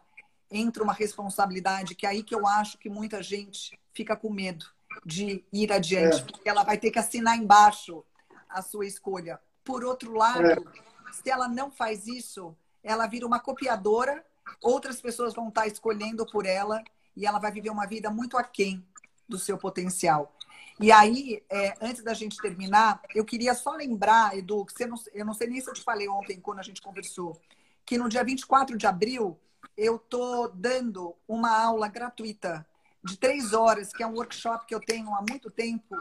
entra 0.52 0.84
uma 0.84 0.92
responsabilidade 0.92 1.94
que 1.94 2.06
é 2.06 2.10
aí 2.10 2.22
que 2.22 2.34
eu 2.34 2.46
acho 2.46 2.78
que 2.78 2.90
muita 2.90 3.22
gente 3.22 3.78
fica 3.92 4.14
com 4.14 4.30
medo 4.30 4.66
de 5.04 5.42
ir 5.52 5.72
adiante, 5.72 6.20
é. 6.20 6.24
porque 6.24 6.48
ela 6.48 6.62
vai 6.62 6.76
ter 6.76 6.90
que 6.90 6.98
assinar 6.98 7.36
embaixo 7.38 8.04
a 8.48 8.60
sua 8.60 8.86
escolha. 8.86 9.40
Por 9.64 9.82
outro 9.84 10.12
lado, 10.12 10.46
é. 10.46 11.12
se 11.12 11.30
ela 11.30 11.48
não 11.48 11.70
faz 11.70 12.06
isso, 12.06 12.54
ela 12.82 13.06
vira 13.06 13.26
uma 13.26 13.40
copiadora, 13.40 14.24
outras 14.60 15.00
pessoas 15.00 15.34
vão 15.34 15.48
estar 15.48 15.66
escolhendo 15.66 16.26
por 16.26 16.46
ela 16.46 16.82
e 17.16 17.26
ela 17.26 17.38
vai 17.38 17.52
viver 17.52 17.70
uma 17.70 17.86
vida 17.86 18.10
muito 18.10 18.36
aquém 18.36 18.84
do 19.28 19.38
seu 19.38 19.58
potencial. 19.58 20.34
E 20.80 20.90
aí, 20.90 21.42
é, 21.50 21.74
antes 21.80 22.02
da 22.02 22.14
gente 22.14 22.38
terminar, 22.38 23.00
eu 23.14 23.24
queria 23.24 23.54
só 23.54 23.72
lembrar, 23.72 24.36
Edu, 24.36 24.64
que 24.64 24.86
não, 24.86 24.96
eu 25.12 25.24
não 25.24 25.34
sei 25.34 25.46
nem 25.46 25.60
se 25.60 25.68
eu 25.68 25.74
te 25.74 25.82
falei 25.82 26.08
ontem, 26.08 26.40
quando 26.40 26.58
a 26.58 26.62
gente 26.62 26.82
conversou, 26.82 27.40
que 27.84 27.98
no 27.98 28.08
dia 28.08 28.24
24 28.24 28.76
de 28.76 28.86
abril 28.86 29.38
eu 29.76 29.96
estou 29.96 30.48
dando 30.48 31.14
uma 31.26 31.56
aula 31.56 31.88
gratuita 31.88 32.66
de 33.04 33.16
três 33.16 33.52
horas, 33.52 33.92
que 33.92 34.02
é 34.02 34.06
um 34.06 34.14
workshop 34.14 34.66
que 34.66 34.74
eu 34.74 34.80
tenho 34.80 35.14
há 35.14 35.24
muito 35.28 35.50
tempo, 35.50 35.96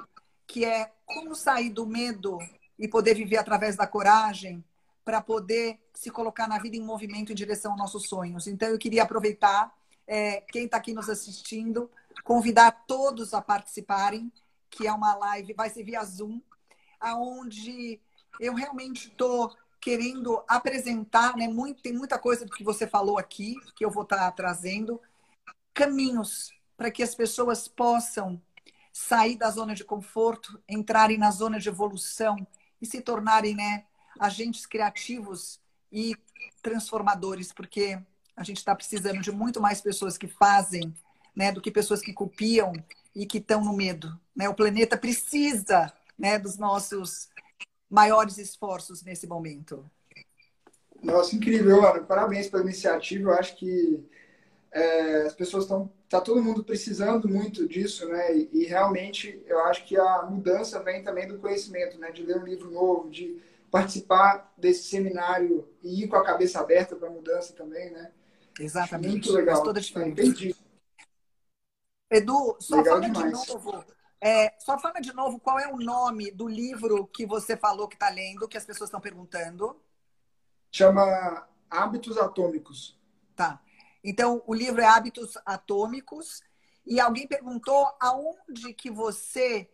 que 0.47 0.65
é 0.65 0.91
como 1.05 1.35
sair 1.35 1.69
do 1.69 1.85
medo 1.85 2.37
e 2.77 2.87
poder 2.87 3.13
viver 3.13 3.37
através 3.37 3.75
da 3.75 3.87
coragem 3.87 4.63
para 5.03 5.21
poder 5.21 5.79
se 5.93 6.09
colocar 6.09 6.47
na 6.47 6.59
vida 6.59 6.75
em 6.75 6.81
movimento 6.81 7.31
em 7.31 7.35
direção 7.35 7.71
aos 7.71 7.79
nossos 7.79 8.07
sonhos. 8.07 8.47
Então, 8.47 8.69
eu 8.69 8.77
queria 8.77 9.03
aproveitar, 9.03 9.73
é, 10.07 10.41
quem 10.41 10.65
está 10.65 10.77
aqui 10.77 10.93
nos 10.93 11.09
assistindo, 11.09 11.89
convidar 12.23 12.71
todos 12.87 13.33
a 13.33 13.41
participarem, 13.41 14.31
que 14.69 14.87
é 14.87 14.93
uma 14.93 15.15
live, 15.15 15.53
vai 15.53 15.69
ser 15.69 15.83
via 15.83 16.03
Zoom, 16.03 16.39
aonde 16.99 17.99
eu 18.39 18.53
realmente 18.53 19.07
estou 19.07 19.55
querendo 19.79 20.43
apresentar, 20.47 21.35
né? 21.35 21.47
Muito, 21.47 21.81
tem 21.81 21.91
muita 21.91 22.19
coisa 22.19 22.45
do 22.45 22.51
que 22.51 22.63
você 22.63 22.85
falou 22.87 23.17
aqui, 23.17 23.55
que 23.75 23.83
eu 23.83 23.89
vou 23.89 24.03
estar 24.03 24.17
tá 24.17 24.31
trazendo, 24.31 25.01
caminhos 25.73 26.53
para 26.77 26.91
que 26.91 27.03
as 27.03 27.15
pessoas 27.15 27.67
possam 27.67 28.41
sair 28.93 29.35
da 29.35 29.49
zona 29.49 29.73
de 29.73 29.83
conforto, 29.83 30.61
entrarem 30.67 31.17
na 31.17 31.31
zona 31.31 31.59
de 31.59 31.69
evolução 31.69 32.35
e 32.81 32.85
se 32.85 33.01
tornarem 33.01 33.55
né, 33.55 33.85
agentes 34.21 34.67
criativos 34.67 35.59
e 35.91 36.15
transformadores, 36.61 37.51
porque 37.51 37.99
a 38.35 38.43
gente 38.43 38.57
está 38.57 38.75
precisando 38.75 39.19
de 39.19 39.31
muito 39.31 39.59
mais 39.59 39.81
pessoas 39.81 40.15
que 40.15 40.27
fazem 40.27 40.93
né, 41.35 41.51
do 41.51 41.59
que 41.59 41.71
pessoas 41.71 42.01
que 42.01 42.13
copiam 42.13 42.71
e 43.15 43.25
que 43.25 43.39
estão 43.39 43.63
no 43.63 43.75
medo. 43.75 44.17
Né? 44.35 44.47
O 44.47 44.53
planeta 44.53 44.95
precisa 44.95 45.91
né, 46.17 46.37
dos 46.37 46.57
nossos 46.57 47.29
maiores 47.89 48.37
esforços 48.37 49.01
nesse 49.01 49.25
momento. 49.25 49.89
Nossa, 51.01 51.35
incrível, 51.35 51.83
Ana. 51.83 52.01
Parabéns 52.03 52.47
pela 52.47 52.61
iniciativa. 52.61 53.31
Eu 53.31 53.33
acho 53.33 53.55
que 53.57 54.05
é, 54.71 55.23
as 55.23 55.33
pessoas 55.33 55.63
estão. 55.63 55.91
Está 56.03 56.21
todo 56.21 56.43
mundo 56.43 56.63
precisando 56.63 57.27
muito 57.27 57.67
disso, 57.67 58.07
né? 58.07 58.35
E, 58.35 58.49
e, 58.51 58.65
realmente 58.65 59.41
eu 59.47 59.61
acho 59.65 59.85
que 59.85 59.97
a 59.97 60.23
mudança 60.23 60.83
vem 60.83 61.01
também 61.01 61.25
do 61.25 61.39
conhecimento, 61.39 61.97
né? 61.97 62.11
De 62.11 62.21
ler 62.21 62.37
um 62.37 62.45
livro 62.45 62.69
novo, 62.69 63.09
de 63.09 63.41
participar 63.71 64.53
desse 64.57 64.83
seminário 64.83 65.67
e 65.81 66.03
ir 66.03 66.07
com 66.07 66.17
a 66.17 66.25
cabeça 66.25 66.59
aberta 66.59 66.95
para 66.95 67.07
a 67.07 67.11
mudança 67.11 67.53
também, 67.53 67.89
né? 67.89 68.11
Exatamente. 68.59 69.11
Muito 69.11 69.31
legal. 69.31 69.55
Faz 69.55 69.65
toda 69.65 69.79
a 69.79 69.81
diferença. 69.81 70.57
Edu, 72.11 72.57
só 72.59 72.75
legal 72.75 72.95
fala 72.95 73.09
demais. 73.09 73.41
de 73.41 73.53
novo 73.53 73.85
é, 74.23 74.53
só 74.59 74.77
fala 74.77 74.99
de 75.01 75.11
novo 75.13 75.39
qual 75.39 75.59
é 75.59 75.67
o 75.67 75.77
nome 75.77 76.29
do 76.29 76.47
livro 76.47 77.07
que 77.07 77.25
você 77.25 77.57
falou 77.57 77.87
que 77.87 77.95
está 77.95 78.07
lendo, 78.09 78.47
que 78.47 78.57
as 78.57 78.63
pessoas 78.63 78.87
estão 78.87 79.01
perguntando. 79.01 79.81
Chama 80.71 81.47
Hábitos 81.67 82.19
Atômicos. 82.19 82.99
Tá. 83.35 83.59
Então, 84.03 84.43
o 84.45 84.53
livro 84.53 84.79
é 84.79 84.85
Hábitos 84.85 85.39
Atômicos. 85.43 86.43
E 86.85 86.99
alguém 86.99 87.27
perguntou 87.27 87.91
aonde 87.99 88.75
que 88.75 88.91
você. 88.91 89.70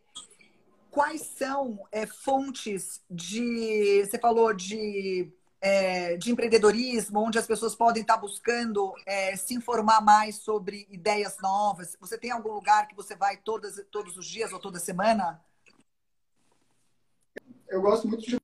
Quais 0.91 1.21
são 1.21 1.85
é, 1.91 2.05
fontes 2.05 3.01
de. 3.09 4.05
Você 4.05 4.17
falou 4.17 4.53
de 4.53 5.31
é, 5.59 6.15
de 6.17 6.31
empreendedorismo, 6.31 7.19
onde 7.19 7.39
as 7.39 7.47
pessoas 7.47 7.75
podem 7.75 8.01
estar 8.01 8.17
buscando 8.17 8.93
é, 9.05 9.35
se 9.35 9.53
informar 9.53 10.01
mais 10.01 10.37
sobre 10.37 10.87
ideias 10.89 11.37
novas? 11.39 11.97
Você 11.99 12.17
tem 12.17 12.31
algum 12.31 12.53
lugar 12.53 12.87
que 12.87 12.95
você 12.95 13.15
vai 13.15 13.37
todas, 13.37 13.83
todos 13.91 14.17
os 14.17 14.25
dias 14.25 14.53
ou 14.53 14.59
toda 14.59 14.79
semana? 14.79 15.41
Eu 17.67 17.81
gosto 17.81 18.07
muito 18.07 18.23
de 18.23 18.37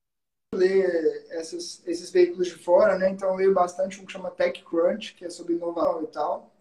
ler 0.54 1.28
esses, 1.32 1.82
esses 1.86 2.10
veículos 2.10 2.48
de 2.48 2.56
fora, 2.56 2.98
né? 2.98 3.10
Então 3.10 3.30
eu 3.30 3.36
leio 3.36 3.54
bastante 3.54 4.02
um 4.02 4.06
que 4.06 4.12
chama 4.12 4.32
TechCrunch, 4.32 5.16
que 5.16 5.26
é 5.26 5.30
sobre 5.30 5.54
inovação 5.54 6.04
e 6.04 6.08
tal. 6.08 6.52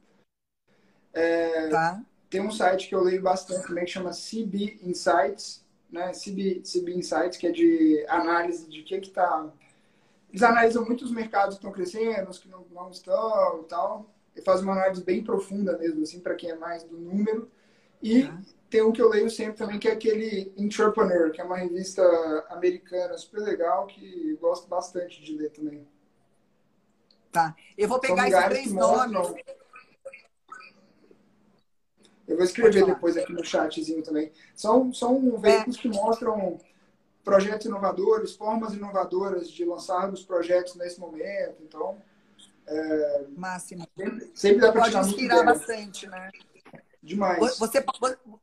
É, 1.12 1.68
tá. 1.68 2.02
Tem 2.30 2.40
um 2.40 2.50
site 2.50 2.88
que 2.88 2.94
eu 2.94 3.02
leio 3.02 3.20
bastante 3.20 3.66
também 3.66 3.84
que 3.84 3.90
chama 3.90 4.10
CB 4.10 4.80
Insights, 4.82 5.61
né? 5.92 6.12
CB, 6.12 6.62
CB 6.62 6.94
Insights, 6.94 7.36
que 7.36 7.46
é 7.46 7.52
de 7.52 8.04
análise 8.08 8.68
de 8.68 8.82
que 8.82 9.00
que 9.00 9.08
está 9.08 9.52
eles 10.32 10.42
analisam 10.42 10.84
muito 10.84 11.04
os 11.04 11.12
mercados 11.12 11.56
que 11.56 11.58
estão 11.58 11.70
crescendo, 11.70 12.30
os 12.30 12.38
que 12.38 12.48
não, 12.48 12.64
não 12.72 12.90
estão 12.90 13.60
e 13.60 13.64
tal. 13.64 14.06
E 14.34 14.40
fazem 14.40 14.64
uma 14.64 14.72
análise 14.72 15.04
bem 15.04 15.22
profunda 15.22 15.76
mesmo, 15.76 16.02
assim, 16.02 16.20
para 16.20 16.34
quem 16.34 16.50
é 16.50 16.56
mais 16.56 16.82
do 16.84 16.96
número. 16.96 17.50
E 18.00 18.22
uhum. 18.22 18.42
tem 18.70 18.82
um 18.82 18.92
que 18.92 19.02
eu 19.02 19.10
leio 19.10 19.28
sempre 19.28 19.58
também, 19.58 19.78
que 19.78 19.86
é 19.86 19.92
aquele 19.92 20.50
Entrepreneur, 20.56 21.30
que 21.30 21.40
é 21.40 21.44
uma 21.44 21.58
revista 21.58 22.02
americana 22.48 23.16
super 23.18 23.40
legal, 23.40 23.86
que 23.86 24.36
gosto 24.40 24.66
bastante 24.66 25.22
de 25.22 25.36
ler 25.36 25.50
também. 25.50 25.86
Tá. 27.30 27.54
Eu 27.76 27.88
vou 27.88 28.00
pegar 28.00 28.26
esses 28.26 28.44
três 28.46 28.72
nomes. 28.72 29.34
Eu 32.26 32.36
vou 32.36 32.44
escrever 32.44 32.84
depois 32.84 33.16
aqui 33.16 33.32
no 33.32 33.44
chatzinho 33.44 34.02
também. 34.02 34.30
São, 34.54 34.92
são 34.92 35.38
veículos 35.38 35.76
é. 35.76 35.80
que 35.80 35.88
mostram 35.88 36.58
projetos 37.24 37.66
inovadores, 37.66 38.34
formas 38.34 38.74
inovadoras 38.74 39.50
de 39.50 39.64
lançar 39.64 40.12
os 40.12 40.22
projetos 40.22 40.74
nesse 40.76 40.98
momento. 40.98 41.62
Então, 41.62 42.00
é, 42.66 43.24
máximo. 43.36 43.86
Sempre, 43.96 44.30
sempre 44.34 44.60
dá 44.60 44.72
para 44.72 44.82
Pode 44.82 44.96
inspirar 44.98 45.44
bastante, 45.44 46.06
né? 46.06 46.30
Demais. 47.02 47.58
Você, 47.58 47.84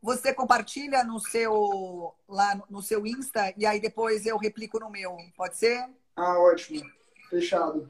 você 0.02 0.34
compartilha 0.34 1.04
no 1.04 1.18
seu 1.20 2.14
lá 2.28 2.62
no 2.70 2.82
seu 2.82 3.08
Insta 3.08 3.54
e 3.58 3.66
aí 3.66 3.80
depois 3.80 4.26
eu 4.26 4.38
replico 4.38 4.80
no 4.80 4.90
meu, 4.90 5.16
pode 5.38 5.56
ser? 5.56 5.90
Ah, 6.14 6.38
ótimo. 6.38 6.84
Fechado. 7.30 7.90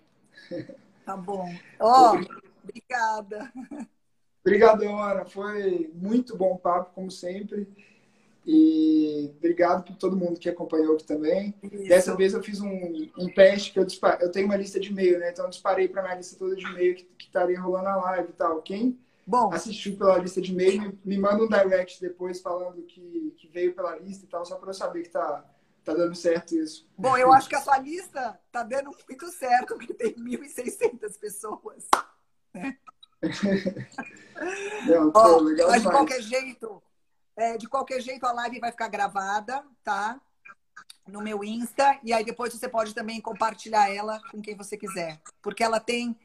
Tá 1.04 1.18
bom. 1.18 1.52
Ó, 1.80 2.14
oh, 2.14 2.20
obrigada. 2.64 3.52
Obrigadão, 4.42 5.02
Ana. 5.02 5.26
Foi 5.26 5.92
muito 5.94 6.36
bom 6.36 6.58
papo, 6.58 6.92
como 6.94 7.12
sempre. 7.12 7.68
E 8.46 9.32
obrigado 9.38 9.84
por 9.84 9.96
todo 9.96 10.16
mundo 10.16 10.40
que 10.40 10.50
acompanhou 10.50 10.96
aqui 10.96 11.04
também. 11.04 11.54
Isso. 11.62 11.88
Dessa 11.88 12.16
vez 12.16 12.34
eu 12.34 12.42
fiz 12.42 12.60
um, 12.62 13.08
um 13.18 13.32
teste 13.32 13.72
que 13.72 13.80
eu 13.80 13.86
disparei. 13.86 14.26
Eu 14.26 14.32
tenho 14.32 14.46
uma 14.46 14.56
lista 14.56 14.80
de 14.80 14.90
e-mail, 14.90 15.20
né? 15.20 15.30
Então 15.32 15.46
eu 15.46 15.50
disparei 15.50 15.88
para 15.88 16.02
minha 16.02 16.16
lista 16.16 16.38
toda 16.38 16.56
de 16.56 16.66
e-mail 16.66 16.96
que, 16.96 17.04
que 17.04 17.26
estaria 17.26 17.60
rolando 17.60 17.90
a 17.90 17.96
live 17.98 18.30
e 18.30 18.34
tal. 18.34 18.62
Quem 18.62 18.98
Bom. 19.30 19.54
assistiu 19.54 19.96
pela 19.96 20.18
lista 20.18 20.42
de 20.42 20.52
e-mail, 20.52 20.82
me, 20.82 21.00
me 21.06 21.18
manda 21.20 21.44
um 21.44 21.48
direct 21.48 22.02
depois 22.02 22.42
falando 22.42 22.82
que, 22.82 23.36
que 23.38 23.48
veio 23.50 23.76
pela 23.76 23.96
lista 23.98 24.26
e 24.26 24.28
tal, 24.28 24.44
só 24.44 24.56
para 24.56 24.70
eu 24.70 24.74
saber 24.74 25.04
que 25.04 25.10
tá, 25.10 25.46
tá 25.86 25.94
dando 25.94 26.16
certo 26.16 26.56
isso. 26.56 26.90
Bom, 26.98 27.16
eu 27.16 27.32
acho 27.32 27.48
que 27.48 27.56
a 27.56 27.62
sua 27.62 27.78
lista 27.78 28.40
tá 28.52 28.64
dando 28.64 28.90
muito 29.08 29.28
certo, 29.28 29.76
porque 29.76 29.94
tem 29.94 30.16
1.600 30.16 31.20
pessoas. 31.20 31.88
Né? 32.52 32.76
Não, 34.88 35.12
pô, 35.12 35.40
legal 35.40 35.70
mas 35.70 35.82
de 35.84 35.90
qualquer 35.90 36.22
jeito, 36.22 36.82
é, 37.36 37.58
de 37.58 37.68
qualquer 37.68 38.02
jeito, 38.02 38.26
a 38.26 38.32
live 38.32 38.60
vai 38.60 38.72
ficar 38.72 38.88
gravada, 38.88 39.64
tá? 39.84 40.20
No 41.08 41.22
meu 41.22 41.44
Insta. 41.44 42.00
E 42.04 42.14
aí 42.14 42.24
depois 42.24 42.54
você 42.54 42.70
pode 42.70 42.94
também 42.94 43.20
compartilhar 43.20 43.90
ela 43.90 44.22
com 44.32 44.42
quem 44.42 44.56
você 44.56 44.78
quiser. 44.78 45.20
Porque 45.42 45.64
ela 45.64 45.80
tem 45.80 46.18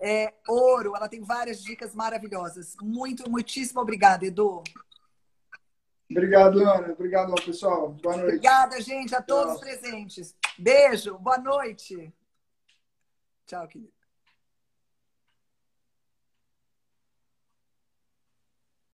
é, 0.00 0.34
ouro, 0.46 0.94
ela 0.94 1.08
tem 1.08 1.22
várias 1.22 1.62
dicas 1.62 1.94
maravilhosas. 1.94 2.76
Muito, 2.82 3.28
muitíssimo 3.30 3.80
obrigada, 3.80 4.26
Edu. 4.26 4.62
Obrigado, 6.10 6.60
Ana. 6.60 6.92
Obrigado, 6.92 7.34
pessoal. 7.44 7.88
Boa 7.88 8.16
noite. 8.16 8.28
Obrigada, 8.28 8.80
gente, 8.80 9.14
a 9.14 9.22
todos 9.22 9.54
Tchau. 9.54 9.60
presentes. 9.60 10.36
Beijo, 10.56 11.18
boa 11.18 11.38
noite. 11.38 12.12
Tchau, 13.46 13.66
querido. 13.66 13.95